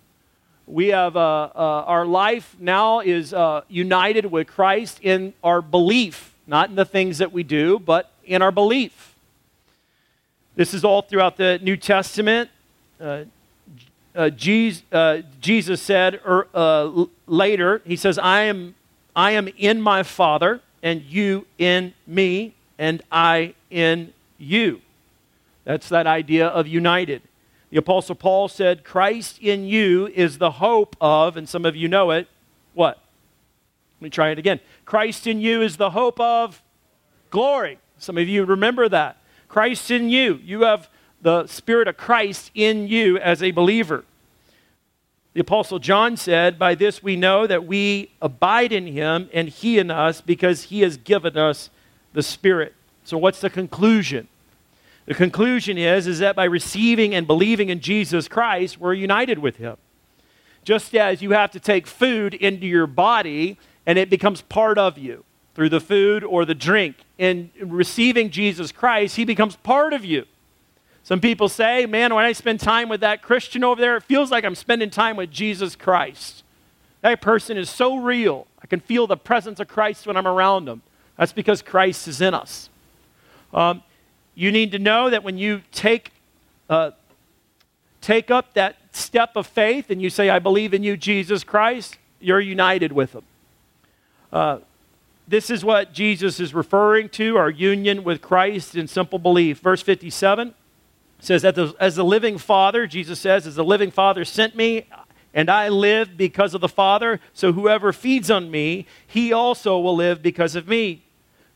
We 0.66 0.88
have 0.88 1.16
uh, 1.16 1.50
uh, 1.54 1.84
our 1.86 2.06
life 2.06 2.56
now 2.58 3.00
is 3.00 3.34
uh, 3.34 3.62
united 3.68 4.26
with 4.26 4.46
Christ 4.46 4.98
in 5.02 5.34
our 5.42 5.60
belief, 5.60 6.34
not 6.46 6.70
in 6.70 6.76
the 6.76 6.86
things 6.86 7.18
that 7.18 7.32
we 7.32 7.42
do, 7.42 7.78
but 7.78 8.10
in 8.24 8.40
our 8.40 8.50
belief. 8.50 9.14
This 10.56 10.72
is 10.72 10.84
all 10.84 11.02
throughout 11.02 11.36
the 11.36 11.58
New 11.62 11.76
Testament. 11.76 12.48
Uh, 12.98 13.24
uh, 14.14 14.30
Jesus, 14.30 14.84
uh, 14.92 15.22
Jesus, 15.40 15.82
said 15.82 16.20
er, 16.24 16.48
uh, 16.54 17.06
later, 17.26 17.82
he 17.84 17.96
says, 17.96 18.18
I 18.18 18.42
am, 18.42 18.74
I 19.14 19.32
am 19.32 19.48
in 19.58 19.82
my 19.82 20.02
Father, 20.02 20.60
and 20.82 21.02
you 21.02 21.46
in 21.58 21.92
me, 22.06 22.54
and 22.78 23.02
I 23.10 23.54
in 23.70 24.14
you. 24.38 24.80
That's 25.64 25.88
that 25.88 26.06
idea 26.06 26.46
of 26.46 26.66
united. 26.66 27.22
The 27.74 27.80
Apostle 27.80 28.14
Paul 28.14 28.46
said, 28.46 28.84
Christ 28.84 29.40
in 29.40 29.64
you 29.64 30.06
is 30.06 30.38
the 30.38 30.52
hope 30.52 30.94
of, 31.00 31.36
and 31.36 31.48
some 31.48 31.64
of 31.64 31.74
you 31.74 31.88
know 31.88 32.12
it, 32.12 32.28
what? 32.72 33.00
Let 33.98 34.04
me 34.04 34.10
try 34.10 34.30
it 34.30 34.38
again. 34.38 34.60
Christ 34.84 35.26
in 35.26 35.40
you 35.40 35.60
is 35.60 35.76
the 35.76 35.90
hope 35.90 36.20
of 36.20 36.62
glory. 37.30 37.80
Some 37.98 38.16
of 38.16 38.28
you 38.28 38.44
remember 38.44 38.88
that. 38.90 39.16
Christ 39.48 39.90
in 39.90 40.08
you. 40.08 40.38
You 40.44 40.62
have 40.62 40.88
the 41.20 41.48
Spirit 41.48 41.88
of 41.88 41.96
Christ 41.96 42.52
in 42.54 42.86
you 42.86 43.18
as 43.18 43.42
a 43.42 43.50
believer. 43.50 44.04
The 45.32 45.40
Apostle 45.40 45.80
John 45.80 46.16
said, 46.16 46.60
By 46.60 46.76
this 46.76 47.02
we 47.02 47.16
know 47.16 47.44
that 47.44 47.66
we 47.66 48.12
abide 48.22 48.70
in 48.70 48.86
him 48.86 49.28
and 49.32 49.48
he 49.48 49.80
in 49.80 49.90
us 49.90 50.20
because 50.20 50.62
he 50.62 50.82
has 50.82 50.96
given 50.96 51.36
us 51.36 51.70
the 52.12 52.22
Spirit. 52.22 52.72
So, 53.02 53.18
what's 53.18 53.40
the 53.40 53.50
conclusion? 53.50 54.28
The 55.06 55.14
conclusion 55.14 55.76
is, 55.76 56.06
is 56.06 56.18
that 56.20 56.34
by 56.34 56.44
receiving 56.44 57.14
and 57.14 57.26
believing 57.26 57.68
in 57.68 57.80
Jesus 57.80 58.26
Christ, 58.26 58.80
we're 58.80 58.94
united 58.94 59.38
with 59.38 59.56
him. 59.56 59.76
Just 60.64 60.94
as 60.96 61.20
you 61.20 61.32
have 61.32 61.50
to 61.50 61.60
take 61.60 61.86
food 61.86 62.32
into 62.32 62.66
your 62.66 62.86
body 62.86 63.58
and 63.86 63.98
it 63.98 64.08
becomes 64.08 64.40
part 64.40 64.78
of 64.78 64.96
you 64.96 65.24
through 65.54 65.68
the 65.68 65.80
food 65.80 66.24
or 66.24 66.44
the 66.44 66.54
drink. 66.54 66.96
In 67.18 67.50
receiving 67.60 68.30
Jesus 68.30 68.72
Christ, 68.72 69.16
he 69.16 69.24
becomes 69.24 69.56
part 69.56 69.92
of 69.92 70.04
you. 70.04 70.24
Some 71.02 71.20
people 71.20 71.50
say, 71.50 71.84
man, 71.84 72.14
when 72.14 72.24
I 72.24 72.32
spend 72.32 72.60
time 72.60 72.88
with 72.88 73.02
that 73.02 73.20
Christian 73.20 73.62
over 73.62 73.78
there, 73.78 73.96
it 73.96 74.04
feels 74.04 74.30
like 74.30 74.42
I'm 74.42 74.54
spending 74.54 74.88
time 74.88 75.16
with 75.16 75.30
Jesus 75.30 75.76
Christ. 75.76 76.42
That 77.02 77.20
person 77.20 77.58
is 77.58 77.68
so 77.68 77.98
real. 77.98 78.46
I 78.62 78.66
can 78.66 78.80
feel 78.80 79.06
the 79.06 79.18
presence 79.18 79.60
of 79.60 79.68
Christ 79.68 80.06
when 80.06 80.16
I'm 80.16 80.26
around 80.26 80.64
them. 80.64 80.80
That's 81.18 81.34
because 81.34 81.60
Christ 81.60 82.08
is 82.08 82.22
in 82.22 82.32
us. 82.32 82.70
Um, 83.52 83.82
you 84.34 84.50
need 84.50 84.72
to 84.72 84.78
know 84.78 85.10
that 85.10 85.22
when 85.22 85.38
you 85.38 85.62
take, 85.72 86.10
uh, 86.68 86.90
take 88.00 88.30
up 88.30 88.54
that 88.54 88.76
step 88.92 89.36
of 89.36 89.46
faith 89.46 89.90
and 89.90 90.02
you 90.02 90.10
say, 90.10 90.30
I 90.30 90.38
believe 90.38 90.74
in 90.74 90.82
you, 90.82 90.96
Jesus 90.96 91.44
Christ, 91.44 91.98
you're 92.20 92.40
united 92.40 92.92
with 92.92 93.14
Him. 93.14 93.22
Uh, 94.32 94.58
this 95.26 95.50
is 95.50 95.64
what 95.64 95.92
Jesus 95.92 96.40
is 96.40 96.52
referring 96.52 97.08
to 97.10 97.36
our 97.36 97.48
union 97.48 98.04
with 98.04 98.20
Christ 98.20 98.74
in 98.74 98.88
simple 98.88 99.18
belief. 99.18 99.60
Verse 99.60 99.80
57 99.80 100.54
says, 101.20 101.42
that 101.42 101.56
As 101.80 101.96
the 101.96 102.04
living 102.04 102.36
Father, 102.36 102.86
Jesus 102.86 103.20
says, 103.20 103.46
As 103.46 103.54
the 103.54 103.64
living 103.64 103.90
Father 103.90 104.24
sent 104.24 104.54
me, 104.54 104.86
and 105.32 105.50
I 105.50 105.68
live 105.68 106.16
because 106.16 106.54
of 106.54 106.60
the 106.60 106.68
Father, 106.68 107.20
so 107.32 107.52
whoever 107.52 107.92
feeds 107.92 108.30
on 108.30 108.50
me, 108.50 108.86
he 109.06 109.32
also 109.32 109.78
will 109.78 109.96
live 109.96 110.22
because 110.22 110.54
of 110.54 110.68
me. 110.68 111.02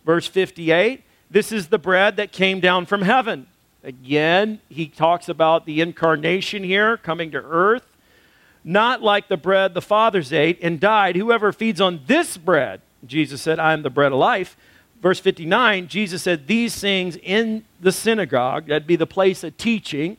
Verse 0.04 0.26
58 0.26 1.02
This 1.30 1.52
is 1.52 1.68
the 1.68 1.78
bread 1.78 2.16
that 2.16 2.32
came 2.32 2.60
down 2.60 2.86
from 2.86 3.02
heaven. 3.02 3.46
Again, 3.84 4.60
he 4.68 4.86
talks 4.86 5.28
about 5.28 5.66
the 5.66 5.80
incarnation 5.80 6.64
here, 6.64 6.96
coming 6.96 7.30
to 7.32 7.38
earth. 7.38 7.86
Not 8.64 9.02
like 9.02 9.28
the 9.28 9.36
bread 9.36 9.74
the 9.74 9.82
fathers 9.82 10.32
ate 10.32 10.58
and 10.62 10.80
died. 10.80 11.16
Whoever 11.16 11.52
feeds 11.52 11.80
on 11.80 12.00
this 12.06 12.36
bread, 12.36 12.80
Jesus 13.06 13.40
said, 13.40 13.58
I 13.58 13.72
am 13.72 13.82
the 13.82 13.90
bread 13.90 14.12
of 14.12 14.18
life 14.18 14.56
verse 15.00 15.20
59, 15.20 15.88
Jesus 15.88 16.22
said 16.22 16.46
these 16.46 16.78
things 16.78 17.16
in 17.16 17.64
the 17.80 17.92
synagogue, 17.92 18.66
that'd 18.66 18.86
be 18.86 18.96
the 18.96 19.06
place 19.06 19.44
of 19.44 19.56
teaching, 19.56 20.16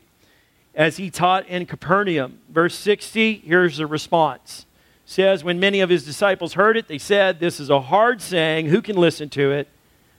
as 0.75 0.97
he 0.97 1.09
taught 1.09 1.47
in 1.47 1.65
Capernaum. 1.65 2.39
Verse 2.49 2.75
60, 2.75 3.43
here's 3.45 3.77
the 3.77 3.87
response. 3.87 4.65
It 5.05 5.11
says, 5.11 5.43
When 5.43 5.59
many 5.59 5.81
of 5.81 5.89
his 5.89 6.05
disciples 6.05 6.53
heard 6.53 6.77
it, 6.77 6.87
they 6.87 6.97
said, 6.97 7.39
This 7.39 7.59
is 7.59 7.69
a 7.69 7.81
hard 7.81 8.21
saying. 8.21 8.67
Who 8.67 8.81
can 8.81 8.95
listen 8.95 9.29
to 9.29 9.51
it? 9.51 9.67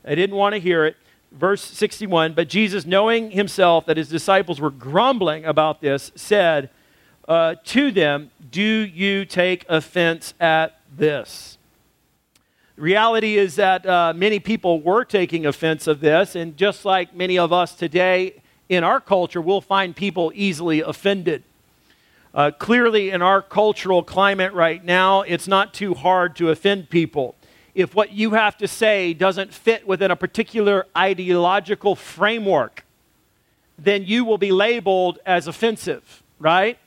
They 0.03 0.15
didn't 0.15 0.37
want 0.37 0.55
to 0.55 0.61
hear 0.61 0.85
it. 0.85 0.97
Verse 1.33 1.63
61, 1.63 2.35
but 2.35 2.49
Jesus, 2.49 2.85
knowing 2.85 3.31
himself 3.31 3.87
that 3.87 3.97
his 3.97 4.09
disciples 4.09 4.61
were 4.61 4.71
grumbling 4.71 5.45
about 5.45 5.81
this, 5.81 6.11
said 6.17 6.71
uh, 7.29 7.55
to 7.67 7.93
them, 7.93 8.33
Do 8.51 8.61
you 8.61 9.25
take 9.25 9.65
offense 9.69 10.35
at 10.41 10.81
this? 10.97 11.59
reality 12.81 13.37
is 13.37 13.57
that 13.57 13.87
uh, 13.87 14.13
many 14.17 14.41
people 14.41 14.81
were 14.81 15.05
taking 15.05 15.47
offense 15.47 15.87
of 15.87 16.01
this, 16.01 16.35
and 16.35 16.57
just 16.57 16.85
like 16.85 17.15
many 17.15 17.39
of 17.39 17.53
us 17.53 17.75
today 17.75 18.43
in 18.69 18.83
our 18.83 19.01
culture, 19.01 19.41
we'll 19.41 19.61
find 19.61 19.95
people 19.95 20.33
easily 20.35 20.81
offended. 20.81 21.43
Uh, 22.33 22.51
clearly, 22.51 23.11
in 23.11 23.23
our 23.23 23.43
cultural 23.43 24.03
climate 24.03 24.53
right 24.53 24.85
now, 24.85 25.23
it's 25.23 25.49
not 25.49 25.75
too 25.75 25.95
hard 25.95 26.37
to 26.37 26.49
offend 26.51 26.89
people. 26.89 27.35
If 27.75 27.95
what 27.95 28.13
you 28.13 28.33
have 28.33 28.57
to 28.59 28.69
say 28.69 29.15
doesn't 29.15 29.55
fit 29.55 29.87
within 29.87 30.11
a 30.11 30.17
particular 30.17 30.87
ideological 30.97 31.95
framework, 31.95 32.85
then 33.79 34.05
you 34.05 34.25
will 34.25 34.39
be 34.39 34.53
labeled 34.53 35.19
as 35.25 35.47
offensive, 35.47 36.23
right? 36.39 36.79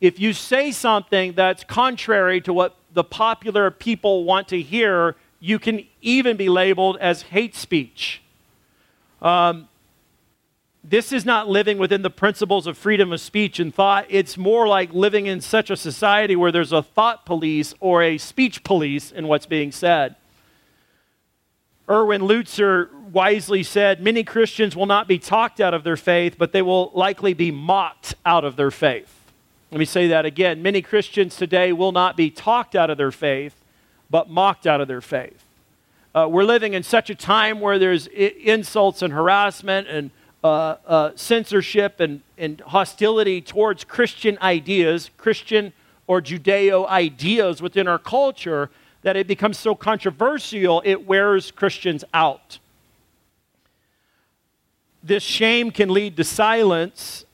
If 0.00 0.20
you 0.20 0.32
say 0.32 0.70
something 0.72 1.32
that's 1.32 1.64
contrary 1.64 2.40
to 2.42 2.52
what 2.52 2.76
the 2.92 3.04
popular 3.04 3.70
people 3.70 4.24
want 4.24 4.48
to 4.48 4.60
hear, 4.60 5.16
you 5.40 5.58
can 5.58 5.86
even 6.00 6.36
be 6.36 6.48
labeled 6.48 6.98
as 7.00 7.22
hate 7.22 7.54
speech. 7.54 8.22
Um, 9.20 9.68
this 10.84 11.12
is 11.12 11.24
not 11.24 11.48
living 11.48 11.78
within 11.78 12.02
the 12.02 12.10
principles 12.10 12.66
of 12.66 12.76
freedom 12.76 13.12
of 13.12 13.20
speech 13.20 13.60
and 13.60 13.72
thought. 13.72 14.06
It's 14.08 14.36
more 14.36 14.66
like 14.66 14.92
living 14.92 15.26
in 15.26 15.40
such 15.40 15.70
a 15.70 15.76
society 15.76 16.34
where 16.34 16.50
there's 16.50 16.72
a 16.72 16.82
thought 16.82 17.24
police 17.24 17.72
or 17.78 18.02
a 18.02 18.18
speech 18.18 18.64
police 18.64 19.12
in 19.12 19.28
what's 19.28 19.46
being 19.46 19.70
said. 19.70 20.16
Erwin 21.88 22.22
Lutzer 22.22 22.92
wisely 23.10 23.62
said 23.62 24.02
many 24.02 24.24
Christians 24.24 24.74
will 24.74 24.86
not 24.86 25.06
be 25.06 25.18
talked 25.18 25.60
out 25.60 25.74
of 25.74 25.84
their 25.84 25.96
faith, 25.96 26.36
but 26.36 26.52
they 26.52 26.62
will 26.62 26.90
likely 26.94 27.34
be 27.34 27.50
mocked 27.50 28.14
out 28.26 28.44
of 28.44 28.56
their 28.56 28.70
faith. 28.70 29.20
Let 29.70 29.78
me 29.78 29.84
say 29.84 30.08
that 30.08 30.26
again. 30.26 30.62
Many 30.62 30.82
Christians 30.82 31.36
today 31.36 31.72
will 31.72 31.92
not 31.92 32.16
be 32.16 32.30
talked 32.30 32.74
out 32.74 32.90
of 32.90 32.98
their 32.98 33.12
faith, 33.12 33.54
but 34.10 34.28
mocked 34.28 34.66
out 34.66 34.80
of 34.80 34.88
their 34.88 35.00
faith. 35.00 35.44
Uh, 36.14 36.28
we're 36.28 36.44
living 36.44 36.74
in 36.74 36.82
such 36.82 37.08
a 37.08 37.14
time 37.14 37.60
where 37.60 37.78
there's 37.78 38.08
I- 38.08 38.34
insults 38.42 39.00
and 39.00 39.12
harassment 39.12 39.88
and 39.88 40.10
uh, 40.44 40.76
uh, 40.86 41.10
censorship 41.14 42.00
and, 42.00 42.20
and 42.36 42.60
hostility 42.60 43.40
towards 43.40 43.84
Christian 43.84 44.38
ideas, 44.42 45.10
Christian 45.16 45.72
or 46.06 46.20
Judeo 46.20 46.86
ideas 46.88 47.62
within 47.62 47.86
our 47.86 47.98
culture, 47.98 48.70
that 49.02 49.16
it 49.16 49.26
becomes 49.26 49.58
so 49.58 49.74
controversial 49.74 50.82
it 50.84 51.06
wears 51.06 51.50
Christians 51.50 52.04
out. 52.12 52.58
This 55.02 55.22
shame 55.22 55.70
can 55.70 55.90
lead 55.90 56.16
to 56.16 56.24
silence 56.24 57.24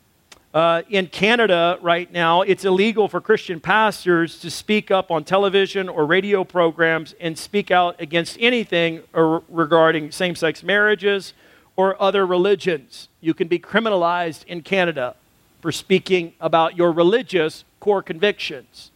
uh, 0.54 0.82
in 0.88 1.06
Canada 1.06 1.78
right 1.82 2.10
now, 2.10 2.40
it's 2.40 2.64
illegal 2.64 3.06
for 3.06 3.20
Christian 3.20 3.60
pastors 3.60 4.40
to 4.40 4.50
speak 4.50 4.90
up 4.90 5.10
on 5.10 5.22
television 5.22 5.90
or 5.90 6.06
radio 6.06 6.42
programs 6.42 7.14
and 7.20 7.36
speak 7.36 7.70
out 7.70 8.00
against 8.00 8.38
anything 8.40 9.02
regarding 9.12 10.10
same 10.10 10.34
sex 10.34 10.62
marriages 10.62 11.34
or 11.78 11.94
other 12.02 12.26
religions. 12.26 13.08
You 13.20 13.34
can 13.34 13.46
be 13.46 13.60
criminalized 13.60 14.44
in 14.46 14.62
Canada 14.62 15.14
for 15.62 15.70
speaking 15.70 16.32
about 16.40 16.76
your 16.76 16.90
religious 16.90 17.62
core 17.78 18.02
convictions. 18.02 18.90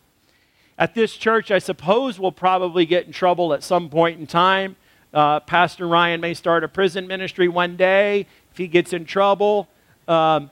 At 0.77 0.92
this 0.92 1.14
church, 1.14 1.53
I 1.53 1.61
suppose 1.61 2.18
we'll 2.18 2.33
probably 2.33 2.85
get 2.85 3.07
in 3.07 3.12
trouble 3.12 3.55
at 3.55 3.62
some 3.62 3.88
point 3.88 4.18
in 4.18 4.27
time. 4.27 4.75
Uh, 5.14 5.38
Pastor 5.38 5.87
Ryan 5.87 6.21
may 6.21 6.35
start 6.35 6.64
a 6.64 6.68
prison 6.68 7.07
ministry 7.07 7.47
one 7.47 7.77
day 7.77 8.27
if 8.51 8.59
he 8.59 8.66
gets 8.66 8.92
in 8.92 9.05
trouble. 9.05 9.68
Um, 10.09 10.51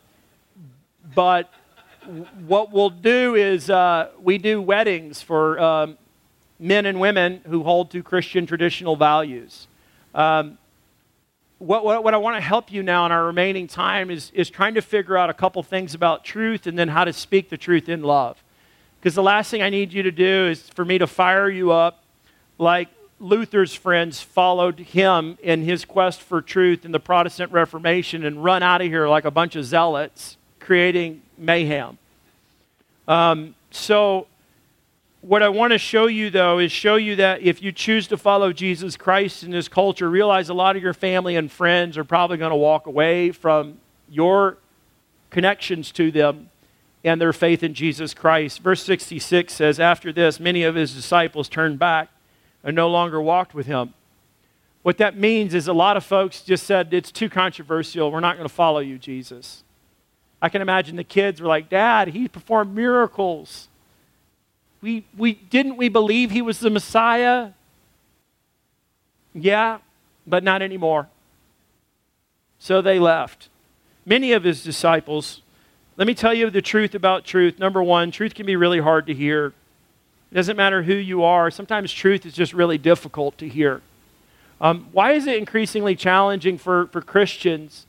but 1.17 1.53
what 2.47 2.71
we'll 2.71 2.91
do 2.91 3.35
is 3.35 3.71
uh, 3.71 4.11
we 4.23 4.39
do 4.39 4.63
weddings 4.63 5.21
for 5.21 5.59
um, 5.59 5.99
men 6.61 6.87
and 6.87 7.01
women 7.01 7.41
who 7.49 7.65
hold 7.65 7.91
to 7.91 8.05
Christian 8.05 8.47
traditional 8.47 8.95
values. 8.95 9.67
Um, 10.15 10.59
what, 11.61 11.85
what, 11.85 12.03
what, 12.03 12.15
I 12.15 12.17
want 12.17 12.37
to 12.39 12.41
help 12.41 12.73
you 12.73 12.83
now 12.83 13.05
in 13.05 13.13
our 13.13 13.27
remaining 13.27 13.67
time 13.67 14.11
is, 14.11 14.33
is 14.35 14.49
trying 14.49 14.75
to 14.75 14.83
figure 14.83 15.17
out 15.17 15.29
a 15.29 15.35
couple 15.35 15.63
things 15.63 15.95
about 15.95 16.25
truth 16.25 16.67
and 16.67 16.79
then 16.79 16.89
how 16.89 17.05
to 17.05 17.13
speak 17.13 17.51
the 17.51 17.59
truth 17.59 17.89
in 17.89 18.03
love. 18.03 18.43
Because 18.99 19.15
the 19.15 19.23
last 19.23 19.51
thing 19.51 19.61
I 19.61 19.69
need 19.69 19.93
you 19.93 20.03
to 20.03 20.11
do 20.11 20.49
is 20.49 20.63
for 20.71 20.87
me 20.87 20.97
to 20.97 21.07
fire 21.07 21.51
you 21.51 21.71
up 21.71 22.03
like 22.59 22.89
Luther's 23.19 23.75
friends 23.75 24.23
followed 24.23 24.79
him 24.79 25.37
in 25.43 25.63
his 25.63 25.85
quest 25.85 26.23
for 26.23 26.41
truth 26.41 26.87
in 26.87 26.93
the 26.93 27.01
Protestant 27.01 27.53
Reformation 27.53 28.25
and 28.25 28.43
run 28.43 28.63
out 28.63 28.81
of 28.81 28.87
here 28.87 29.07
like 29.07 29.27
a 29.27 29.31
bunch 29.31 29.55
of 29.55 29.67
zealots 29.67 30.39
creating 30.61 31.21
mayhem. 31.37 31.99
Um, 33.07 33.55
so, 33.71 34.27
what 35.23 35.43
I 35.43 35.51
want 35.51 35.73
to 35.73 35.79
show 35.79 36.07
you, 36.07 36.31
though, 36.31 36.59
is 36.59 36.73
show 36.73 36.97
you 36.97 37.17
that 37.17 37.43
if 37.43 37.63
you 37.63 37.73
choose 37.73 38.07
to 38.09 38.17
follow 38.17 38.53
Jesus 38.53 38.97
Christ 38.97 39.43
in 39.43 39.51
this 39.51 39.69
culture, 39.69 40.09
realize 40.09 40.49
a 40.49 40.55
lot 40.55 40.77
of 40.77 40.83
your 40.83 40.95
family 40.95 41.37
and 41.37 41.51
friends 41.53 41.99
are 41.99 42.05
probably 42.05 42.39
going 42.39 42.51
to 42.51 42.57
walk 42.57 42.87
away 42.87 43.31
from 43.31 43.79
your 44.09 44.57
connections 45.29 45.93
to 45.93 46.11
them 46.11 46.49
and 47.05 47.21
their 47.21 47.33
faith 47.33 47.63
in 47.63 47.75
Jesus 47.75 48.15
Christ. 48.15 48.61
Verse 48.61 48.83
66 48.83 49.53
says, 49.53 49.79
After 49.79 50.13
this, 50.13 50.41
many 50.41 50.63
of 50.63 50.75
his 50.75 50.95
disciples 50.95 51.49
turned 51.49 51.79
back 51.79 52.09
and 52.65 52.75
no 52.75 52.89
longer 52.89 53.21
walked 53.21 53.55
with 53.55 53.67
him. 53.67 53.95
What 54.83 54.99
that 54.99 55.17
means 55.17 55.53
is 55.53 55.69
a 55.69 55.73
lot 55.73 55.97
of 55.97 56.05
folks 56.05 56.43
just 56.43 56.65
said, 56.67 56.93
It's 56.93 57.13
too 57.13 57.29
controversial. 57.29 58.11
We're 58.11 58.21
not 58.21 58.37
going 58.37 58.49
to 58.49 58.55
follow 58.55 58.81
you, 58.81 58.99
Jesus. 58.99 59.65
I 60.43 60.49
can 60.49 60.63
imagine 60.63 60.97
the 60.97 61.05
kids 61.05 61.41
were 61.41 61.49
like, 61.49 61.69
Dad, 61.69 62.09
he 62.09 62.29
performed 62.29 62.75
miracles. 62.75 63.69
We, 64.83 65.05
we, 65.17 65.35
didn't 65.35 65.77
we 65.77 65.89
believe 65.89 66.31
he 66.31 66.43
was 66.43 66.61
the 66.61 66.71
Messiah? 66.71 67.51
Yeah, 69.35 69.79
but 70.27 70.43
not 70.43 70.63
anymore. 70.63 71.09
So 72.59 72.81
they 72.81 72.99
left. 72.99 73.49
Many 74.07 74.33
of 74.33 74.45
his 74.45 74.63
disciples, 74.63 75.43
let 75.97 76.07
me 76.07 76.15
tell 76.15 76.33
you 76.33 76.51
the 76.51 76.63
truth 76.63 76.95
about 76.95 77.25
truth. 77.25 77.59
Number 77.59 77.83
one, 77.83 78.11
truth 78.11 78.35
can 78.35 78.47
be 78.47 78.57
really 78.57 78.81
hard 78.81 79.07
to 79.07 79.15
hear. 79.15 79.53
It 80.31 80.35
doesn't 80.35 80.57
matter 80.57 80.83
who 80.83 80.95
you 80.95 81.25
are, 81.25 81.51
sometimes 81.51 81.93
truth 81.93 82.25
is 82.25 82.35
just 82.35 82.53
really 82.53 82.79
difficult 82.79 83.37
to 83.39 83.49
hear. 83.49 83.83
Um, 84.61 84.89
why 84.93 85.13
is 85.13 85.27
it 85.27 85.37
increasingly 85.37 85.97
challenging 85.97 86.59
for, 86.59 86.87
for 86.89 87.01
Christians 87.01 87.87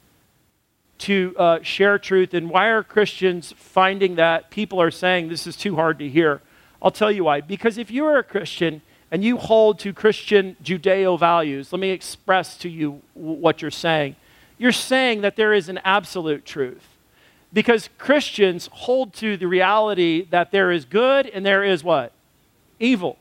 to 0.99 1.35
uh, 1.37 1.59
share 1.61 1.99
truth, 1.99 2.33
and 2.33 2.49
why 2.49 2.67
are 2.67 2.83
Christians 2.83 3.53
finding 3.57 4.15
that 4.15 4.49
people 4.49 4.81
are 4.81 4.91
saying 4.91 5.29
this 5.29 5.45
is 5.45 5.55
too 5.55 5.75
hard 5.75 5.99
to 5.99 6.07
hear? 6.07 6.41
I'll 6.81 6.91
tell 6.91 7.11
you 7.11 7.23
why. 7.25 7.41
Because 7.41 7.77
if 7.77 7.91
you 7.91 8.05
are 8.05 8.17
a 8.17 8.23
Christian 8.23 8.81
and 9.11 9.23
you 9.23 9.37
hold 9.37 9.79
to 9.79 9.93
Christian 9.93 10.55
Judeo 10.63 11.19
values, 11.19 11.71
let 11.71 11.79
me 11.79 11.89
express 11.89 12.57
to 12.59 12.69
you 12.69 13.01
what 13.13 13.61
you're 13.61 13.71
saying. 13.71 14.15
You're 14.57 14.71
saying 14.71 15.21
that 15.21 15.35
there 15.35 15.53
is 15.53 15.69
an 15.69 15.79
absolute 15.83 16.45
truth. 16.45 16.87
Because 17.53 17.89
Christians 17.97 18.69
hold 18.71 19.13
to 19.15 19.35
the 19.35 19.47
reality 19.47 20.25
that 20.29 20.51
there 20.51 20.71
is 20.71 20.85
good 20.85 21.27
and 21.27 21.45
there 21.45 21.63
is 21.63 21.83
what? 21.83 22.13
Evil. 22.79 23.17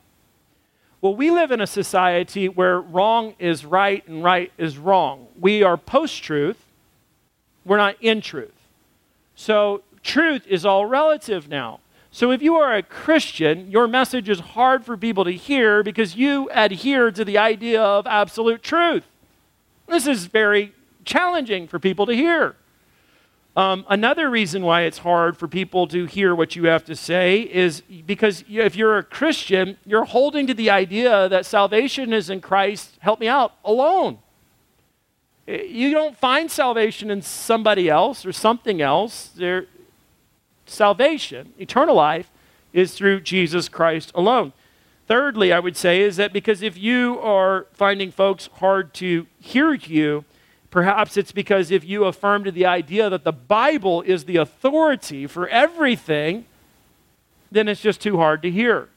Well, 1.01 1.17
we 1.17 1.31
live 1.31 1.51
in 1.51 1.61
a 1.61 1.67
society 1.67 2.49
where 2.49 2.81
wrong 2.81 3.35
is 3.39 3.65
right 3.65 4.07
and 4.07 4.23
right 4.23 4.53
is 4.59 4.77
wrong. 4.77 5.27
We 5.39 5.63
are 5.63 5.77
post 5.77 6.23
truth, 6.23 6.63
we're 7.65 7.79
not 7.79 7.97
in 8.01 8.21
truth. 8.21 8.53
So, 9.35 9.83
truth 10.03 10.47
is 10.47 10.67
all 10.67 10.85
relative 10.85 11.49
now. 11.49 11.81
So 12.13 12.33
if 12.33 12.43
you 12.43 12.57
are 12.57 12.75
a 12.75 12.83
Christian, 12.83 13.71
your 13.71 13.87
message 13.87 14.29
is 14.29 14.41
hard 14.41 14.85
for 14.85 14.97
people 14.97 15.25
to 15.25 15.31
hear 15.31 15.83
because 15.83 16.17
you 16.17 16.51
adhere 16.53 17.13
to 17.13 17.25
the 17.25 17.39
idea 17.39 17.81
of 17.81 18.07
absolute 18.07 18.63
truth. 18.63 19.05
This 19.87 20.07
is 20.07 20.27
very 20.27 20.73
challenging 21.05 21.69
for 21.69 21.79
people 21.79 22.07
to 22.07 22.13
hear. 22.13 22.57
Um, 23.57 23.85
another 23.89 24.31
reason 24.31 24.63
why 24.63 24.83
it's 24.83 24.99
hard 24.99 25.37
for 25.37 25.49
people 25.49 25.87
to 25.89 26.07
hear 26.07 26.35
what 26.35 26.57
you 26.57 26.67
have 26.67 26.85
to 26.85 26.97
say 26.97 27.41
is 27.41 27.81
because 28.07 28.45
if 28.49 28.77
you're 28.77 28.99
a 28.99 29.03
Christian, 29.03 29.77
you're 29.85 30.05
holding 30.05 30.47
to 30.47 30.55
the 30.55 30.71
idea 30.71 31.29
that 31.29 31.47
salvation 31.47 32.13
is 32.13 32.31
in 32.31 32.41
Christ, 32.41 32.97
help 33.01 33.21
me 33.21 33.29
out, 33.29 33.55
alone. 33.65 34.19
You 35.47 35.91
don't 35.91 36.17
find 36.17 36.49
salvation 36.49 37.11
in 37.11 37.23
somebody 37.23 37.89
else 37.89 38.25
or 38.25 38.33
something 38.33 38.81
else. 38.81 39.31
There, 39.35 39.67
salvation, 40.71 41.53
eternal 41.59 41.97
life, 41.97 42.31
is 42.73 42.95
through 42.95 43.21
Jesus 43.21 43.69
Christ 43.69 44.13
alone. 44.15 44.53
Thirdly, 45.07 45.53
I 45.53 45.59
would 45.59 45.77
say 45.77 46.03
is 46.03 46.17
that 46.17 46.33
because 46.33 46.63
if 46.63 46.79
you 46.79 47.19
are 47.19 47.67
finding 47.73 48.13
folks 48.13 48.49
hard 48.55 48.95
to 48.95 49.27
hear 49.41 49.73
you, 49.73 50.25
perhaps 50.71 51.17
it's 51.17 51.33
because 51.33 51.73
if 51.73 51.85
you 51.85 52.05
affirm 52.05 52.45
to 52.45 52.53
the 52.53 52.67
idea 52.67 53.11
that 53.11 53.25
the 53.25 53.33
Bible 53.33 54.03
is 54.03 54.25
the 54.25 54.37
authority 54.37 55.27
for 55.27 55.49
everything, 55.49 56.47
then 57.51 57.67
it's 57.67 57.81
just 57.81 58.01
too 58.01 58.19
hard 58.19 58.41
to 58.43 58.51
hear. 58.51 58.89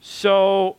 So 0.00 0.77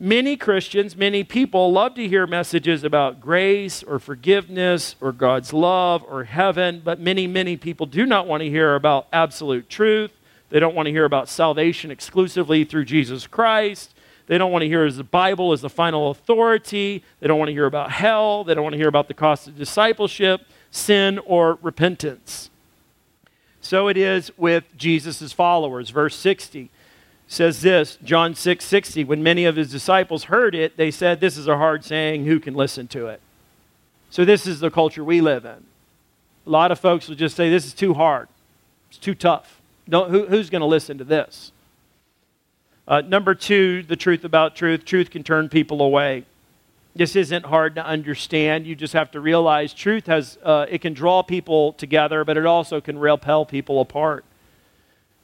Many 0.00 0.36
Christians, 0.36 0.96
many 0.96 1.24
people 1.24 1.72
love 1.72 1.94
to 1.94 2.06
hear 2.06 2.24
messages 2.24 2.84
about 2.84 3.20
grace 3.20 3.82
or 3.82 3.98
forgiveness 3.98 4.94
or 5.00 5.10
God's 5.10 5.52
love 5.52 6.04
or 6.08 6.22
heaven, 6.22 6.80
but 6.84 7.00
many, 7.00 7.26
many 7.26 7.56
people 7.56 7.84
do 7.84 8.06
not 8.06 8.28
want 8.28 8.44
to 8.44 8.48
hear 8.48 8.76
about 8.76 9.08
absolute 9.12 9.68
truth. 9.68 10.12
They 10.50 10.60
don't 10.60 10.76
want 10.76 10.86
to 10.86 10.92
hear 10.92 11.04
about 11.04 11.28
salvation 11.28 11.90
exclusively 11.90 12.62
through 12.62 12.84
Jesus 12.84 13.26
Christ. 13.26 13.92
They 14.28 14.38
don't 14.38 14.52
want 14.52 14.62
to 14.62 14.68
hear 14.68 14.88
the 14.88 15.02
Bible 15.02 15.52
as 15.52 15.62
the 15.62 15.68
final 15.68 16.12
authority. 16.12 17.02
They 17.18 17.26
don't 17.26 17.40
want 17.40 17.48
to 17.48 17.52
hear 17.52 17.66
about 17.66 17.90
hell. 17.90 18.44
They 18.44 18.54
don't 18.54 18.62
want 18.62 18.74
to 18.74 18.78
hear 18.78 18.88
about 18.88 19.08
the 19.08 19.14
cost 19.14 19.48
of 19.48 19.58
discipleship, 19.58 20.42
sin, 20.70 21.18
or 21.26 21.58
repentance. 21.60 22.50
So 23.60 23.88
it 23.88 23.96
is 23.96 24.30
with 24.38 24.64
Jesus' 24.76 25.32
followers. 25.32 25.90
Verse 25.90 26.14
60 26.14 26.70
says 27.28 27.60
this 27.60 27.98
John 28.02 28.34
6 28.34 28.64
60. 28.64 29.04
When 29.04 29.22
many 29.22 29.44
of 29.44 29.54
his 29.54 29.70
disciples 29.70 30.24
heard 30.24 30.54
it, 30.54 30.76
they 30.76 30.90
said, 30.90 31.20
This 31.20 31.36
is 31.36 31.46
a 31.46 31.56
hard 31.56 31.84
saying. 31.84 32.24
Who 32.24 32.40
can 32.40 32.54
listen 32.54 32.88
to 32.88 33.06
it? 33.06 33.20
So, 34.10 34.24
this 34.24 34.46
is 34.46 34.58
the 34.58 34.70
culture 34.70 35.04
we 35.04 35.20
live 35.20 35.44
in. 35.44 35.64
A 36.46 36.50
lot 36.50 36.72
of 36.72 36.80
folks 36.80 37.08
will 37.08 37.14
just 37.14 37.36
say, 37.36 37.48
This 37.48 37.66
is 37.66 37.74
too 37.74 37.94
hard. 37.94 38.28
It's 38.88 38.98
too 38.98 39.14
tough. 39.14 39.60
Don't, 39.88 40.10
who, 40.10 40.26
who's 40.26 40.50
going 40.50 40.60
to 40.60 40.66
listen 40.66 40.98
to 40.98 41.04
this? 41.04 41.52
Uh, 42.86 43.02
number 43.02 43.34
two, 43.34 43.82
the 43.82 43.96
truth 43.96 44.24
about 44.24 44.56
truth. 44.56 44.84
Truth 44.84 45.10
can 45.10 45.22
turn 45.22 45.50
people 45.50 45.82
away. 45.82 46.24
This 46.96 47.14
isn't 47.14 47.44
hard 47.44 47.74
to 47.74 47.84
understand. 47.84 48.66
You 48.66 48.74
just 48.74 48.94
have 48.94 49.10
to 49.10 49.20
realize 49.20 49.74
truth 49.74 50.06
has, 50.06 50.38
uh, 50.42 50.66
it 50.68 50.80
can 50.80 50.94
draw 50.94 51.22
people 51.22 51.74
together, 51.74 52.24
but 52.24 52.38
it 52.38 52.46
also 52.46 52.80
can 52.80 52.98
repel 52.98 53.44
people 53.44 53.80
apart. 53.80 54.24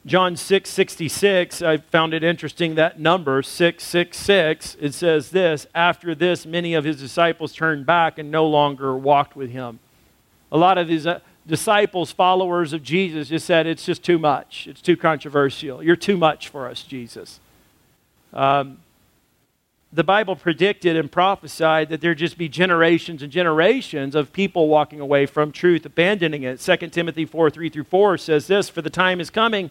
John 0.06 0.36
6 0.36 0.68
66, 0.68 1.62
I 1.62 1.78
found 1.78 2.12
it 2.12 2.22
interesting 2.22 2.74
that 2.74 3.00
number, 3.00 3.42
666, 3.42 4.76
it 4.78 4.92
says 4.92 5.30
this 5.30 5.66
After 5.74 6.14
this, 6.14 6.44
many 6.44 6.74
of 6.74 6.84
his 6.84 7.00
disciples 7.00 7.54
turned 7.54 7.86
back 7.86 8.18
and 8.18 8.30
no 8.30 8.46
longer 8.46 8.94
walked 8.94 9.34
with 9.34 9.50
him. 9.50 9.78
A 10.52 10.58
lot 10.58 10.76
of 10.76 10.88
his 10.88 11.06
uh, 11.06 11.20
disciples, 11.46 12.12
followers 12.12 12.74
of 12.74 12.82
Jesus, 12.82 13.28
just 13.28 13.46
said, 13.46 13.66
It's 13.66 13.86
just 13.86 14.02
too 14.02 14.18
much. 14.18 14.66
It's 14.66 14.82
too 14.82 14.96
controversial. 14.96 15.82
You're 15.82 15.96
too 15.96 16.18
much 16.18 16.48
for 16.48 16.68
us, 16.68 16.82
Jesus. 16.82 17.40
Um, 18.34 18.78
the 19.90 20.04
Bible 20.04 20.36
predicted 20.36 20.96
and 20.96 21.10
prophesied 21.10 21.88
that 21.88 22.02
there'd 22.02 22.18
just 22.18 22.36
be 22.36 22.48
generations 22.48 23.22
and 23.22 23.32
generations 23.32 24.14
of 24.14 24.34
people 24.34 24.68
walking 24.68 25.00
away 25.00 25.24
from 25.24 25.50
truth, 25.50 25.86
abandoning 25.86 26.42
it. 26.42 26.60
2 26.60 26.76
Timothy 26.88 27.24
4 27.24 27.48
3 27.48 27.70
through 27.70 27.84
4 27.84 28.18
says 28.18 28.48
this 28.48 28.68
For 28.68 28.82
the 28.82 28.90
time 28.90 29.18
is 29.18 29.30
coming 29.30 29.70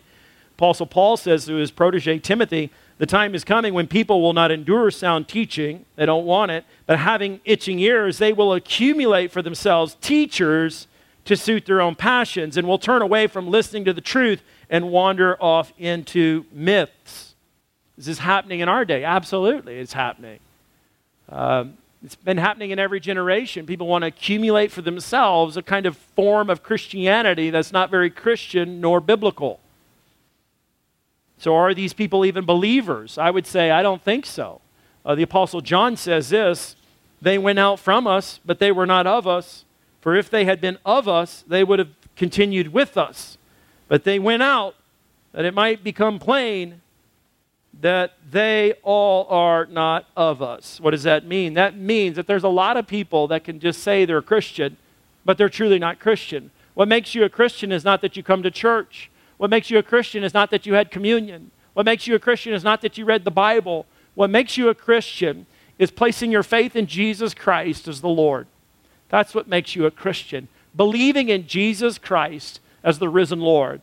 Apostle 0.58 0.86
Paul 0.86 1.18
says 1.18 1.46
to 1.46 1.56
his 1.56 1.72
protege 1.72 2.20
Timothy, 2.20 2.72
the 3.00 3.06
time 3.06 3.34
is 3.34 3.44
coming 3.44 3.74
when 3.74 3.88
people 3.88 4.22
will 4.22 4.34
not 4.34 4.52
endure 4.52 4.92
sound 4.92 5.28
teaching, 5.28 5.86
they 5.96 6.06
don't 6.06 6.26
want 6.26 6.52
it, 6.52 6.64
but 6.86 7.00
having 7.00 7.42
itching 7.44 7.80
ears, 7.80 8.20
they 8.20 8.34
will 8.34 8.54
accumulate 8.54 9.32
for 9.32 9.42
themselves 9.42 9.98
teachers 10.00 10.88
to 11.26 11.36
suit 11.36 11.66
their 11.66 11.82
own 11.82 11.96
passions 11.96 12.56
and 12.56 12.68
will 12.68 12.78
turn 12.78 13.02
away 13.02 13.28
from 13.28 13.50
listening 13.50 13.86
to 13.86 13.94
the 13.94 14.02
truth 14.02 14.42
and 14.70 14.92
wander 14.92 15.42
off 15.42 15.74
into 15.78 16.46
myths. 16.52 17.36
This 17.98 18.08
is 18.08 18.20
happening 18.20 18.60
in 18.60 18.70
our 18.70 18.86
day. 18.86 19.04
Absolutely, 19.04 19.80
it's 19.80 19.94
happening. 19.94 20.40
Um, 21.30 21.78
it's 22.04 22.16
been 22.16 22.38
happening 22.38 22.72
in 22.72 22.80
every 22.80 23.00
generation. 23.00 23.66
People 23.66 23.88
want 23.88 24.04
to 24.04 24.08
accumulate 24.08 24.72
for 24.72 24.82
themselves 24.82 25.56
a 25.56 25.62
kind 25.62 25.86
of 25.86 25.96
form 25.96 26.50
of 26.50 26.62
Christianity 26.62 27.50
that's 27.50 27.72
not 27.72 27.90
very 27.90 28.10
Christian 28.10 28.82
nor 28.82 29.00
biblical. 29.00 29.60
So, 31.44 31.58
are 31.58 31.74
these 31.74 31.92
people 31.92 32.24
even 32.24 32.46
believers? 32.46 33.18
I 33.18 33.30
would 33.30 33.46
say, 33.46 33.70
I 33.70 33.82
don't 33.82 34.02
think 34.02 34.26
so. 34.26 34.62
Uh, 35.06 35.14
the 35.14 35.24
Apostle 35.24 35.60
John 35.60 35.98
says 35.98 36.30
this 36.30 36.78
They 37.22 37.38
went 37.38 37.60
out 37.60 37.82
from 37.82 38.08
us, 38.08 38.40
but 38.46 38.60
they 38.60 38.72
were 38.72 38.86
not 38.86 39.06
of 39.06 39.28
us. 39.28 39.66
For 40.00 40.16
if 40.16 40.30
they 40.30 40.46
had 40.46 40.62
been 40.62 40.78
of 40.86 41.10
us, 41.10 41.44
they 41.46 41.66
would 41.66 41.80
have 41.80 41.90
continued 42.16 42.72
with 42.72 42.96
us. 42.96 43.38
But 43.90 44.06
they 44.06 44.20
went 44.20 44.42
out 44.42 44.76
that 45.34 45.44
it 45.44 45.54
might 45.54 45.84
become 45.84 46.18
plain 46.18 46.80
that 47.82 48.14
they 48.32 48.76
all 48.82 49.28
are 49.28 49.66
not 49.66 50.06
of 50.16 50.42
us. 50.42 50.80
What 50.80 50.92
does 50.92 51.04
that 51.04 51.26
mean? 51.26 51.56
That 51.56 51.76
means 51.76 52.16
that 52.16 52.26
there's 52.26 52.46
a 52.46 52.48
lot 52.48 52.78
of 52.78 52.88
people 52.88 53.28
that 53.28 53.44
can 53.44 53.60
just 53.60 53.84
say 53.84 54.06
they're 54.06 54.20
a 54.20 54.22
Christian, 54.22 54.78
but 55.26 55.38
they're 55.38 55.50
truly 55.50 55.78
not 55.78 56.00
Christian. 56.00 56.52
What 56.74 56.88
makes 56.88 57.14
you 57.14 57.26
a 57.26 57.30
Christian 57.30 57.74
is 57.74 57.84
not 57.84 58.00
that 58.00 58.16
you 58.16 58.24
come 58.24 58.44
to 58.44 58.52
church. 58.52 59.10
What 59.44 59.50
makes 59.50 59.70
you 59.70 59.78
a 59.78 59.84
Christian 59.84 60.24
is 60.24 60.34
not 60.34 60.52
that 60.52 60.66
you 60.66 60.76
had 60.76 60.90
communion. 60.90 61.52
What 61.74 61.86
makes 61.86 62.08
you 62.08 62.16
a 62.16 62.20
Christian 62.20 62.54
is 62.54 62.64
not 62.64 62.80
that 62.80 62.98
you 62.98 63.04
read 63.04 63.26
the 63.26 63.30
Bible. 63.30 63.86
What 64.16 64.30
makes 64.30 64.56
you 64.56 64.70
a 64.70 64.74
Christian 64.74 65.48
is 65.78 65.92
placing 65.92 66.32
your 66.32 66.44
faith 66.44 66.78
in 66.78 66.88
Jesus 66.88 67.34
Christ 67.34 67.90
as 67.90 68.00
the 68.00 68.08
Lord. 68.08 68.48
That's 69.10 69.36
what 69.36 69.50
makes 69.50 69.76
you 69.76 69.86
a 69.86 69.92
Christian. 69.92 70.48
Believing 70.74 71.28
in 71.28 71.46
Jesus 71.46 71.98
Christ 71.98 72.62
as 72.86 73.00
the 73.00 73.10
risen 73.10 73.42
Lord. 73.42 73.82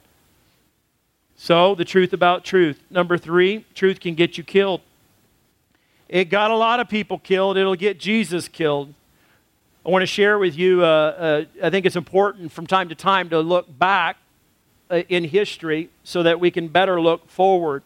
So, 1.37 1.75
the 1.75 1.85
truth 1.85 2.15
about 2.15 2.43
truth. 2.43 2.81
Number 2.89 3.19
three, 3.19 3.67
truth 3.75 4.01
can 4.01 4.15
get 4.15 4.39
you 4.39 4.45
killed. 4.45 4.81
It 6.09 6.31
got 6.31 6.51
a 6.51 6.57
lot 6.57 6.81
of 6.81 6.89
people 6.89 7.19
killed, 7.19 7.59
it'll 7.59 7.77
get 7.77 8.01
Jesus 8.01 8.49
killed. 8.49 8.95
I 9.85 9.91
want 9.91 10.05
to 10.05 10.07
share 10.07 10.39
with 10.39 10.57
you, 10.57 10.83
uh, 10.83 10.87
uh, 10.87 11.45
I 11.63 11.69
think 11.69 11.85
it's 11.85 11.97
important 11.97 12.51
from 12.51 12.67
time 12.67 12.89
to 12.89 12.95
time 12.95 13.29
to 13.29 13.41
look 13.41 13.67
back 13.79 14.17
in 14.91 15.25
history 15.25 15.91
so 16.05 16.23
that 16.23 16.41
we 16.41 16.51
can 16.51 16.69
better 16.69 17.01
look 17.01 17.29
forward. 17.29 17.83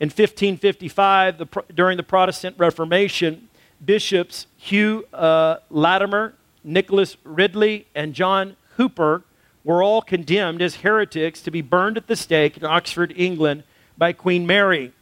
In 0.00 0.08
1555, 0.08 1.38
the, 1.38 1.46
during 1.74 1.96
the 1.96 2.02
Protestant 2.02 2.56
Reformation, 2.58 3.48
bishops 3.84 4.46
Hugh 4.56 5.06
uh, 5.12 5.56
Latimer, 5.70 6.34
Nicholas 6.62 7.16
Ridley, 7.24 7.86
and 7.94 8.14
John 8.14 8.56
Hooper 8.76 9.22
were 9.62 9.82
all 9.82 10.02
condemned 10.02 10.60
as 10.60 10.76
heretics 10.76 11.40
to 11.42 11.50
be 11.50 11.62
burned 11.62 11.96
at 11.96 12.06
the 12.06 12.16
stake 12.16 12.56
in 12.56 12.64
Oxford, 12.64 13.12
England, 13.16 13.62
by 13.96 14.12
Queen 14.12 14.46
Mary. 14.46 14.92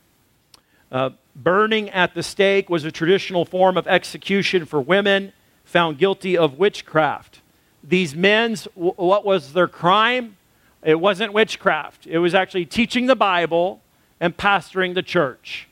Uh, 0.91 1.11
burning 1.35 1.89
at 1.91 2.15
the 2.15 2.23
stake 2.23 2.69
was 2.69 2.85
a 2.85 2.93
traditional 2.93 3.45
form 3.45 3.77
of 3.77 3.89
execution 3.89 4.65
for 4.67 4.81
women 4.81 5.33
found 5.65 5.99
guilty 5.99 6.37
of 6.37 6.59
witchcraft. 6.59 7.41
These 7.83 8.15
men's, 8.15 8.69
what 8.75 9.25
was 9.25 9.55
their 9.55 9.69
crime? 9.69 10.37
It 10.83 10.99
wasn't 10.99 11.33
witchcraft, 11.33 12.07
it 12.07 12.19
was 12.19 12.35
actually 12.35 12.67
teaching 12.67 13.07
the 13.07 13.17
Bible 13.17 13.81
and 14.21 14.37
pastoring 14.37 14.95
the 14.95 15.03
church. 15.03 15.69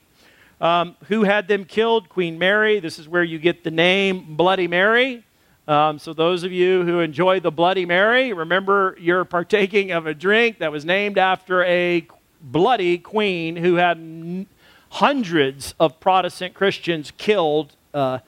Um, 0.60 0.96
who 1.08 1.24
had 1.24 1.48
them 1.48 1.64
killed? 1.64 2.10
Queen 2.10 2.38
Mary. 2.38 2.80
This 2.80 2.98
is 2.98 3.08
where 3.08 3.24
you 3.24 3.38
get 3.38 3.64
the 3.64 3.70
name 3.70 4.36
Bloody 4.36 4.68
Mary. 4.68 5.24
Um, 5.66 5.98
so, 5.98 6.12
those 6.12 6.42
of 6.42 6.52
you 6.52 6.84
who 6.84 7.00
enjoy 7.00 7.40
the 7.40 7.50
Bloody 7.50 7.86
Mary, 7.86 8.32
remember 8.32 8.96
you're 9.00 9.24
partaking 9.24 9.90
of 9.90 10.06
a 10.06 10.12
drink 10.12 10.58
that 10.58 10.70
was 10.70 10.84
named 10.84 11.16
after 11.16 11.64
a 11.64 12.06
bloody 12.42 12.98
queen 12.98 13.56
who 13.56 13.76
had 13.76 13.96
n- 13.96 14.46
hundreds 14.90 15.74
of 15.78 15.98
Protestant 16.00 16.54
Christians 16.54 17.12
killed 17.16 17.74
uh, 17.94 18.18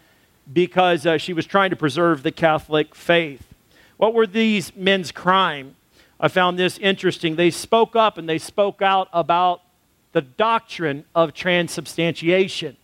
because 0.53 1.05
uh, 1.05 1.19
she 1.19 1.33
was 1.33 1.45
trying 1.47 1.71
to 1.71 1.77
preserve 1.77 2.23
the 2.23 2.33
Catholic 2.33 2.95
faith. 2.95 3.47
What 3.97 4.15
were 4.15 4.27
these 4.27 4.75
men's 4.75 5.13
crime? 5.13 5.77
I 6.23 6.29
found 6.29 6.57
this 6.57 6.79
interesting. 6.79 7.35
They 7.35 7.51
spoke 7.51 7.97
up 7.97 8.17
and 8.17 8.29
they 8.29 8.39
spoke 8.39 8.81
out 8.81 9.09
about 9.13 9.61
the 10.13 10.21
doctrine 10.23 11.05
of 11.17 11.35
transubstantiation. 11.35 12.77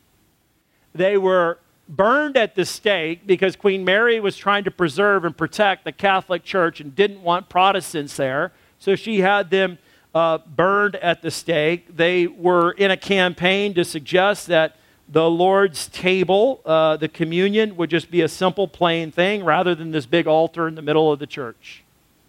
They 0.92 1.16
were 1.16 1.58
burned 1.88 2.36
at 2.36 2.56
the 2.56 2.64
stake 2.64 3.28
because 3.28 3.54
Queen 3.54 3.84
Mary 3.84 4.18
was 4.18 4.36
trying 4.36 4.64
to 4.64 4.72
preserve 4.72 5.24
and 5.24 5.36
protect 5.36 5.84
the 5.84 5.92
Catholic 5.92 6.42
Church 6.42 6.80
and 6.80 6.96
didn't 6.96 7.22
want 7.22 7.48
Protestants 7.48 8.16
there. 8.16 8.50
So 8.80 8.96
she 8.96 9.20
had 9.20 9.50
them 9.50 9.78
uh, 10.14 10.38
burned 10.38 10.96
at 10.96 11.22
the 11.22 11.30
stake. 11.30 11.96
They 11.96 12.26
were 12.26 12.72
in 12.72 12.90
a 12.90 12.96
campaign 12.96 13.72
to 13.74 13.84
suggest 13.84 14.48
that 14.48 14.76
the 15.08 15.30
Lord's 15.30 15.86
table, 15.88 16.60
uh, 16.64 16.96
the 16.96 17.08
communion, 17.08 17.76
would 17.76 17.88
just 17.88 18.10
be 18.10 18.20
a 18.20 18.28
simple, 18.28 18.66
plain 18.66 19.12
thing 19.12 19.44
rather 19.44 19.76
than 19.76 19.92
this 19.92 20.06
big 20.06 20.26
altar 20.26 20.66
in 20.66 20.74
the 20.74 20.82
middle 20.82 21.12
of 21.12 21.20
the 21.20 21.26
church. 21.26 21.84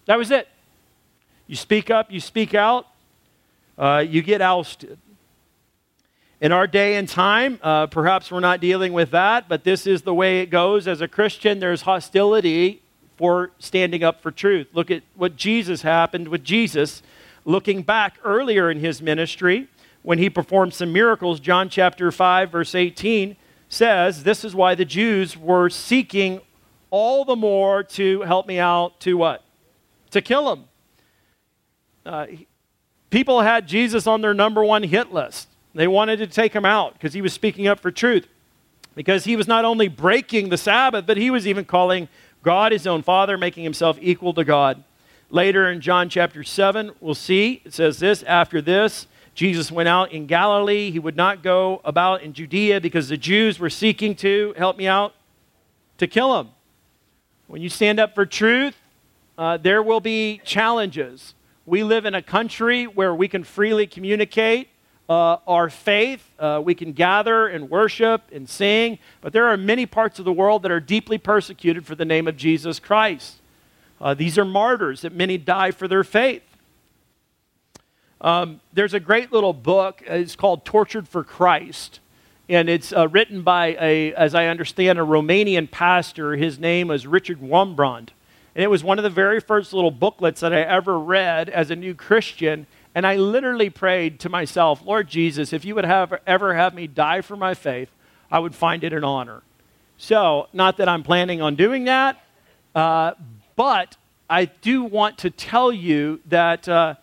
That 0.06 0.17
was 0.17 0.30
it. 0.30 0.48
You 1.49 1.55
speak 1.55 1.89
up, 1.89 2.12
you 2.12 2.19
speak 2.19 2.53
out, 2.53 2.85
uh, 3.75 4.05
you 4.07 4.21
get 4.21 4.39
ousted. 4.39 4.99
In 6.39 6.51
our 6.51 6.67
day 6.67 6.97
and 6.97 7.09
time, 7.09 7.57
uh, 7.63 7.88
perhaps 7.88 8.31
we're 8.31 8.39
not 8.39 8.62
dealing 8.62 8.93
with 8.93 9.09
that, 9.09 9.49
but 9.49 9.63
this 9.63 9.88
is 9.88 10.03
the 10.03 10.13
way 10.13 10.41
it 10.41 10.51
goes. 10.51 10.88
As 10.88 11.01
a 11.01 11.07
Christian, 11.07 11.59
there's 11.59 11.81
hostility 11.81 12.83
for 13.17 13.49
standing 13.57 14.03
up 14.03 14.21
for 14.21 14.29
truth. 14.29 14.67
Look 14.73 14.91
at 14.91 15.01
what 15.15 15.38
Jesus 15.38 15.81
happened 15.81 16.27
with 16.27 16.43
Jesus. 16.43 17.01
Looking 17.45 17.81
back 17.81 18.19
earlier 18.23 18.69
in 18.69 18.79
his 18.79 19.01
ministry, 19.01 19.69
when 20.03 20.19
he 20.19 20.29
performed 20.29 20.75
some 20.75 20.93
miracles, 20.93 21.39
John 21.39 21.67
chapter 21.67 22.12
5, 22.12 22.51
verse 22.51 22.75
18 22.75 23.35
says, 23.69 24.21
This 24.21 24.45
is 24.45 24.53
why 24.53 24.75
the 24.75 24.85
Jews 24.85 25.35
were 25.35 25.71
seeking 25.71 26.41
all 26.91 27.25
the 27.25 27.35
more 27.35 27.81
to 27.81 28.21
help 28.21 28.45
me 28.45 28.59
out 28.59 28.99
to 28.99 29.17
what? 29.17 29.43
To 30.12 30.21
kill 30.21 30.53
him. 30.53 30.68
Uh, 32.05 32.27
people 33.09 33.41
had 33.41 33.67
Jesus 33.67 34.07
on 34.07 34.21
their 34.21 34.33
number 34.33 34.63
one 34.63 34.83
hit 34.83 35.12
list. 35.12 35.47
They 35.75 35.88
wanted 35.88 36.17
to 36.17 36.27
take 36.27 36.53
him 36.53 36.65
out 36.65 36.93
because 36.93 37.13
he 37.13 37.21
was 37.21 37.33
speaking 37.33 37.67
up 37.67 37.79
for 37.79 37.91
truth. 37.91 38.27
Because 38.95 39.23
he 39.25 39.35
was 39.35 39.47
not 39.47 39.65
only 39.65 39.88
breaking 39.88 40.49
the 40.49 40.57
Sabbath, 40.57 41.05
but 41.05 41.17
he 41.17 41.29
was 41.29 41.47
even 41.47 41.63
calling 41.63 42.09
God 42.43 42.71
his 42.71 42.88
own 42.88 43.03
Father, 43.03 43.38
making 43.38 43.63
himself 43.63 43.97
equal 44.01 44.33
to 44.33 44.43
God. 44.43 44.83
Later 45.29 45.69
in 45.69 45.79
John 45.79 46.09
chapter 46.09 46.43
7, 46.43 46.91
we'll 46.99 47.13
see, 47.13 47.62
it 47.63 47.73
says 47.73 47.99
this 47.99 48.23
After 48.23 48.62
this, 48.62 49.07
Jesus 49.35 49.71
went 49.71 49.88
out 49.88 50.12
in 50.12 50.25
Galilee. 50.25 50.91
He 50.91 50.99
would 50.99 51.15
not 51.15 51.43
go 51.43 51.81
about 51.85 52.23
in 52.23 52.33
Judea 52.33 52.81
because 52.81 53.09
the 53.09 53.17
Jews 53.17 53.59
were 53.59 53.69
seeking 53.69 54.15
to, 54.17 54.53
help 54.57 54.75
me 54.75 54.88
out, 54.88 55.13
to 55.97 56.07
kill 56.07 56.39
him. 56.39 56.49
When 57.47 57.62
you 57.62 57.69
stand 57.69 57.99
up 57.99 58.15
for 58.15 58.25
truth, 58.25 58.75
uh, 59.38 59.57
there 59.57 59.81
will 59.81 60.01
be 60.01 60.41
challenges. 60.43 61.35
We 61.69 61.84
live 61.84 62.05
in 62.08 62.15
a 62.15 62.21
country 62.23 62.86
where 62.86 63.13
we 63.13 63.27
can 63.27 63.43
freely 63.43 63.86
communicate 63.86 64.69
uh, 65.08 65.38
our 65.45 65.69
faith. 65.69 66.27
Uh, 66.39 66.60
we 66.65 66.73
can 66.73 66.93
gather 66.93 67.45
and 67.45 67.69
worship 67.69 68.23
and 68.32 68.49
sing, 68.49 68.97
but 69.21 69.34
there 69.34 69.45
are 69.45 69.55
many 69.55 69.86
parts 69.86 70.17
of 70.17 70.25
the 70.25 70.34
world 70.34 70.63
that 70.63 70.71
are 70.71 70.79
deeply 70.79 71.19
persecuted 71.19 71.86
for 71.86 71.93
the 71.93 72.05
name 72.05 72.27
of 72.27 72.36
Jesus 72.36 72.79
Christ. 72.79 73.36
Uh, 74.01 74.15
these 74.15 74.36
are 74.39 74.45
martyrs 74.45 75.01
that 75.01 75.13
many 75.13 75.38
die 75.38 75.69
for 75.69 75.88
their 75.88 76.03
faith. 76.03 76.41
Um, 78.19 78.62
there's 78.73 78.95
a 78.95 78.99
great 78.99 79.32
little 79.32 79.53
book. 79.53 80.01
Uh, 80.10 80.15
it's 80.15 80.36
called 80.36 80.65
Tortured 80.65 81.08
for 81.08 81.23
Christ. 81.23 81.99
And 82.49 82.67
it's 82.67 82.91
uh, 82.91 83.08
written 83.10 83.43
by, 83.43 83.77
a, 83.79 84.12
as 84.15 84.34
I 84.34 84.47
understand, 84.47 84.97
a 84.97 85.03
Romanian 85.03 85.69
pastor. 85.69 86.36
His 86.36 86.58
name 86.58 86.89
is 86.89 87.05
Richard 87.05 87.39
Wurmbrand. 87.39 88.10
And 88.60 88.65
it 88.65 88.69
was 88.69 88.84
one 88.84 89.00
of 89.00 89.04
the 89.04 89.10
very 89.10 89.39
first 89.39 89.72
little 89.72 89.89
booklets 89.89 90.41
that 90.41 90.52
I 90.52 90.60
ever 90.60 91.00
read 91.00 91.48
as 91.48 91.72
a 91.72 91.78
new 91.78 91.95
Christian. 91.95 92.67
And 92.93 93.08
I 93.08 93.15
literally 93.15 93.69
prayed 93.69 94.19
to 94.19 94.28
myself, 94.28 94.82
Lord 94.86 95.08
Jesus, 95.08 95.54
if 95.54 95.63
you 95.63 95.76
would 95.76 95.86
have, 95.86 96.13
ever 96.28 96.54
have 96.54 96.74
me 96.74 96.86
die 96.86 97.22
for 97.22 97.38
my 97.38 97.54
faith, 97.54 97.88
I 98.30 98.39
would 98.39 98.54
find 98.54 98.84
it 98.84 98.91
an 98.91 99.06
honor. 99.06 99.43
So, 99.98 100.50
not 100.52 100.76
that 100.76 100.89
I'm 100.89 101.04
planning 101.04 101.41
on 101.41 101.56
doing 101.56 101.86
that, 101.86 102.22
uh, 102.76 103.13
but 103.56 103.95
I 104.30 104.43
do 104.43 104.84
want 104.84 105.19
to 105.19 105.30
tell 105.30 105.72
you 105.72 106.19
that 106.26 106.67
uh, 106.67 106.95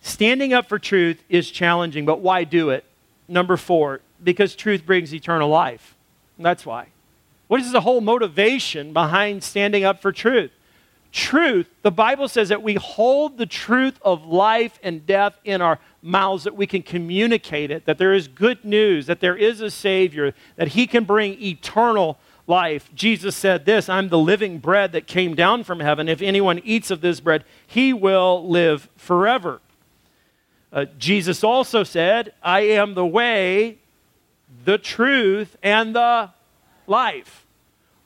standing 0.00 0.52
up 0.52 0.68
for 0.68 0.80
truth 0.80 1.22
is 1.28 1.52
challenging, 1.52 2.04
but 2.04 2.18
why 2.18 2.42
do 2.42 2.70
it? 2.70 2.84
Number 3.28 3.56
four, 3.56 4.00
because 4.24 4.56
truth 4.56 4.84
brings 4.84 5.14
eternal 5.14 5.48
life. 5.48 5.94
That's 6.36 6.66
why. 6.66 6.88
What 7.52 7.60
is 7.60 7.70
the 7.70 7.82
whole 7.82 8.00
motivation 8.00 8.94
behind 8.94 9.44
standing 9.44 9.84
up 9.84 10.00
for 10.00 10.10
truth? 10.10 10.52
truth, 11.10 11.68
the 11.82 11.90
Bible 11.90 12.26
says 12.26 12.48
that 12.48 12.62
we 12.62 12.76
hold 12.76 13.36
the 13.36 13.44
truth 13.44 13.98
of 14.00 14.24
life 14.24 14.80
and 14.82 15.04
death 15.06 15.34
in 15.44 15.60
our 15.60 15.78
mouths, 16.00 16.44
that 16.44 16.56
we 16.56 16.66
can 16.66 16.82
communicate 16.82 17.70
it, 17.70 17.84
that 17.84 17.98
there 17.98 18.14
is 18.14 18.26
good 18.26 18.64
news, 18.64 19.04
that 19.04 19.20
there 19.20 19.36
is 19.36 19.60
a 19.60 19.70
Savior, 19.70 20.32
that 20.56 20.68
He 20.68 20.86
can 20.86 21.04
bring 21.04 21.38
eternal 21.42 22.18
life. 22.46 22.88
Jesus 22.94 23.36
said 23.36 23.66
this 23.66 23.86
I'm 23.86 24.08
the 24.08 24.16
living 24.16 24.56
bread 24.56 24.92
that 24.92 25.06
came 25.06 25.34
down 25.34 25.62
from 25.62 25.80
heaven. 25.80 26.08
If 26.08 26.22
anyone 26.22 26.58
eats 26.64 26.90
of 26.90 27.02
this 27.02 27.20
bread, 27.20 27.44
he 27.66 27.92
will 27.92 28.48
live 28.48 28.88
forever. 28.96 29.60
Uh, 30.72 30.86
Jesus 30.96 31.44
also 31.44 31.84
said, 31.84 32.32
I 32.42 32.60
am 32.60 32.94
the 32.94 33.04
way, 33.04 33.76
the 34.64 34.78
truth, 34.78 35.58
and 35.62 35.94
the 35.94 36.30
life. 36.86 37.41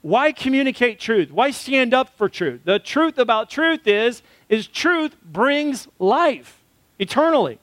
Why 0.06 0.30
communicate 0.30 1.00
truth? 1.00 1.32
Why 1.32 1.50
stand 1.50 1.92
up 1.92 2.16
for 2.16 2.28
truth? 2.28 2.60
The 2.62 2.78
truth 2.78 3.18
about 3.18 3.50
truth 3.50 3.88
is 3.88 4.22
is 4.48 4.68
truth 4.68 5.16
brings 5.20 5.88
life 5.98 6.60
eternally. 7.00 7.58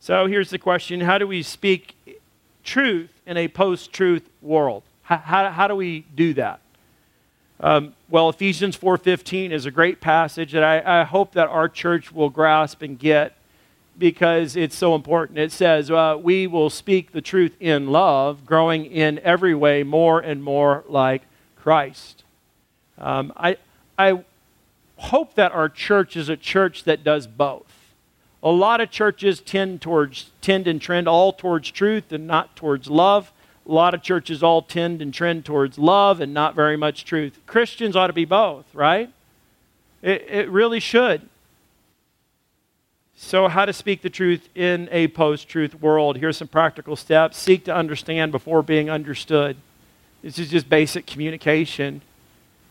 So 0.00 0.26
here's 0.26 0.50
the 0.50 0.58
question, 0.58 1.00
how 1.00 1.16
do 1.16 1.26
we 1.26 1.42
speak 1.42 1.96
truth 2.62 3.10
in 3.24 3.38
a 3.38 3.48
post-truth 3.48 4.28
world? 4.42 4.82
How, 5.00 5.16
how, 5.16 5.50
how 5.50 5.66
do 5.66 5.74
we 5.74 6.00
do 6.14 6.34
that? 6.34 6.60
Um, 7.58 7.94
well, 8.10 8.28
Ephesians 8.28 8.76
4.15 8.76 9.50
is 9.50 9.64
a 9.64 9.70
great 9.70 10.02
passage 10.02 10.52
that 10.52 10.62
I, 10.62 11.00
I 11.00 11.04
hope 11.04 11.32
that 11.32 11.48
our 11.48 11.70
church 11.70 12.12
will 12.12 12.28
grasp 12.28 12.82
and 12.82 12.98
get 12.98 13.34
because 13.98 14.56
it's 14.56 14.76
so 14.76 14.94
important. 14.94 15.38
It 15.38 15.52
says, 15.52 15.90
uh, 15.90 16.16
We 16.20 16.46
will 16.46 16.70
speak 16.70 17.12
the 17.12 17.20
truth 17.20 17.56
in 17.60 17.88
love, 17.88 18.46
growing 18.46 18.86
in 18.86 19.18
every 19.20 19.54
way 19.54 19.82
more 19.82 20.20
and 20.20 20.42
more 20.42 20.84
like 20.88 21.22
Christ. 21.56 22.24
Um, 22.98 23.32
I, 23.36 23.56
I 23.98 24.24
hope 24.96 25.34
that 25.34 25.52
our 25.52 25.68
church 25.68 26.16
is 26.16 26.28
a 26.28 26.36
church 26.36 26.84
that 26.84 27.04
does 27.04 27.26
both. 27.26 27.64
A 28.42 28.50
lot 28.50 28.80
of 28.80 28.90
churches 28.90 29.40
tend 29.40 29.80
towards 29.80 30.30
tend 30.40 30.68
and 30.68 30.80
trend 30.80 31.08
all 31.08 31.32
towards 31.32 31.70
truth 31.70 32.12
and 32.12 32.26
not 32.26 32.54
towards 32.54 32.88
love. 32.88 33.32
A 33.66 33.72
lot 33.72 33.94
of 33.94 34.02
churches 34.02 34.42
all 34.42 34.62
tend 34.62 35.02
and 35.02 35.12
trend 35.12 35.44
towards 35.44 35.76
love 35.76 36.20
and 36.20 36.32
not 36.32 36.54
very 36.54 36.76
much 36.76 37.04
truth. 37.04 37.38
Christians 37.46 37.96
ought 37.96 38.06
to 38.06 38.12
be 38.12 38.24
both, 38.24 38.64
right? 38.72 39.12
It, 40.02 40.24
it 40.28 40.50
really 40.50 40.80
should. 40.80 41.28
So, 43.20 43.48
how 43.48 43.64
to 43.64 43.72
speak 43.72 44.02
the 44.02 44.10
truth 44.10 44.48
in 44.54 44.88
a 44.92 45.08
post 45.08 45.48
truth 45.48 45.74
world? 45.80 46.16
Here's 46.18 46.36
some 46.36 46.46
practical 46.46 46.94
steps. 46.94 47.36
Seek 47.36 47.64
to 47.64 47.74
understand 47.74 48.30
before 48.30 48.62
being 48.62 48.88
understood. 48.88 49.56
This 50.22 50.38
is 50.38 50.48
just 50.48 50.68
basic 50.68 51.04
communication. 51.04 52.00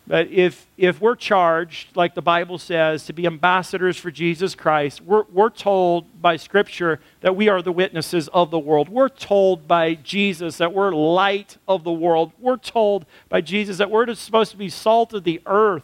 But 0.08 0.30
if, 0.30 0.66
if 0.78 1.02
we're 1.02 1.18
charged, 1.18 1.98
like 1.98 2.16
the 2.16 2.22
Bible 2.22 2.58
says, 2.58 3.06
to 3.08 3.14
be 3.14 3.28
ambassadors 3.28 3.98
for 3.98 4.10
Jesus 4.10 4.56
Christ, 4.56 5.02
we're, 5.02 5.26
we're 5.34 5.50
told 5.50 6.22
by 6.22 6.38
Scripture 6.38 7.02
that 7.20 7.36
we 7.36 7.50
are 7.50 7.62
the 7.62 7.74
witnesses 7.74 8.30
of 8.30 8.50
the 8.50 8.58
world. 8.58 8.88
We're 8.88 9.10
told 9.10 9.68
by 9.68 9.95
Jesus 9.95 10.58
that 10.60 10.74
we're 10.74 10.93
light 10.93 11.58
of 11.68 11.84
the 11.84 11.91
world. 11.91 12.32
We're 12.39 12.56
told 12.56 13.06
by 13.28 13.41
Jesus 13.41 13.80
that 13.80 13.91
we're 13.91 14.16
supposed 14.16 14.52
to 14.52 14.58
be 14.58 14.70
salt 14.70 15.14
of 15.14 15.26
the 15.26 15.41
earth. 15.45 15.84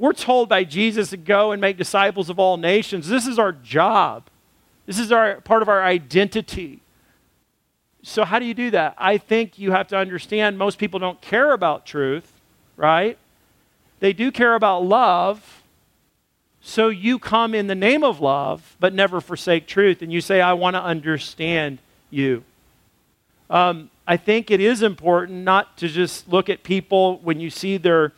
We're 0.00 0.14
told 0.14 0.48
by 0.48 0.64
Jesus 0.64 1.10
to 1.10 1.18
go 1.18 1.52
and 1.52 1.60
make 1.60 1.76
disciples 1.76 2.30
of 2.30 2.38
all 2.38 2.56
nations. 2.56 3.06
This 3.06 3.26
is 3.26 3.38
our 3.38 3.52
job. 3.52 4.30
This 4.86 4.98
is 4.98 5.12
our 5.12 5.42
part 5.42 5.60
of 5.60 5.68
our 5.68 5.82
identity. 5.82 6.80
So 8.02 8.24
how 8.24 8.38
do 8.38 8.46
you 8.46 8.54
do 8.54 8.70
that? 8.70 8.94
I 8.96 9.18
think 9.18 9.58
you 9.58 9.72
have 9.72 9.88
to 9.88 9.98
understand 9.98 10.56
most 10.56 10.78
people 10.78 10.98
don't 10.98 11.20
care 11.20 11.52
about 11.52 11.84
truth, 11.84 12.32
right? 12.78 13.18
They 13.98 14.14
do 14.14 14.32
care 14.32 14.54
about 14.54 14.86
love. 14.86 15.62
So 16.62 16.88
you 16.88 17.18
come 17.18 17.54
in 17.54 17.66
the 17.66 17.74
name 17.74 18.02
of 18.02 18.20
love, 18.20 18.76
but 18.80 18.94
never 18.94 19.20
forsake 19.20 19.66
truth. 19.66 20.00
And 20.00 20.10
you 20.10 20.22
say, 20.22 20.40
I 20.40 20.54
want 20.54 20.76
to 20.76 20.82
understand 20.82 21.78
you. 22.08 22.42
Um, 23.50 23.90
I 24.06 24.16
think 24.16 24.50
it 24.50 24.62
is 24.62 24.80
important 24.80 25.44
not 25.44 25.76
to 25.76 25.88
just 25.88 26.26
look 26.26 26.48
at 26.48 26.62
people 26.62 27.18
when 27.18 27.38
you 27.38 27.50
see 27.50 27.76
their 27.76 28.14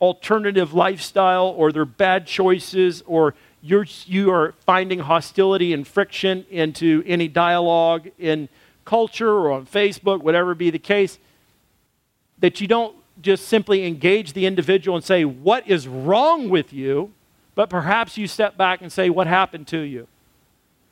alternative 0.00 0.74
lifestyle 0.74 1.46
or 1.46 1.72
their 1.72 1.84
bad 1.84 2.26
choices 2.26 3.02
or 3.06 3.34
you're, 3.62 3.86
you 4.04 4.30
are 4.30 4.52
finding 4.64 5.00
hostility 5.00 5.72
and 5.72 5.86
friction 5.86 6.46
into 6.50 7.02
any 7.06 7.28
dialogue 7.28 8.08
in 8.18 8.48
culture 8.84 9.30
or 9.30 9.52
on 9.52 9.66
Facebook, 9.66 10.22
whatever 10.22 10.54
be 10.54 10.70
the 10.70 10.78
case, 10.78 11.18
that 12.38 12.60
you 12.60 12.66
don't 12.66 12.94
just 13.20 13.48
simply 13.48 13.84
engage 13.86 14.34
the 14.34 14.46
individual 14.46 14.96
and 14.96 15.04
say, 15.04 15.24
What 15.24 15.66
is 15.66 15.88
wrong 15.88 16.48
with 16.48 16.72
you? 16.72 17.12
But 17.54 17.70
perhaps 17.70 18.18
you 18.18 18.28
step 18.28 18.56
back 18.56 18.82
and 18.82 18.92
say, 18.92 19.10
What 19.10 19.26
happened 19.26 19.66
to 19.68 19.78
you? 19.78 20.06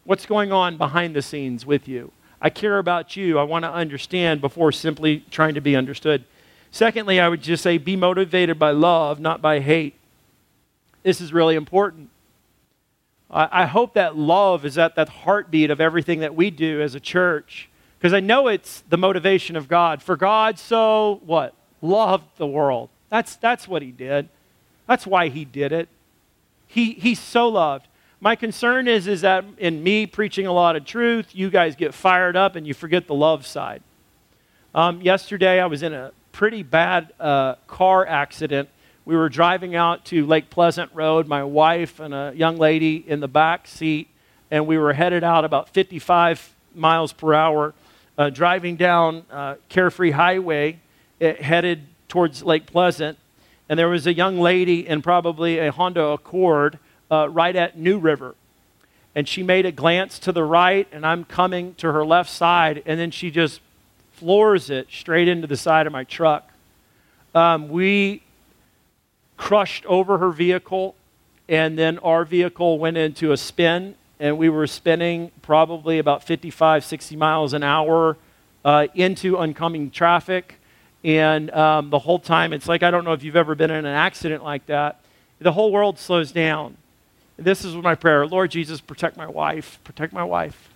What's 0.04 0.26
going 0.26 0.52
on 0.52 0.76
behind 0.76 1.14
the 1.14 1.22
scenes 1.22 1.64
with 1.64 1.86
you? 1.86 2.12
I 2.40 2.50
care 2.50 2.78
about 2.78 3.16
you. 3.16 3.38
I 3.38 3.42
want 3.42 3.64
to 3.64 3.72
understand 3.72 4.40
before 4.40 4.72
simply 4.72 5.24
trying 5.30 5.54
to 5.54 5.60
be 5.60 5.76
understood. 5.76 6.24
Secondly, 6.74 7.20
I 7.20 7.28
would 7.28 7.40
just 7.40 7.62
say 7.62 7.78
be 7.78 7.94
motivated 7.94 8.58
by 8.58 8.72
love, 8.72 9.20
not 9.20 9.40
by 9.40 9.60
hate. 9.60 9.94
This 11.04 11.20
is 11.20 11.32
really 11.32 11.54
important. 11.54 12.10
I, 13.30 13.62
I 13.62 13.66
hope 13.66 13.94
that 13.94 14.16
love 14.16 14.64
is 14.64 14.76
at 14.76 14.96
that 14.96 15.08
heartbeat 15.08 15.70
of 15.70 15.80
everything 15.80 16.18
that 16.18 16.34
we 16.34 16.50
do 16.50 16.82
as 16.82 16.96
a 16.96 17.00
church. 17.00 17.68
Because 17.96 18.12
I 18.12 18.18
know 18.18 18.48
it's 18.48 18.82
the 18.88 18.96
motivation 18.96 19.54
of 19.54 19.68
God. 19.68 20.02
For 20.02 20.16
God 20.16 20.58
so 20.58 21.20
what? 21.24 21.54
Loved 21.80 22.38
the 22.38 22.46
world. 22.46 22.88
That's, 23.08 23.36
that's 23.36 23.68
what 23.68 23.80
he 23.80 23.92
did. 23.92 24.28
That's 24.88 25.06
why 25.06 25.28
he 25.28 25.44
did 25.44 25.70
it. 25.70 25.88
He, 26.66 26.94
he 26.94 27.14
so 27.14 27.50
loved. 27.50 27.86
My 28.18 28.34
concern 28.34 28.88
is, 28.88 29.06
is 29.06 29.20
that 29.20 29.44
in 29.58 29.84
me 29.84 30.06
preaching 30.06 30.48
a 30.48 30.52
lot 30.52 30.74
of 30.74 30.84
truth, 30.84 31.36
you 31.36 31.50
guys 31.50 31.76
get 31.76 31.94
fired 31.94 32.34
up 32.34 32.56
and 32.56 32.66
you 32.66 32.74
forget 32.74 33.06
the 33.06 33.14
love 33.14 33.46
side. 33.46 33.80
Um, 34.74 35.00
yesterday, 35.02 35.60
I 35.60 35.66
was 35.66 35.84
in 35.84 35.92
a 35.92 36.10
pretty 36.34 36.64
bad 36.64 37.12
uh, 37.20 37.54
car 37.68 38.04
accident. 38.04 38.68
We 39.04 39.14
were 39.14 39.28
driving 39.28 39.76
out 39.76 40.04
to 40.06 40.26
Lake 40.26 40.50
Pleasant 40.50 40.90
Road, 40.92 41.28
my 41.28 41.44
wife 41.44 42.00
and 42.00 42.12
a 42.12 42.32
young 42.34 42.56
lady 42.56 42.96
in 43.06 43.20
the 43.20 43.28
back 43.28 43.68
seat, 43.68 44.08
and 44.50 44.66
we 44.66 44.76
were 44.76 44.92
headed 44.94 45.22
out 45.22 45.44
about 45.44 45.68
55 45.68 46.52
miles 46.74 47.12
per 47.12 47.34
hour, 47.34 47.72
uh, 48.18 48.30
driving 48.30 48.74
down 48.74 49.24
uh, 49.30 49.54
Carefree 49.68 50.10
Highway, 50.10 50.80
it, 51.20 51.40
headed 51.40 51.86
towards 52.08 52.42
Lake 52.42 52.66
Pleasant. 52.66 53.16
And 53.68 53.78
there 53.78 53.88
was 53.88 54.04
a 54.08 54.12
young 54.12 54.40
lady 54.40 54.88
in 54.88 55.02
probably 55.02 55.60
a 55.60 55.70
Honda 55.70 56.02
Accord 56.02 56.80
uh, 57.12 57.28
right 57.30 57.54
at 57.54 57.78
New 57.78 58.00
River. 58.00 58.34
And 59.14 59.28
she 59.28 59.44
made 59.44 59.66
a 59.66 59.72
glance 59.72 60.18
to 60.18 60.32
the 60.32 60.42
right, 60.42 60.88
and 60.90 61.06
I'm 61.06 61.24
coming 61.24 61.74
to 61.76 61.92
her 61.92 62.04
left 62.04 62.28
side, 62.28 62.82
and 62.86 62.98
then 62.98 63.12
she 63.12 63.30
just 63.30 63.60
floors 64.14 64.70
it 64.70 64.86
straight 64.90 65.28
into 65.28 65.46
the 65.46 65.56
side 65.56 65.86
of 65.86 65.92
my 65.92 66.04
truck. 66.04 66.50
Um, 67.34 67.68
we 67.68 68.22
crushed 69.36 69.84
over 69.86 70.18
her 70.18 70.30
vehicle, 70.30 70.94
and 71.48 71.78
then 71.78 71.98
our 71.98 72.24
vehicle 72.24 72.78
went 72.78 72.96
into 72.96 73.32
a 73.32 73.36
spin, 73.36 73.96
and 74.20 74.38
we 74.38 74.48
were 74.48 74.66
spinning 74.66 75.32
probably 75.42 75.98
about 75.98 76.22
55, 76.22 76.84
60 76.84 77.16
miles 77.16 77.52
an 77.52 77.62
hour 77.62 78.16
uh, 78.64 78.86
into 78.94 79.36
oncoming 79.36 79.90
traffic. 79.90 80.56
And 81.02 81.50
um, 81.50 81.90
the 81.90 81.98
whole 81.98 82.18
time, 82.18 82.52
it's 82.52 82.68
like 82.68 82.82
I 82.82 82.90
don't 82.90 83.04
know 83.04 83.12
if 83.12 83.22
you've 83.22 83.36
ever 83.36 83.54
been 83.54 83.70
in 83.70 83.84
an 83.84 83.86
accident 83.86 84.42
like 84.42 84.66
that. 84.66 85.00
The 85.40 85.52
whole 85.52 85.72
world 85.72 85.98
slows 85.98 86.32
down. 86.32 86.76
This 87.36 87.64
is 87.64 87.74
my 87.74 87.96
prayer 87.96 88.26
Lord 88.26 88.52
Jesus, 88.52 88.80
protect 88.80 89.16
my 89.16 89.26
wife, 89.26 89.80
protect 89.84 90.12
my 90.12 90.24
wife 90.24 90.70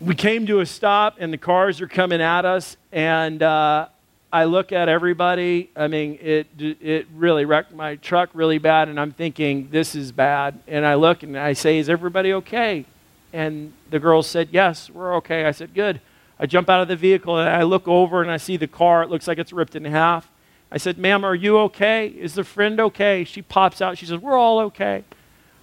we 0.00 0.14
came 0.14 0.46
to 0.46 0.60
a 0.60 0.66
stop 0.66 1.16
and 1.18 1.32
the 1.32 1.38
cars 1.38 1.80
are 1.80 1.88
coming 1.88 2.22
at 2.22 2.44
us 2.44 2.76
and 2.92 3.42
uh, 3.42 3.88
i 4.32 4.44
look 4.44 4.72
at 4.72 4.88
everybody. 4.88 5.70
I 5.76 5.88
mean 5.88 6.18
it, 6.20 6.46
it 6.58 7.06
really 7.14 7.44
wrecked 7.44 7.74
my 7.74 7.96
truck 7.96 8.30
really 8.32 8.58
bad 8.58 8.88
and 8.88 8.98
i'm 8.98 9.12
thinking 9.12 9.68
this 9.70 9.94
is 9.94 10.12
bad. 10.12 10.58
And 10.66 10.86
i 10.86 10.94
look 10.94 11.22
and 11.22 11.38
i 11.38 11.52
say 11.52 11.78
is 11.78 11.88
everybody 11.88 12.32
okay? 12.34 12.84
And 13.32 13.72
the 13.90 13.98
girl 13.98 14.22
said 14.22 14.48
yes 14.50 14.88
we're 14.90 15.14
okay. 15.16 15.44
I 15.44 15.50
said 15.50 15.74
good. 15.74 16.00
I 16.38 16.46
jump 16.46 16.68
out 16.68 16.80
of 16.80 16.88
the 16.88 16.96
vehicle 16.96 17.38
and 17.38 17.48
i 17.48 17.62
look 17.62 17.86
over 17.86 18.22
and 18.22 18.30
i 18.30 18.38
see 18.38 18.56
the 18.56 18.68
car. 18.68 19.02
It 19.02 19.10
looks 19.10 19.28
like 19.28 19.38
it's 19.38 19.52
ripped 19.52 19.76
in 19.76 19.84
half. 19.84 20.30
I 20.70 20.78
said 20.78 20.96
ma'am 20.96 21.24
are 21.24 21.34
you 21.34 21.58
okay? 21.58 22.08
Is 22.08 22.34
the 22.34 22.44
friend 22.44 22.80
okay? 22.80 23.24
She 23.24 23.42
pops 23.42 23.82
out. 23.82 23.98
She 23.98 24.06
says 24.06 24.18
we're 24.18 24.38
all 24.38 24.60
okay. 24.60 25.04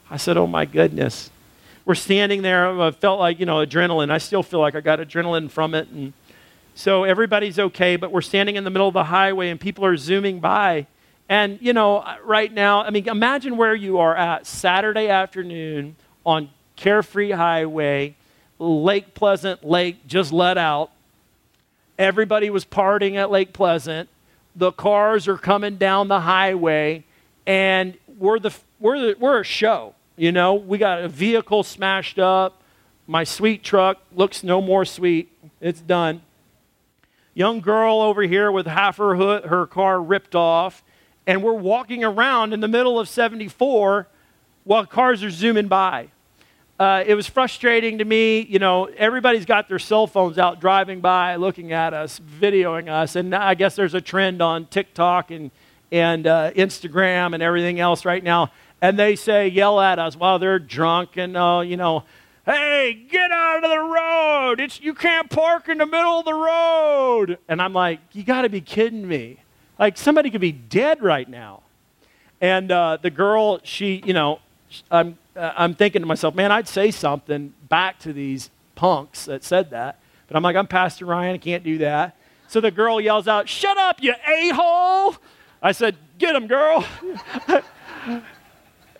I 0.09 0.18
said 0.18 0.38
oh 0.38 0.47
my 0.47 0.66
goodness 0.66 1.32
we're 1.86 1.95
standing 1.95 2.41
there. 2.41 2.79
I 2.79 2.91
felt 2.91 3.19
like, 3.19 3.39
you 3.39 3.45
know, 3.45 3.65
adrenaline. 3.65 4.11
I 4.11 4.17
still 4.17 4.43
feel 4.43 4.59
like 4.59 4.75
I 4.75 4.81
got 4.81 4.99
adrenaline 4.99 5.49
from 5.49 5.75
it. 5.75 5.89
And 5.89 6.13
so 6.75 7.03
everybody's 7.03 7.59
okay, 7.59 7.95
but 7.97 8.11
we're 8.11 8.21
standing 8.21 8.55
in 8.55 8.63
the 8.63 8.69
middle 8.69 8.88
of 8.88 8.93
the 8.93 9.05
highway 9.05 9.49
and 9.49 9.59
people 9.59 9.86
are 9.86 9.97
zooming 9.97 10.39
by. 10.39 10.88
And, 11.29 11.59
you 11.61 11.73
know, 11.73 12.05
right 12.23 12.51
now, 12.51 12.84
I 12.84 12.89
mean, 12.89 13.07
imagine 13.07 13.57
where 13.57 13.75
you 13.75 13.97
are 13.99 14.15
at 14.15 14.45
Saturday 14.45 15.07
afternoon 15.07 15.95
on 16.25 16.49
Carefree 16.75 17.31
Highway, 17.31 18.15
Lake 18.59 19.13
Pleasant 19.13 19.63
Lake 19.63 20.07
just 20.07 20.31
let 20.31 20.57
out. 20.57 20.91
Everybody 21.99 22.49
was 22.49 22.65
partying 22.65 23.15
at 23.15 23.29
Lake 23.29 23.53
Pleasant. 23.53 24.09
The 24.55 24.71
cars 24.71 25.27
are 25.27 25.38
coming 25.38 25.77
down 25.77 26.07
the 26.07 26.21
highway, 26.21 27.03
and 27.45 27.97
we're, 28.17 28.39
the, 28.39 28.53
we're, 28.79 28.99
the, 28.99 29.15
we're 29.19 29.39
a 29.39 29.43
show. 29.43 29.95
You 30.16 30.32
know, 30.32 30.53
we 30.53 30.78
got 30.78 31.01
a 31.01 31.07
vehicle 31.07 31.64
smashed 31.64 32.20
up. 32.20 32.61
My 33.07 33.24
sweet 33.24 33.64
truck 33.64 33.97
looks 34.14 34.43
no 34.43 34.61
more 34.61 34.86
sweet. 34.86 35.32
It's 35.59 35.82
done. 35.82 36.22
Young 37.34 37.61
girl 37.61 37.99
over 37.99 38.22
here 38.22 38.51
with 38.51 38.68
half 38.68 38.97
her 38.97 39.16
hood, 39.16 39.45
her 39.45 39.66
car 39.66 39.99
ripped 39.99 40.36
off, 40.36 40.84
and 41.26 41.41
we're 41.41 41.53
walking 41.53 42.03
around 42.03 42.53
in 42.53 42.59
the 42.59 42.68
middle 42.68 42.99
of 42.99 43.09
74 43.09 44.07
while 44.66 44.86
cars 44.86 45.24
are 45.24 45.32
zooming 45.32 45.68
by. 45.68 46.09
Uh, 46.80 47.03
it 47.07 47.16
was 47.16 47.26
frustrating 47.26 47.97
to 47.97 48.05
me. 48.05 48.41
You 48.41 48.59
know, 48.59 48.86
everybody's 48.86 49.45
got 49.45 49.68
their 49.68 49.80
cell 49.80 50.05
phones 50.05 50.38
out 50.38 50.61
driving 50.61 51.01
by, 51.01 51.38
looking 51.38 51.72
at 51.72 51.95
us, 51.95 52.20
videoing 52.20 52.88
us, 52.88 53.16
and 53.16 53.34
I 53.34 53.55
guess 53.55 53.76
there's 53.76 53.95
a 53.95 54.01
trend 54.01 54.43
on 54.43 54.68
TikTok 54.68 55.32
and 55.32 55.49
and 55.91 56.26
uh, 56.26 56.51
Instagram 56.51 57.34
and 57.36 57.43
everything 57.43 57.80
else 57.80 58.03
right 58.03 58.24
now 58.24 58.51
and 58.84 58.99
they 58.99 59.15
say, 59.15 59.47
yell 59.47 59.79
at 59.79 59.97
us 59.97 60.17
while 60.17 60.39
they're 60.39 60.59
drunk 60.59 61.15
and, 61.15 61.38
uh, 61.38 61.63
you 61.65 61.77
know, 61.77 62.03
hey, 62.45 62.93
get 63.09 63.31
out 63.31 63.63
of 63.63 63.69
the 63.69 63.79
road. 63.79 64.59
It's, 64.59 64.81
you 64.81 64.93
can't 64.93 65.29
park 65.29 65.69
in 65.69 65.77
the 65.77 65.86
middle 65.86 66.19
of 66.19 66.25
the 66.25 66.34
road. 66.34 67.38
And 67.47 67.61
I'm 67.61 67.71
like, 67.71 68.01
you 68.11 68.23
got 68.23 68.41
to 68.41 68.49
be 68.49 68.59
kidding 68.59 69.07
me. 69.07 69.38
Like, 69.79 69.97
somebody 69.97 70.29
could 70.29 70.41
be 70.41 70.51
dead 70.51 71.01
right 71.01 71.29
now. 71.29 71.63
And 72.41 72.73
uh, 72.73 72.97
the 73.01 73.09
girl, 73.09 73.61
she, 73.63 74.03
you 74.05 74.11
know, 74.11 74.39
I'm, 74.91 75.17
uh, 75.34 75.53
I'm 75.55 75.75
thinking 75.75 76.01
to 76.01 76.05
myself, 76.05 76.36
man, 76.36 76.51
I'd 76.51 76.67
say 76.67 76.91
something 76.91 77.53
back 77.69 77.99
to 77.99 78.11
these 78.11 78.49
punks 78.75 79.23
that 79.25 79.45
said 79.45 79.69
that. 79.69 79.97
But 80.27 80.36
I'm 80.36 80.43
like, 80.43 80.57
I'm 80.57 80.67
Pastor 80.67 81.05
Ryan, 81.05 81.36
I 81.36 81.38
can't 81.38 81.63
do 81.63 81.77
that. 81.77 82.17
So 82.49 82.59
the 82.59 82.69
girl 82.69 82.99
yells 82.99 83.29
out, 83.29 83.47
shut 83.47 83.77
up, 83.77 84.03
you 84.03 84.13
a 84.27 84.49
hole. 84.49 85.15
I 85.61 85.71
said, 85.71 85.95
get 86.17 86.36
him, 86.36 86.47
girl. 86.47 86.86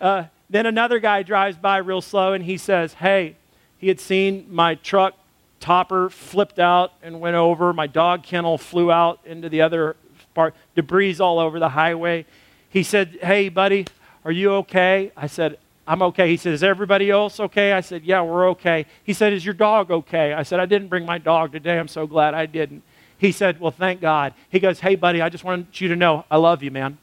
Uh, 0.04 0.26
then 0.50 0.66
another 0.66 0.98
guy 0.98 1.22
drives 1.22 1.56
by 1.56 1.78
real 1.78 2.02
slow 2.02 2.34
and 2.34 2.44
he 2.44 2.58
says, 2.58 2.92
Hey, 2.92 3.36
he 3.78 3.88
had 3.88 3.98
seen 3.98 4.46
my 4.50 4.74
truck 4.74 5.14
topper 5.60 6.10
flipped 6.10 6.58
out 6.58 6.92
and 7.02 7.20
went 7.20 7.36
over. 7.36 7.72
My 7.72 7.86
dog 7.86 8.22
kennel 8.22 8.58
flew 8.58 8.92
out 8.92 9.18
into 9.24 9.48
the 9.48 9.62
other 9.62 9.96
part, 10.34 10.54
debris 10.74 11.18
all 11.20 11.38
over 11.38 11.58
the 11.58 11.70
highway. 11.70 12.26
He 12.68 12.82
said, 12.82 13.18
Hey, 13.22 13.48
buddy, 13.48 13.86
are 14.26 14.30
you 14.30 14.52
okay? 14.56 15.10
I 15.16 15.26
said, 15.26 15.56
I'm 15.86 16.02
okay. 16.02 16.28
He 16.28 16.36
said, 16.36 16.52
Is 16.52 16.62
everybody 16.62 17.10
else 17.10 17.40
okay? 17.40 17.72
I 17.72 17.80
said, 17.80 18.04
Yeah, 18.04 18.20
we're 18.20 18.50
okay. 18.50 18.84
He 19.04 19.14
said, 19.14 19.32
Is 19.32 19.42
your 19.42 19.54
dog 19.54 19.90
okay? 19.90 20.34
I 20.34 20.42
said, 20.42 20.60
I 20.60 20.66
didn't 20.66 20.88
bring 20.88 21.06
my 21.06 21.16
dog 21.16 21.52
today. 21.52 21.78
I'm 21.78 21.88
so 21.88 22.06
glad 22.06 22.34
I 22.34 22.44
didn't. 22.44 22.82
He 23.16 23.32
said, 23.32 23.58
Well, 23.58 23.70
thank 23.70 24.02
God. 24.02 24.34
He 24.50 24.60
goes, 24.60 24.80
Hey, 24.80 24.96
buddy, 24.96 25.22
I 25.22 25.30
just 25.30 25.44
wanted 25.44 25.80
you 25.80 25.88
to 25.88 25.96
know 25.96 26.26
I 26.30 26.36
love 26.36 26.62
you, 26.62 26.70
man. 26.70 26.98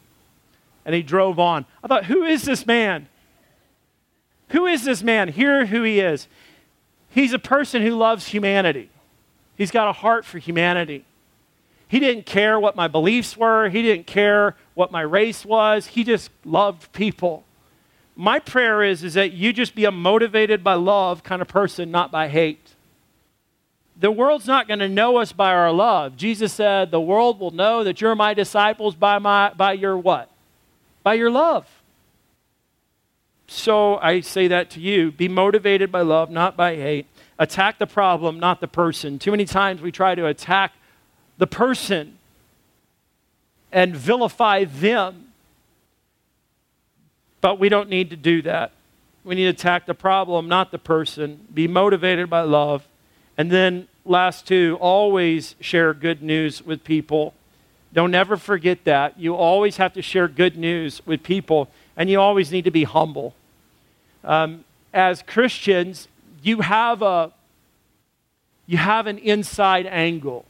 And 0.85 0.95
he 0.95 1.03
drove 1.03 1.39
on. 1.39 1.65
I 1.83 1.87
thought, 1.87 2.05
Who 2.05 2.23
is 2.23 2.43
this 2.43 2.65
man? 2.65 3.07
Who 4.49 4.65
is 4.65 4.83
this 4.83 5.01
man? 5.01 5.29
Hear 5.29 5.65
who 5.65 5.83
he 5.83 5.99
is. 5.99 6.27
He's 7.09 7.33
a 7.33 7.39
person 7.39 7.81
who 7.81 7.91
loves 7.91 8.27
humanity, 8.27 8.89
he's 9.55 9.71
got 9.71 9.87
a 9.87 9.93
heart 9.93 10.25
for 10.25 10.39
humanity. 10.39 11.05
He 11.87 11.99
didn't 11.99 12.25
care 12.25 12.57
what 12.57 12.77
my 12.77 12.87
beliefs 12.87 13.35
were, 13.35 13.67
he 13.67 13.81
didn't 13.81 14.07
care 14.07 14.55
what 14.75 14.93
my 14.93 15.01
race 15.01 15.43
was. 15.43 15.87
He 15.87 16.05
just 16.05 16.31
loved 16.45 16.93
people. 16.93 17.43
My 18.15 18.39
prayer 18.39 18.81
is, 18.81 19.03
is 19.03 19.15
that 19.15 19.33
you 19.33 19.51
just 19.51 19.75
be 19.75 19.83
a 19.83 19.91
motivated 19.91 20.63
by 20.63 20.75
love 20.75 21.21
kind 21.21 21.41
of 21.41 21.49
person, 21.49 21.91
not 21.91 22.09
by 22.09 22.29
hate. 22.29 22.75
The 23.97 24.09
world's 24.09 24.47
not 24.47 24.67
going 24.67 24.79
to 24.79 24.87
know 24.87 25.17
us 25.17 25.33
by 25.33 25.51
our 25.51 25.71
love. 25.71 26.15
Jesus 26.15 26.53
said, 26.53 26.91
The 26.91 27.01
world 27.01 27.39
will 27.39 27.51
know 27.51 27.83
that 27.83 27.99
you're 27.99 28.15
my 28.15 28.33
disciples 28.33 28.95
by, 28.95 29.19
my, 29.19 29.51
by 29.53 29.73
your 29.73 29.97
what? 29.97 30.30
By 31.03 31.15
your 31.15 31.31
love. 31.31 31.67
So 33.47 33.97
I 33.97 34.21
say 34.21 34.47
that 34.47 34.69
to 34.71 34.79
you 34.79 35.11
be 35.11 35.27
motivated 35.27 35.91
by 35.91 36.01
love, 36.01 36.29
not 36.29 36.55
by 36.55 36.75
hate. 36.75 37.07
Attack 37.37 37.79
the 37.79 37.87
problem, 37.87 38.39
not 38.39 38.61
the 38.61 38.67
person. 38.67 39.19
Too 39.19 39.31
many 39.31 39.45
times 39.45 39.81
we 39.81 39.91
try 39.91 40.15
to 40.15 40.27
attack 40.27 40.73
the 41.37 41.47
person 41.47 42.17
and 43.71 43.95
vilify 43.95 44.63
them. 44.63 45.33
But 47.41 47.59
we 47.59 47.67
don't 47.67 47.89
need 47.89 48.11
to 48.11 48.15
do 48.15 48.41
that. 48.43 48.71
We 49.23 49.35
need 49.35 49.43
to 49.43 49.49
attack 49.49 49.85
the 49.85 49.93
problem, 49.93 50.47
not 50.47 50.71
the 50.71 50.79
person. 50.79 51.47
Be 51.53 51.67
motivated 51.67 52.29
by 52.29 52.41
love. 52.41 52.87
And 53.37 53.51
then, 53.51 53.87
last 54.05 54.47
two, 54.47 54.77
always 54.79 55.55
share 55.59 55.93
good 55.93 56.21
news 56.21 56.61
with 56.61 56.83
people. 56.83 57.33
Don't 57.93 58.15
ever 58.15 58.37
forget 58.37 58.85
that. 58.85 59.19
You 59.19 59.35
always 59.35 59.77
have 59.77 59.93
to 59.93 60.01
share 60.01 60.27
good 60.27 60.57
news 60.57 61.01
with 61.05 61.23
people, 61.23 61.69
and 61.97 62.09
you 62.09 62.19
always 62.19 62.51
need 62.51 62.63
to 62.63 62.71
be 62.71 62.83
humble. 62.83 63.35
Um, 64.23 64.63
as 64.93 65.21
Christians, 65.23 66.07
you 66.41 66.61
have 66.61 67.01
a 67.01 67.31
you 68.67 68.77
have 68.77 69.07
an 69.07 69.17
inside 69.17 69.85
angle. 69.85 70.45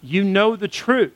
You 0.00 0.22
know 0.22 0.54
the 0.54 0.68
truth. 0.68 1.14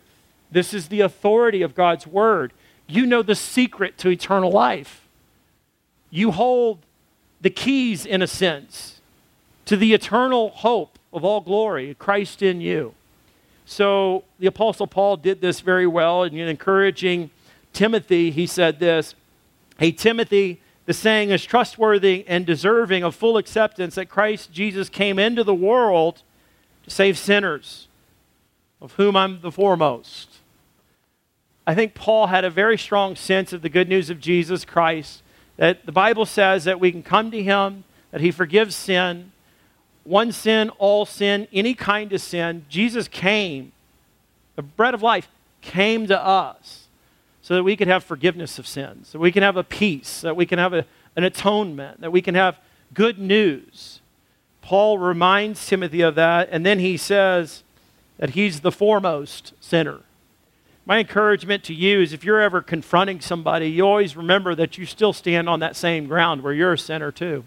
This 0.51 0.75
is 0.75 0.89
the 0.89 1.01
authority 1.03 1.63
of 1.63 1.75
God's 1.75 2.07
word. 2.07 2.53
You 2.89 3.07
know 3.07 3.23
the 3.23 3.35
secret 3.35 3.99
to 3.99 4.09
eternal 4.09 4.51
life. 4.51 5.07
You 6.11 6.33
hold 6.33 6.81
the 7.41 7.51
keys, 7.51 8.05
in 8.05 8.23
a 8.23 8.27
sense, 8.27 9.01
to 9.67 9.77
the 9.77 9.93
eternal 9.95 10.49
hope 10.51 10.99
of 11.13 11.25
all 11.25 11.41
glory, 11.41 11.95
Christ 11.95 12.43
in 12.43 12.61
you. 12.61 12.95
So 13.71 14.25
the 14.39 14.47
Apostle 14.47 14.87
Paul 14.87 15.19
did 15.19 15.43
this 15.43 15.61
very 15.61 15.87
well, 15.87 16.23
and 16.23 16.35
in 16.35 16.49
encouraging 16.49 17.29
Timothy, 17.75 18.31
he 18.31 18.47
said 18.47 18.81
this 18.81 19.15
Hey, 19.79 19.93
Timothy, 19.93 20.63
the 20.87 20.95
saying 20.95 21.29
is 21.29 21.45
trustworthy 21.45 22.25
and 22.27 22.47
deserving 22.47 23.05
of 23.05 23.15
full 23.15 23.37
acceptance 23.37 23.97
that 23.97 24.07
Christ 24.07 24.51
Jesus 24.53 24.89
came 24.89 25.19
into 25.19 25.45
the 25.45 25.55
world 25.55 26.23
to 26.85 26.91
save 26.91 27.19
sinners, 27.19 27.89
of 28.81 28.95
whom 28.95 29.15
I'm 29.17 29.43
the 29.43 29.53
foremost. 29.53 30.39
I 31.67 31.75
think 31.75 31.95
Paul 31.95 32.29
had 32.29 32.47
a 32.47 32.51
very 32.51 32.79
strong 32.79 33.17
sense 33.17 33.53
of 33.53 33.61
the 33.61 33.69
good 33.69 33.91
news 33.91 34.09
of 34.09 34.19
Jesus 34.19 34.65
Christ. 34.65 35.23
That 35.59 35.85
the 35.85 35.93
Bible 35.93 36.25
says 36.25 36.65
that 36.65 36.81
we 36.81 36.91
can 36.91 37.03
come 37.03 37.31
to 37.33 37.43
him, 37.43 37.85
that 38.13 38.23
he 38.23 38.31
forgives 38.31 38.75
sin, 38.75 39.33
one 40.09 40.33
sin, 40.33 40.71
all 40.79 41.05
sin, 41.05 41.47
any 41.53 41.75
kind 41.75 42.13
of 42.13 42.21
sin. 42.21 42.65
Jesus 42.69 43.09
came, 43.09 43.73
the 44.57 44.63
bread 44.63 44.95
of 44.95 45.03
life 45.03 45.29
came 45.61 46.07
to 46.07 46.19
us 46.19 46.87
so 47.43 47.55
that 47.55 47.63
we 47.63 47.77
could 47.77 47.89
have 47.89 48.03
forgiveness 48.03 48.59
of 48.59 48.67
sins, 48.67 49.13
that 49.13 49.19
we 49.19 49.31
can 49.31 49.43
have 49.43 49.57
a 49.57 49.65
peace, 49.65 50.23
that 50.23 50.37
we 50.37 50.47
can 50.47 50.59
have 50.59 50.73
a, 50.73 50.87
an 51.15 51.25
atonement, 51.25 52.01
that 52.01 52.11
we 52.11 52.23
can 52.23 52.35
have 52.35 52.59
good 52.95 53.19
news. 53.19 54.01
Paul 54.63 54.99
reminds 54.99 55.67
Timothy 55.67 56.01
of 56.01 56.15
that, 56.15 56.49
and 56.51 56.65
then 56.65 56.79
he 56.79 56.97
says 56.97 57.63
that 58.19 58.31
he's 58.31 58.61
the 58.61 58.73
foremost 58.73 59.53
sinner. 59.61 60.01
My 60.85 61.01
encouragement 61.01 61.65
to 61.65 61.75
you 61.75 62.01
is 62.01 62.15
if 62.15 62.25
you're 62.25 62.41
ever 62.41 62.63
confronting 62.63 63.21
somebody, 63.21 63.71
you 63.71 63.87
always 63.87 64.17
remember 64.17 64.55
that 64.55 64.79
you 64.79 64.87
still 64.87 65.13
stand 65.13 65.49
on 65.49 65.61
that 65.61 65.77
same 65.77 66.07
ground 66.07 66.43
where 66.43 66.55
you're 66.55 66.73
a 66.73 66.79
sinner 66.79 67.13
too. 67.13 67.45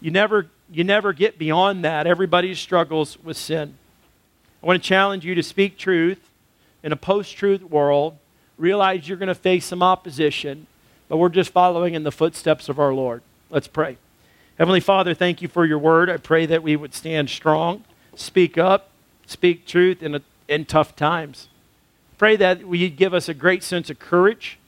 You 0.00 0.10
never, 0.10 0.48
you 0.70 0.84
never 0.84 1.12
get 1.12 1.38
beyond 1.38 1.84
that. 1.84 2.06
Everybody 2.06 2.54
struggles 2.54 3.18
with 3.22 3.36
sin. 3.36 3.74
I 4.62 4.66
want 4.66 4.82
to 4.82 4.88
challenge 4.88 5.24
you 5.24 5.34
to 5.34 5.42
speak 5.42 5.78
truth 5.78 6.30
in 6.82 6.92
a 6.92 6.96
post 6.96 7.36
truth 7.36 7.62
world. 7.62 8.16
Realize 8.58 9.08
you're 9.08 9.18
going 9.18 9.28
to 9.28 9.34
face 9.34 9.66
some 9.66 9.82
opposition, 9.82 10.66
but 11.08 11.18
we're 11.18 11.28
just 11.28 11.52
following 11.52 11.94
in 11.94 12.02
the 12.02 12.12
footsteps 12.12 12.68
of 12.68 12.78
our 12.78 12.92
Lord. 12.92 13.22
Let's 13.50 13.68
pray. 13.68 13.98
Heavenly 14.58 14.80
Father, 14.80 15.14
thank 15.14 15.42
you 15.42 15.48
for 15.48 15.66
your 15.66 15.78
word. 15.78 16.08
I 16.08 16.16
pray 16.16 16.46
that 16.46 16.62
we 16.62 16.76
would 16.76 16.94
stand 16.94 17.28
strong, 17.28 17.84
speak 18.14 18.56
up, 18.56 18.88
speak 19.26 19.66
truth 19.66 20.02
in, 20.02 20.14
a, 20.14 20.22
in 20.48 20.64
tough 20.64 20.96
times. 20.96 21.48
Pray 22.18 22.36
that 22.36 22.66
you'd 22.66 22.96
give 22.96 23.12
us 23.12 23.28
a 23.28 23.34
great 23.34 23.62
sense 23.62 23.90
of 23.90 23.98
courage, 23.98 24.58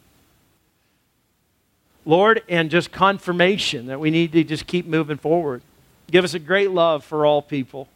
Lord, 2.05 2.43
and 2.49 2.71
just 2.71 2.93
confirmation 2.93 3.87
that 3.87 3.99
we 3.99 4.11
need 4.11 4.33
to 4.33 4.45
just 4.45 4.67
keep 4.67 4.87
moving 4.87 5.17
forward. 5.17 5.63
Give 6.11 6.25
us 6.25 6.33
a 6.35 6.39
great 6.39 6.71
love 6.71 7.05
for 7.05 7.27
all 7.27 7.43
people, 7.43 7.87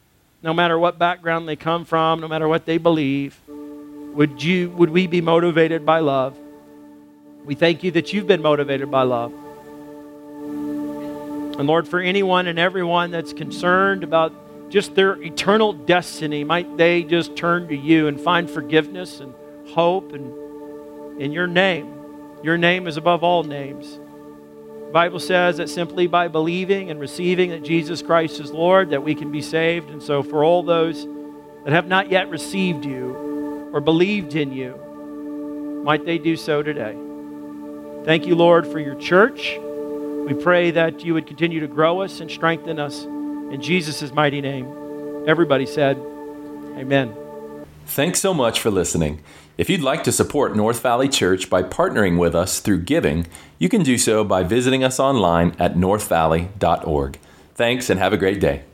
no 0.42 0.52
matter 0.52 0.78
what 0.78 0.98
background 0.98 1.48
they 1.48 1.56
come 1.56 1.86
from, 1.86 2.20
no 2.20 2.28
matter 2.28 2.46
what 2.46 2.66
they 2.66 2.76
believe. 2.76 3.38
Would, 3.48 4.42
you, 4.42 4.68
would 4.70 4.90
we 4.90 5.06
be 5.06 5.22
motivated 5.22 5.86
by 5.86 6.00
love? 6.00 6.36
We 7.46 7.54
thank 7.54 7.82
you 7.82 7.90
that 7.92 8.12
you've 8.12 8.26
been 8.26 8.42
motivated 8.42 8.90
by 8.90 9.04
love. 9.04 9.32
And 10.42 11.66
Lord, 11.66 11.88
for 11.88 12.00
anyone 12.00 12.46
and 12.46 12.58
everyone 12.58 13.10
that's 13.10 13.32
concerned 13.32 14.04
about 14.04 14.34
just 14.70 14.94
their 14.94 15.20
eternal 15.22 15.72
destiny, 15.72 16.44
might 16.44 16.76
they 16.76 17.04
just 17.04 17.34
turn 17.34 17.68
to 17.68 17.76
you 17.76 18.08
and 18.08 18.20
find 18.20 18.50
forgiveness 18.50 19.20
and 19.20 19.34
hope 19.70 20.12
and 20.12 21.20
in 21.20 21.32
your 21.32 21.46
name. 21.46 21.94
Your 22.42 22.58
name 22.58 22.86
is 22.86 22.98
above 22.98 23.24
all 23.24 23.42
names. 23.42 23.98
The 24.92 24.98
Bible 24.98 25.20
says 25.20 25.56
that 25.56 25.70
simply 25.70 26.06
by 26.06 26.28
believing 26.28 26.90
and 26.90 27.00
receiving 27.00 27.48
that 27.48 27.64
Jesus 27.64 28.02
Christ 28.02 28.38
is 28.40 28.50
Lord, 28.50 28.90
that 28.90 29.02
we 29.02 29.14
can 29.14 29.32
be 29.32 29.40
saved. 29.40 29.88
And 29.88 30.02
so 30.02 30.22
for 30.22 30.44
all 30.44 30.62
those 30.62 31.06
that 31.64 31.72
have 31.72 31.86
not 31.86 32.10
yet 32.10 32.28
received 32.28 32.84
you 32.84 33.70
or 33.72 33.80
believed 33.80 34.34
in 34.36 34.52
you, 34.52 35.82
might 35.82 36.04
they 36.04 36.18
do 36.18 36.36
so 36.36 36.62
today. 36.62 36.94
Thank 38.04 38.26
you, 38.26 38.34
Lord, 38.34 38.66
for 38.66 38.78
your 38.78 38.94
church. 38.96 39.56
We 40.26 40.34
pray 40.34 40.72
that 40.72 41.02
you 41.02 41.14
would 41.14 41.26
continue 41.26 41.60
to 41.60 41.68
grow 41.68 42.02
us 42.02 42.20
and 42.20 42.30
strengthen 42.30 42.78
us 42.78 43.04
in 43.04 43.62
Jesus' 43.62 44.12
mighty 44.12 44.42
name. 44.42 45.24
Everybody 45.26 45.64
said, 45.64 45.96
Amen. 46.76 47.16
Thanks 47.86 48.20
so 48.20 48.34
much 48.34 48.60
for 48.60 48.70
listening. 48.70 49.20
If 49.58 49.68
you'd 49.68 49.82
like 49.82 50.02
to 50.04 50.12
support 50.12 50.56
North 50.56 50.80
Valley 50.80 51.08
Church 51.08 51.50
by 51.50 51.62
partnering 51.62 52.18
with 52.18 52.34
us 52.34 52.58
through 52.60 52.82
giving, 52.82 53.26
you 53.58 53.68
can 53.68 53.82
do 53.82 53.98
so 53.98 54.24
by 54.24 54.42
visiting 54.42 54.82
us 54.82 54.98
online 54.98 55.54
at 55.58 55.74
northvalley.org. 55.74 57.18
Thanks 57.54 57.90
and 57.90 58.00
have 58.00 58.14
a 58.14 58.16
great 58.16 58.40
day. 58.40 58.64